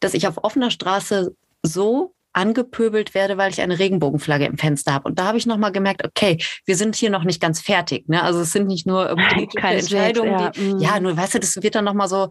dass 0.00 0.14
ich 0.14 0.26
auf 0.28 0.42
offener 0.44 0.70
Straße 0.70 1.34
so 1.62 2.12
angepöbelt 2.32 3.14
werde, 3.14 3.38
weil 3.38 3.50
ich 3.50 3.62
eine 3.62 3.78
Regenbogenflagge 3.78 4.44
im 4.44 4.58
Fenster 4.58 4.92
habe. 4.92 5.08
Und 5.08 5.18
da 5.18 5.24
habe 5.24 5.38
ich 5.38 5.46
nochmal 5.46 5.72
gemerkt, 5.72 6.04
okay, 6.04 6.36
wir 6.66 6.76
sind 6.76 6.94
hier 6.94 7.08
noch 7.08 7.24
nicht 7.24 7.40
ganz 7.40 7.62
fertig. 7.62 8.08
Ne? 8.10 8.22
Also 8.22 8.40
es 8.40 8.52
sind 8.52 8.66
nicht 8.66 8.86
nur 8.86 9.06
politische 9.06 9.56
Keineswegs, 9.56 9.92
Entscheidungen, 9.92 10.38
ja. 10.38 10.50
die, 10.50 10.60
Mhm. 10.60 10.78
ja, 10.80 11.00
nur 11.00 11.16
weißt 11.16 11.34
du, 11.34 11.38
das 11.40 11.56
wird 11.62 11.74
dann 11.74 11.86
nochmal 11.86 12.08
so, 12.08 12.28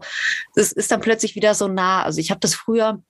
es 0.54 0.70
ist 0.70 0.92
dann 0.92 1.00
plötzlich 1.00 1.34
wieder 1.34 1.54
so 1.54 1.66
nah. 1.66 2.04
Also 2.04 2.20
ich 2.20 2.30
habe 2.30 2.38
das 2.38 2.54
früher 2.54 3.02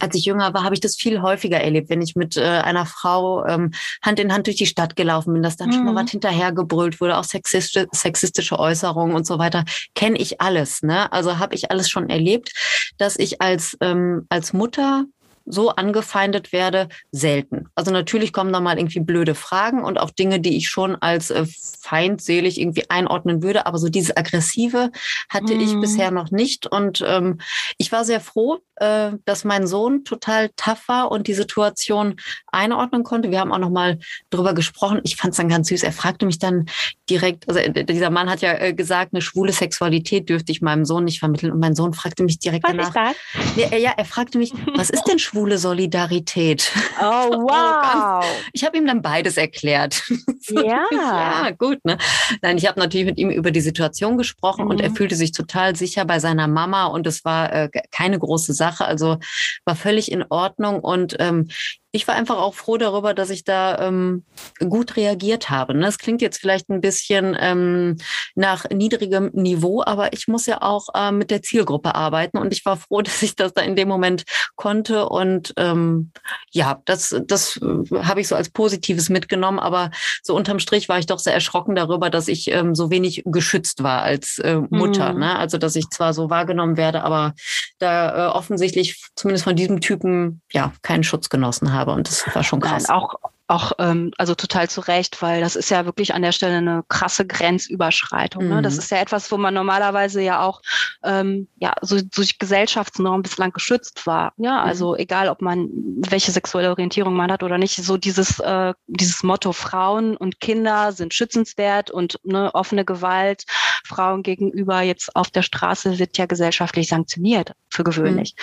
als 0.00 0.14
ich 0.14 0.24
jünger 0.24 0.52
war, 0.52 0.64
habe 0.64 0.74
ich 0.74 0.80
das 0.80 0.96
viel 0.96 1.22
häufiger 1.22 1.60
erlebt, 1.60 1.90
wenn 1.90 2.02
ich 2.02 2.16
mit 2.16 2.36
äh, 2.36 2.42
einer 2.42 2.86
Frau 2.86 3.44
ähm, 3.46 3.70
Hand 4.02 4.18
in 4.18 4.32
Hand 4.32 4.46
durch 4.46 4.56
die 4.56 4.66
Stadt 4.66 4.96
gelaufen 4.96 5.32
bin, 5.32 5.42
dass 5.42 5.56
dann 5.56 5.72
schon 5.72 5.84
mal 5.84 5.92
Mhm. 5.92 5.96
was 5.96 6.10
hinterhergebrüllt 6.10 7.00
wurde, 7.00 7.16
auch 7.16 7.24
sexistische, 7.24 7.86
sexistische 7.92 8.58
Äußerungen 8.58 9.14
und 9.14 9.26
so 9.26 9.38
weiter. 9.38 9.64
Kenne 9.94 10.18
ich 10.18 10.40
alles, 10.40 10.82
ne? 10.82 11.10
Also 11.12 11.38
habe 11.38 11.54
ich 11.54 11.70
alles 11.70 11.88
schon 11.88 12.08
erlebt, 12.10 12.52
dass 12.98 13.18
ich 13.18 13.40
als 13.40 13.76
ähm, 13.80 14.26
als 14.28 14.52
Mutter 14.52 15.04
so 15.46 15.70
angefeindet 15.70 16.52
werde, 16.52 16.88
selten. 17.12 17.68
Also 17.74 17.90
natürlich 17.92 18.32
kommen 18.32 18.52
da 18.52 18.60
mal 18.60 18.78
irgendwie 18.78 19.00
blöde 19.00 19.34
Fragen 19.34 19.82
und 19.84 19.98
auch 19.98 20.10
Dinge, 20.10 20.40
die 20.40 20.56
ich 20.56 20.68
schon 20.68 20.96
als 20.96 21.30
äh, 21.30 21.46
feindselig 21.80 22.60
irgendwie 22.60 22.90
einordnen 22.90 23.42
würde. 23.42 23.66
Aber 23.66 23.78
so 23.78 23.88
dieses 23.88 24.16
Aggressive 24.16 24.90
hatte 25.28 25.54
ich 25.54 25.74
Mhm. 25.74 25.80
bisher 25.80 26.10
noch 26.10 26.30
nicht. 26.30 26.66
Und 26.66 27.02
ähm, 27.06 27.38
ich 27.78 27.92
war 27.92 28.04
sehr 28.04 28.20
froh, 28.20 28.58
äh, 28.76 29.12
dass 29.24 29.44
mein 29.44 29.66
Sohn 29.66 30.04
total 30.04 30.50
tough 30.56 30.88
war 30.88 31.10
und 31.10 31.26
die 31.28 31.34
Situation 31.34 32.16
einordnen 32.52 33.04
konnte. 33.04 33.30
Wir 33.30 33.40
haben 33.40 33.52
auch 33.52 33.58
noch 33.58 33.70
mal 33.70 33.98
drüber 34.30 34.52
gesprochen. 34.54 35.00
Ich 35.04 35.16
fand 35.16 35.30
es 35.32 35.36
dann 35.38 35.48
ganz 35.48 35.68
süß. 35.68 35.82
Er 35.84 35.92
fragte 35.92 36.26
mich 36.26 36.38
dann 36.38 36.66
direkt, 37.08 37.48
also 37.48 37.60
äh, 37.60 37.84
dieser 37.84 38.10
Mann 38.10 38.28
hat 38.28 38.40
ja 38.42 38.52
äh, 38.58 38.74
gesagt, 38.74 39.12
eine 39.14 39.22
schwule 39.22 39.52
Sexualität 39.52 40.28
dürfte 40.28 40.50
ich 40.52 40.60
meinem 40.60 40.84
Sohn 40.84 41.04
nicht 41.04 41.20
vermitteln. 41.20 41.52
Und 41.52 41.60
mein 41.60 41.74
Sohn 41.76 41.94
fragte 41.94 42.24
mich 42.24 42.38
direkt 42.38 42.64
Was 42.64 42.72
danach. 42.92 43.12
ist 43.12 43.56
das? 43.56 43.72
Äh, 43.72 43.80
ja, 43.80 43.92
er 43.96 44.04
fragte 44.04 44.38
mich, 44.38 44.52
was 44.74 44.90
ist 44.90 45.04
denn 45.04 45.18
schwule 45.36 45.58
Solidarität? 45.58 46.72
Oh, 46.98 47.02
wow. 47.04 48.24
Ich 48.52 48.64
habe 48.64 48.78
ihm 48.78 48.86
dann 48.86 49.02
beides 49.02 49.36
erklärt. 49.36 50.02
Ja. 50.48 50.84
ja, 50.92 51.50
gut. 51.50 51.84
Ne? 51.84 51.98
Nein, 52.40 52.56
ich 52.56 52.68
habe 52.68 52.78
natürlich 52.78 53.04
mit 53.04 53.18
ihm 53.18 53.30
über 53.30 53.50
die 53.50 53.60
Situation 53.60 54.16
gesprochen 54.16 54.68
und 54.68 54.80
er 54.80 54.90
Mhm. 54.90 54.94
fühlte 54.94 55.16
sich 55.16 55.32
total 55.32 55.74
sicher 55.74 56.04
bei 56.04 56.20
seiner 56.20 56.46
Mama 56.46 56.86
und 56.86 57.04
es 57.08 57.24
war 57.24 57.52
äh, 57.52 57.68
keine 57.90 58.16
große 58.20 58.52
Sache, 58.52 58.84
also 58.84 59.18
war 59.64 59.74
völlig 59.74 60.12
in 60.12 60.24
Ordnung 60.28 60.78
und 60.78 61.16
ähm, 61.18 61.48
ich 61.96 62.06
war 62.06 62.14
einfach 62.14 62.36
auch 62.36 62.54
froh 62.54 62.76
darüber, 62.76 63.14
dass 63.14 63.30
ich 63.30 63.42
da 63.42 63.78
ähm, 63.80 64.24
gut 64.60 64.96
reagiert 64.96 65.50
habe. 65.50 65.74
Ne? 65.74 65.86
Es 65.86 65.98
klingt 65.98 66.22
jetzt 66.22 66.38
vielleicht 66.38 66.68
ein 66.68 66.80
bisschen 66.80 67.36
ähm, 67.40 67.96
nach 68.34 68.68
niedrigem 68.70 69.30
Niveau, 69.32 69.82
aber 69.84 70.12
ich 70.12 70.28
muss 70.28 70.46
ja 70.46 70.62
auch 70.62 70.88
äh, 70.94 71.10
mit 71.10 71.30
der 71.30 71.42
Zielgruppe 71.42 71.94
arbeiten 71.94 72.38
und 72.38 72.52
ich 72.52 72.64
war 72.64 72.76
froh, 72.76 73.02
dass 73.06 73.22
ich 73.22 73.34
das 73.34 73.54
da 73.54 73.62
in 73.62 73.76
dem 73.76 73.88
Moment 73.88 74.24
konnte 74.54 75.08
und 75.08 75.54
ähm, 75.56 76.12
ja, 76.50 76.80
das, 76.84 77.16
das 77.26 77.56
äh, 77.56 78.02
habe 78.02 78.20
ich 78.20 78.28
so 78.28 78.36
als 78.36 78.50
Positives 78.50 79.08
mitgenommen, 79.08 79.58
aber 79.58 79.90
so 80.22 80.36
unterm 80.36 80.58
Strich 80.58 80.88
war 80.88 80.98
ich 80.98 81.06
doch 81.06 81.18
sehr 81.18 81.34
erschrocken 81.34 81.74
darüber, 81.74 82.10
dass 82.10 82.28
ich 82.28 82.50
ähm, 82.50 82.74
so 82.74 82.90
wenig 82.90 83.22
geschützt 83.24 83.82
war 83.82 84.02
als 84.02 84.38
äh, 84.38 84.60
Mutter. 84.70 85.14
Mhm. 85.14 85.20
Ne? 85.20 85.38
Also, 85.38 85.58
dass 85.58 85.76
ich 85.76 85.88
zwar 85.90 86.12
so 86.12 86.30
wahrgenommen 86.30 86.76
werde, 86.76 87.02
aber 87.02 87.34
da 87.78 88.28
äh, 88.28 88.30
offensichtlich 88.30 89.02
zumindest 89.14 89.44
von 89.44 89.56
diesem 89.56 89.80
Typen 89.80 90.40
ja 90.52 90.72
keinen 90.82 91.04
Schutz 91.04 91.28
genossen 91.28 91.72
habe 91.72 91.92
und 91.92 92.08
das 92.08 92.24
war 92.34 92.42
schon 92.42 92.60
krass. 92.60 92.88
Nein, 92.88 92.96
auch, 92.96 93.14
auch 93.48 93.72
ähm, 93.78 94.12
also 94.18 94.34
total 94.34 94.68
zu 94.68 94.80
Recht, 94.80 95.22
weil 95.22 95.40
das 95.40 95.56
ist 95.56 95.70
ja 95.70 95.84
wirklich 95.84 96.14
an 96.14 96.22
der 96.22 96.32
Stelle 96.32 96.56
eine 96.56 96.82
krasse 96.88 97.26
Grenzüberschreitung. 97.26 98.48
Ne? 98.48 98.62
Das 98.62 98.74
Mhm. 98.74 98.78
ist 98.80 98.90
ja 98.90 98.98
etwas, 98.98 99.30
wo 99.30 99.36
man 99.36 99.54
normalerweise 99.54 100.20
ja 100.20 100.42
auch 100.42 100.60
ähm, 101.04 101.46
ja, 101.58 101.74
so 101.80 102.00
durch 102.00 102.38
Gesellschaftsnormen 102.38 103.22
bislang 103.22 103.52
geschützt 103.52 104.06
war. 104.06 104.32
Ja, 104.36 104.62
Mhm. 104.62 104.68
also 104.68 104.96
egal, 104.96 105.28
ob 105.28 105.42
man 105.42 105.68
welche 106.08 106.32
sexuelle 106.32 106.70
Orientierung 106.70 107.14
man 107.14 107.30
hat 107.30 107.42
oder 107.42 107.58
nicht, 107.58 107.76
so 107.76 107.96
dieses, 107.96 108.40
äh, 108.40 108.74
dieses 108.86 109.22
Motto 109.22 109.52
Frauen 109.52 110.16
und 110.16 110.40
Kinder 110.40 110.92
sind 110.92 111.14
schützenswert 111.14 111.90
und 111.90 112.18
ne, 112.24 112.52
offene 112.54 112.84
Gewalt 112.84 113.44
Frauen 113.86 114.22
gegenüber 114.24 114.80
jetzt 114.82 115.14
auf 115.14 115.30
der 115.30 115.42
Straße 115.42 115.98
wird 116.00 116.18
ja 116.18 116.26
gesellschaftlich 116.26 116.88
sanktioniert, 116.88 117.52
für 117.70 117.84
gewöhnlich. 117.84 118.34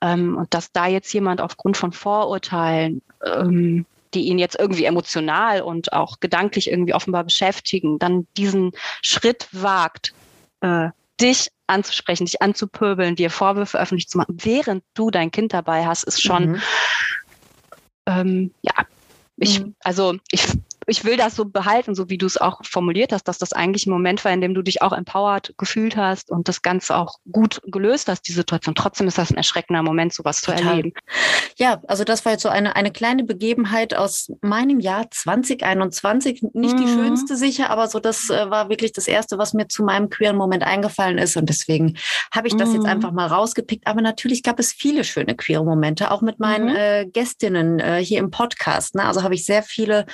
Ähm, 0.00 0.36
und 0.38 0.54
dass 0.54 0.72
da 0.72 0.86
jetzt 0.86 1.12
jemand 1.12 1.40
aufgrund 1.42 1.76
von 1.76 1.92
Vorurteilen 1.92 3.02
ähm, 3.24 3.84
die 4.14 4.26
ihn 4.26 4.38
jetzt 4.38 4.58
irgendwie 4.58 4.84
emotional 4.84 5.62
und 5.62 5.92
auch 5.92 6.20
gedanklich 6.20 6.70
irgendwie 6.70 6.94
offenbar 6.94 7.24
beschäftigen, 7.24 7.98
dann 7.98 8.26
diesen 8.36 8.72
Schritt 9.02 9.48
wagt, 9.52 10.14
äh, 10.60 10.88
dich 11.20 11.50
anzusprechen, 11.66 12.26
dich 12.26 12.42
anzupöbeln, 12.42 13.16
dir 13.16 13.30
Vorwürfe 13.30 13.78
öffentlich 13.78 14.08
zu 14.08 14.18
machen, 14.18 14.36
während 14.42 14.84
du 14.94 15.10
dein 15.10 15.30
Kind 15.30 15.52
dabei 15.52 15.86
hast, 15.86 16.04
ist 16.04 16.22
schon, 16.22 16.52
Mhm. 16.52 16.62
ähm, 18.06 18.54
ja, 18.62 18.86
ich, 19.36 19.60
Mhm. 19.60 19.74
also 19.80 20.16
ich, 20.30 20.46
ich 20.86 21.04
will 21.04 21.16
das 21.16 21.34
so 21.36 21.44
behalten, 21.44 21.94
so 21.94 22.08
wie 22.08 22.18
du 22.18 22.26
es 22.26 22.36
auch 22.36 22.60
formuliert 22.64 23.12
hast, 23.12 23.24
dass 23.24 23.38
das 23.38 23.52
eigentlich 23.52 23.86
ein 23.86 23.90
Moment 23.90 24.24
war, 24.24 24.32
in 24.32 24.40
dem 24.40 24.54
du 24.54 24.62
dich 24.62 24.82
auch 24.82 24.92
empowered 24.92 25.54
gefühlt 25.58 25.96
hast 25.96 26.30
und 26.30 26.48
das 26.48 26.62
Ganze 26.62 26.96
auch 26.96 27.16
gut 27.32 27.60
gelöst 27.66 28.08
hast, 28.08 28.28
die 28.28 28.32
Situation. 28.32 28.74
Trotzdem 28.74 29.06
ist 29.08 29.18
das 29.18 29.30
ein 29.30 29.36
erschreckender 29.36 29.82
Moment, 29.82 30.12
sowas 30.14 30.40
zu 30.40 30.52
Total. 30.52 30.68
erleben. 30.78 30.92
Ja, 31.56 31.80
also 31.88 32.04
das 32.04 32.24
war 32.24 32.32
jetzt 32.32 32.42
so 32.42 32.48
eine, 32.48 32.76
eine 32.76 32.90
kleine 32.92 33.24
Begebenheit 33.24 33.94
aus 33.96 34.30
meinem 34.42 34.80
Jahr 34.80 35.10
2021. 35.10 36.42
Nicht 36.52 36.78
die 36.78 36.84
Mhm. 36.84 36.88
schönste 36.88 37.36
sicher, 37.36 37.70
aber 37.70 37.88
so 37.88 37.98
das 37.98 38.30
äh, 38.30 38.50
war 38.50 38.68
wirklich 38.68 38.92
das 38.92 39.08
Erste, 39.08 39.38
was 39.38 39.54
mir 39.54 39.68
zu 39.68 39.82
meinem 39.84 40.08
queeren 40.10 40.36
Moment 40.36 40.62
eingefallen 40.62 41.18
ist. 41.18 41.36
Und 41.36 41.48
deswegen 41.48 41.96
habe 42.34 42.48
ich 42.48 42.56
das 42.56 42.72
jetzt 42.72 42.84
Mhm. 42.84 42.90
einfach 42.90 43.12
mal 43.12 43.26
rausgepickt. 43.26 43.86
Aber 43.86 44.00
natürlich 44.02 44.42
gab 44.42 44.58
es 44.60 44.72
viele 44.72 45.04
schöne 45.04 45.34
queere 45.34 45.64
Momente, 45.64 46.10
auch 46.10 46.22
mit 46.22 46.38
meinen 46.38 46.68
Mhm. 46.70 46.76
äh, 46.76 47.06
Gästinnen 47.06 47.80
äh, 47.80 48.04
hier 48.04 48.20
im 48.20 48.30
Podcast. 48.30 48.94
Ne? 48.94 49.04
Also 49.04 49.22
habe 49.22 49.34
ich 49.34 49.44
sehr 49.44 49.62
viele 49.62 50.06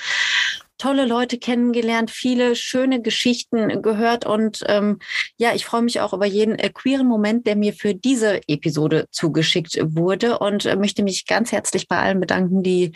tolle 0.83 1.07
Leute 1.07 1.39
kennengelernt, 1.39 2.11
viele 2.11 2.57
schöne 2.57 3.01
Geschichten 3.01 3.83
gehört 3.83 4.27
und 4.27 4.65
ähm, 4.67 4.99
ja, 5.37 5.55
ich 5.55 5.65
freue 5.65 5.83
mich 5.83 6.01
auch 6.01 6.13
über 6.13 6.27
jeden 6.27 6.59
äh, 6.59 6.71
queeren 6.71 7.07
Moment, 7.07 7.47
der 7.47 7.55
mir 7.55 7.73
für 7.73 7.95
diese 7.95 8.41
Episode 8.49 9.07
zugeschickt 9.13 9.79
wurde 9.81 10.41
und 10.41 10.67
äh, 10.67 10.75
möchte 10.75 11.05
mich 11.05 11.29
ganz 11.29 11.53
herzlich 11.53 11.87
bei 11.87 11.99
allen 11.99 12.19
bedanken, 12.19 12.65
die 12.65 12.91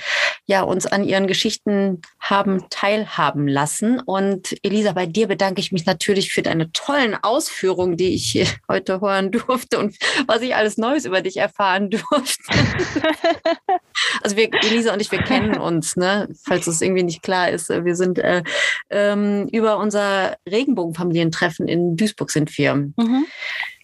ja 0.46 0.62
uns 0.62 0.86
an 0.86 1.04
ihren 1.04 1.28
Geschichten 1.28 2.00
haben 2.18 2.64
teilhaben 2.70 3.46
lassen. 3.46 4.00
Und 4.00 4.56
Elisa, 4.64 4.90
bei 4.90 5.06
dir 5.06 5.28
bedanke 5.28 5.60
ich 5.60 5.70
mich 5.70 5.86
natürlich 5.86 6.32
für 6.32 6.42
deine 6.42 6.72
tollen 6.72 7.14
Ausführungen, 7.14 7.96
die 7.96 8.14
ich 8.14 8.28
hier 8.32 8.46
heute 8.68 9.00
hören 9.00 9.30
durfte 9.30 9.78
und 9.78 9.96
was 10.26 10.42
ich 10.42 10.56
alles 10.56 10.76
Neues 10.76 11.04
über 11.04 11.22
dich 11.22 11.36
erfahren 11.36 11.90
durfte. 12.10 12.42
also 14.22 14.36
wir, 14.36 14.52
Elisa 14.52 14.92
und 14.92 15.00
ich, 15.00 15.12
wir 15.12 15.22
kennen 15.22 15.56
uns, 15.56 15.94
ne? 15.94 16.28
Falls 16.44 16.66
es 16.66 16.80
irgendwie 16.80 17.04
nicht 17.04 17.22
klar 17.22 17.48
ist. 17.50 17.75
Wir 17.84 17.96
sind 17.96 18.18
äh, 18.18 18.42
ähm, 18.90 19.48
über 19.52 19.78
unser 19.78 20.36
Regenbogenfamilientreffen 20.48 21.68
in 21.68 21.96
Duisburg 21.96 22.30
sind 22.30 22.56
wir. 22.56 22.74
Mhm 22.74 23.26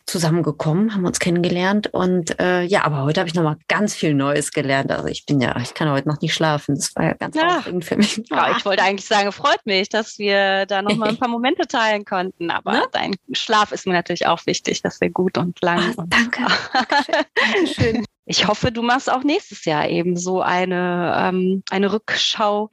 zusammengekommen, 0.07 0.95
haben 0.95 1.07
uns 1.07 1.19
kennengelernt 1.19 1.89
und 1.93 2.39
äh, 2.41 2.63
ja, 2.63 2.85
aber 2.85 3.03
heute 3.03 3.21
habe 3.21 3.29
ich 3.29 3.35
noch 3.35 3.43
mal 3.43 3.57
ganz 3.69 3.95
viel 3.95 4.15
Neues 4.15 4.51
gelernt. 4.53 4.91
Also 4.91 5.07
ich 5.07 5.25
bin 5.27 5.41
ja, 5.41 5.57
ich 5.61 5.75
kann 5.75 5.91
heute 5.91 6.09
noch 6.09 6.21
nicht 6.21 6.35
schlafen. 6.35 6.75
Das 6.75 6.95
war 6.97 7.05
ja 7.05 7.13
ganz 7.15 7.37
ja. 7.37 7.59
aufregend 7.59 7.85
für 7.85 7.97
mich. 7.97 8.21
Ja, 8.31 8.57
ich 8.57 8.65
wollte 8.65 8.83
eigentlich 8.83 9.07
sagen, 9.07 9.33
freut 9.33 9.65
mich, 9.65 9.89
dass 9.89 10.19
wir 10.19 10.67
da 10.67 10.83
noch 10.83 10.97
mal 10.97 11.09
ein 11.09 11.17
paar 11.19 11.29
Momente 11.29 11.67
teilen 11.67 12.05
konnten. 12.05 12.51
Aber 12.51 12.73
ne? 12.73 12.83
dein 12.93 13.15
Schlaf 13.33 13.73
ist 13.73 13.87
mir 13.87 13.93
natürlich 13.93 14.27
auch 14.27 14.45
wichtig, 14.47 14.83
dass 14.83 15.01
wir 15.01 15.11
gut 15.11 15.39
und 15.39 15.61
lang. 15.63 15.95
Oh, 15.97 16.05
danke. 16.07 16.43
Dankeschön. 16.73 17.25
Dankeschön. 17.35 18.05
Ich 18.25 18.47
hoffe, 18.47 18.71
du 18.71 18.83
machst 18.83 19.11
auch 19.11 19.25
nächstes 19.25 19.65
Jahr 19.65 19.89
eben 19.89 20.17
so 20.17 20.43
eine, 20.43 21.15
ähm, 21.19 21.63
eine 21.71 21.93
Rückschau 21.93 22.71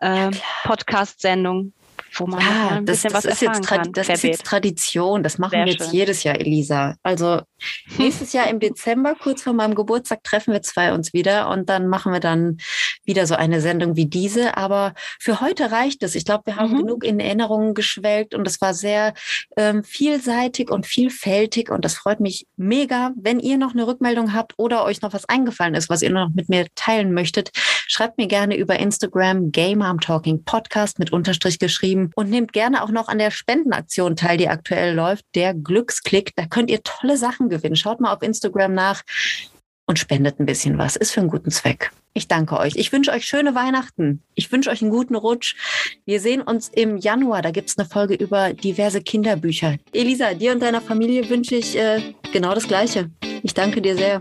äh, 0.00 0.30
Podcast-Sendung 0.64 1.72
wo 2.14 2.26
man 2.26 2.40
ja, 2.40 2.68
ein 2.68 2.86
das, 2.86 3.02
bisschen 3.02 3.12
das 3.12 3.24
was 3.24 3.32
ist 3.32 3.42
jetzt 3.42 3.66
kann. 3.66 3.92
Das 3.92 4.08
ist 4.08 4.22
jetzt 4.22 4.44
Tradition. 4.44 5.22
Das 5.22 5.38
machen 5.38 5.52
Sehr 5.52 5.64
wir 5.64 5.72
jetzt 5.72 5.84
schön. 5.84 5.94
jedes 5.94 6.22
Jahr, 6.22 6.38
Elisa. 6.38 6.96
Also 7.02 7.42
nächstes 7.98 8.32
Jahr 8.32 8.48
im 8.48 8.60
Dezember, 8.60 9.14
kurz 9.14 9.42
vor 9.42 9.52
meinem 9.52 9.74
Geburtstag, 9.74 10.22
treffen 10.24 10.52
wir 10.52 10.62
zwei 10.62 10.92
uns 10.92 11.12
wieder 11.12 11.48
und 11.48 11.68
dann 11.68 11.88
machen 11.88 12.12
wir 12.12 12.20
dann 12.20 12.58
wieder 13.04 13.26
so 13.26 13.34
eine 13.34 13.60
Sendung 13.60 13.96
wie 13.96 14.06
diese. 14.06 14.56
Aber 14.56 14.94
für 15.18 15.40
heute 15.40 15.70
reicht 15.72 16.02
es. 16.02 16.14
Ich 16.14 16.24
glaube, 16.24 16.46
wir 16.46 16.56
haben 16.56 16.72
mhm. 16.72 16.78
genug 16.78 17.04
in 17.04 17.20
Erinnerungen 17.20 17.74
geschwelgt 17.74 18.34
und 18.34 18.46
es 18.46 18.60
war 18.60 18.74
sehr 18.74 19.14
ähm, 19.56 19.84
vielseitig 19.84 20.70
und 20.70 20.86
vielfältig 20.86 21.70
und 21.70 21.84
das 21.84 21.94
freut 21.94 22.20
mich 22.20 22.46
mega. 22.56 23.12
Wenn 23.16 23.40
ihr 23.40 23.58
noch 23.58 23.72
eine 23.72 23.86
Rückmeldung 23.86 24.32
habt 24.32 24.54
oder 24.56 24.84
euch 24.84 25.02
noch 25.02 25.12
was 25.12 25.28
eingefallen 25.28 25.74
ist, 25.74 25.88
was 25.88 26.02
ihr 26.02 26.10
noch 26.10 26.30
mit 26.34 26.48
mir 26.48 26.66
teilen 26.74 27.12
möchtet, 27.12 27.50
schreibt 27.92 28.18
mir 28.18 28.26
gerne 28.26 28.56
über 28.56 28.78
Instagram 28.78 29.52
Game 29.52 29.82
Arm 29.82 30.00
Talking 30.00 30.44
Podcast 30.44 30.98
mit 30.98 31.12
Unterstrich 31.12 31.58
geschrieben 31.58 32.10
und 32.14 32.30
nehmt 32.30 32.52
gerne 32.52 32.82
auch 32.82 32.90
noch 32.90 33.08
an 33.08 33.18
der 33.18 33.30
Spendenaktion 33.30 34.16
teil, 34.16 34.38
die 34.38 34.48
aktuell 34.48 34.94
läuft, 34.94 35.24
der 35.34 35.54
Glücksklick. 35.54 36.32
Da 36.36 36.46
könnt 36.46 36.70
ihr 36.70 36.82
tolle 36.82 37.16
Sachen 37.16 37.48
gewinnen. 37.48 37.76
Schaut 37.76 38.00
mal 38.00 38.12
auf 38.12 38.22
Instagram 38.22 38.72
nach 38.72 39.02
und 39.86 39.98
spendet 39.98 40.40
ein 40.40 40.46
bisschen 40.46 40.78
was. 40.78 40.96
Ist 40.96 41.12
für 41.12 41.20
einen 41.20 41.28
guten 41.28 41.50
Zweck. 41.50 41.92
Ich 42.14 42.28
danke 42.28 42.58
euch. 42.58 42.74
Ich 42.76 42.92
wünsche 42.92 43.10
euch 43.10 43.24
schöne 43.24 43.54
Weihnachten. 43.54 44.22
Ich 44.34 44.52
wünsche 44.52 44.70
euch 44.70 44.82
einen 44.82 44.90
guten 44.90 45.14
Rutsch. 45.14 45.54
Wir 46.04 46.20
sehen 46.20 46.42
uns 46.42 46.68
im 46.68 46.98
Januar. 46.98 47.40
Da 47.42 47.50
gibt 47.50 47.70
es 47.70 47.78
eine 47.78 47.88
Folge 47.88 48.14
über 48.14 48.52
diverse 48.52 49.02
Kinderbücher. 49.02 49.76
Elisa, 49.92 50.34
dir 50.34 50.52
und 50.52 50.62
deiner 50.62 50.82
Familie 50.82 51.28
wünsche 51.30 51.56
ich 51.56 51.76
äh, 51.76 52.14
genau 52.32 52.54
das 52.54 52.68
Gleiche. 52.68 53.10
Ich 53.42 53.54
danke 53.54 53.80
dir 53.80 53.96
sehr. 53.96 54.20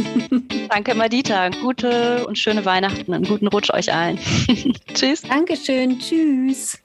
danke, 0.68 0.94
Madita. 0.94 1.50
Gute 1.50 2.26
und 2.26 2.38
schöne 2.38 2.64
Weihnachten. 2.64 3.12
Einen 3.12 3.24
guten 3.24 3.48
Rutsch 3.48 3.70
euch 3.70 3.92
allen. 3.92 4.18
Tschüss. 4.94 5.22
Dankeschön. 5.22 5.98
Tschüss. 5.98 6.78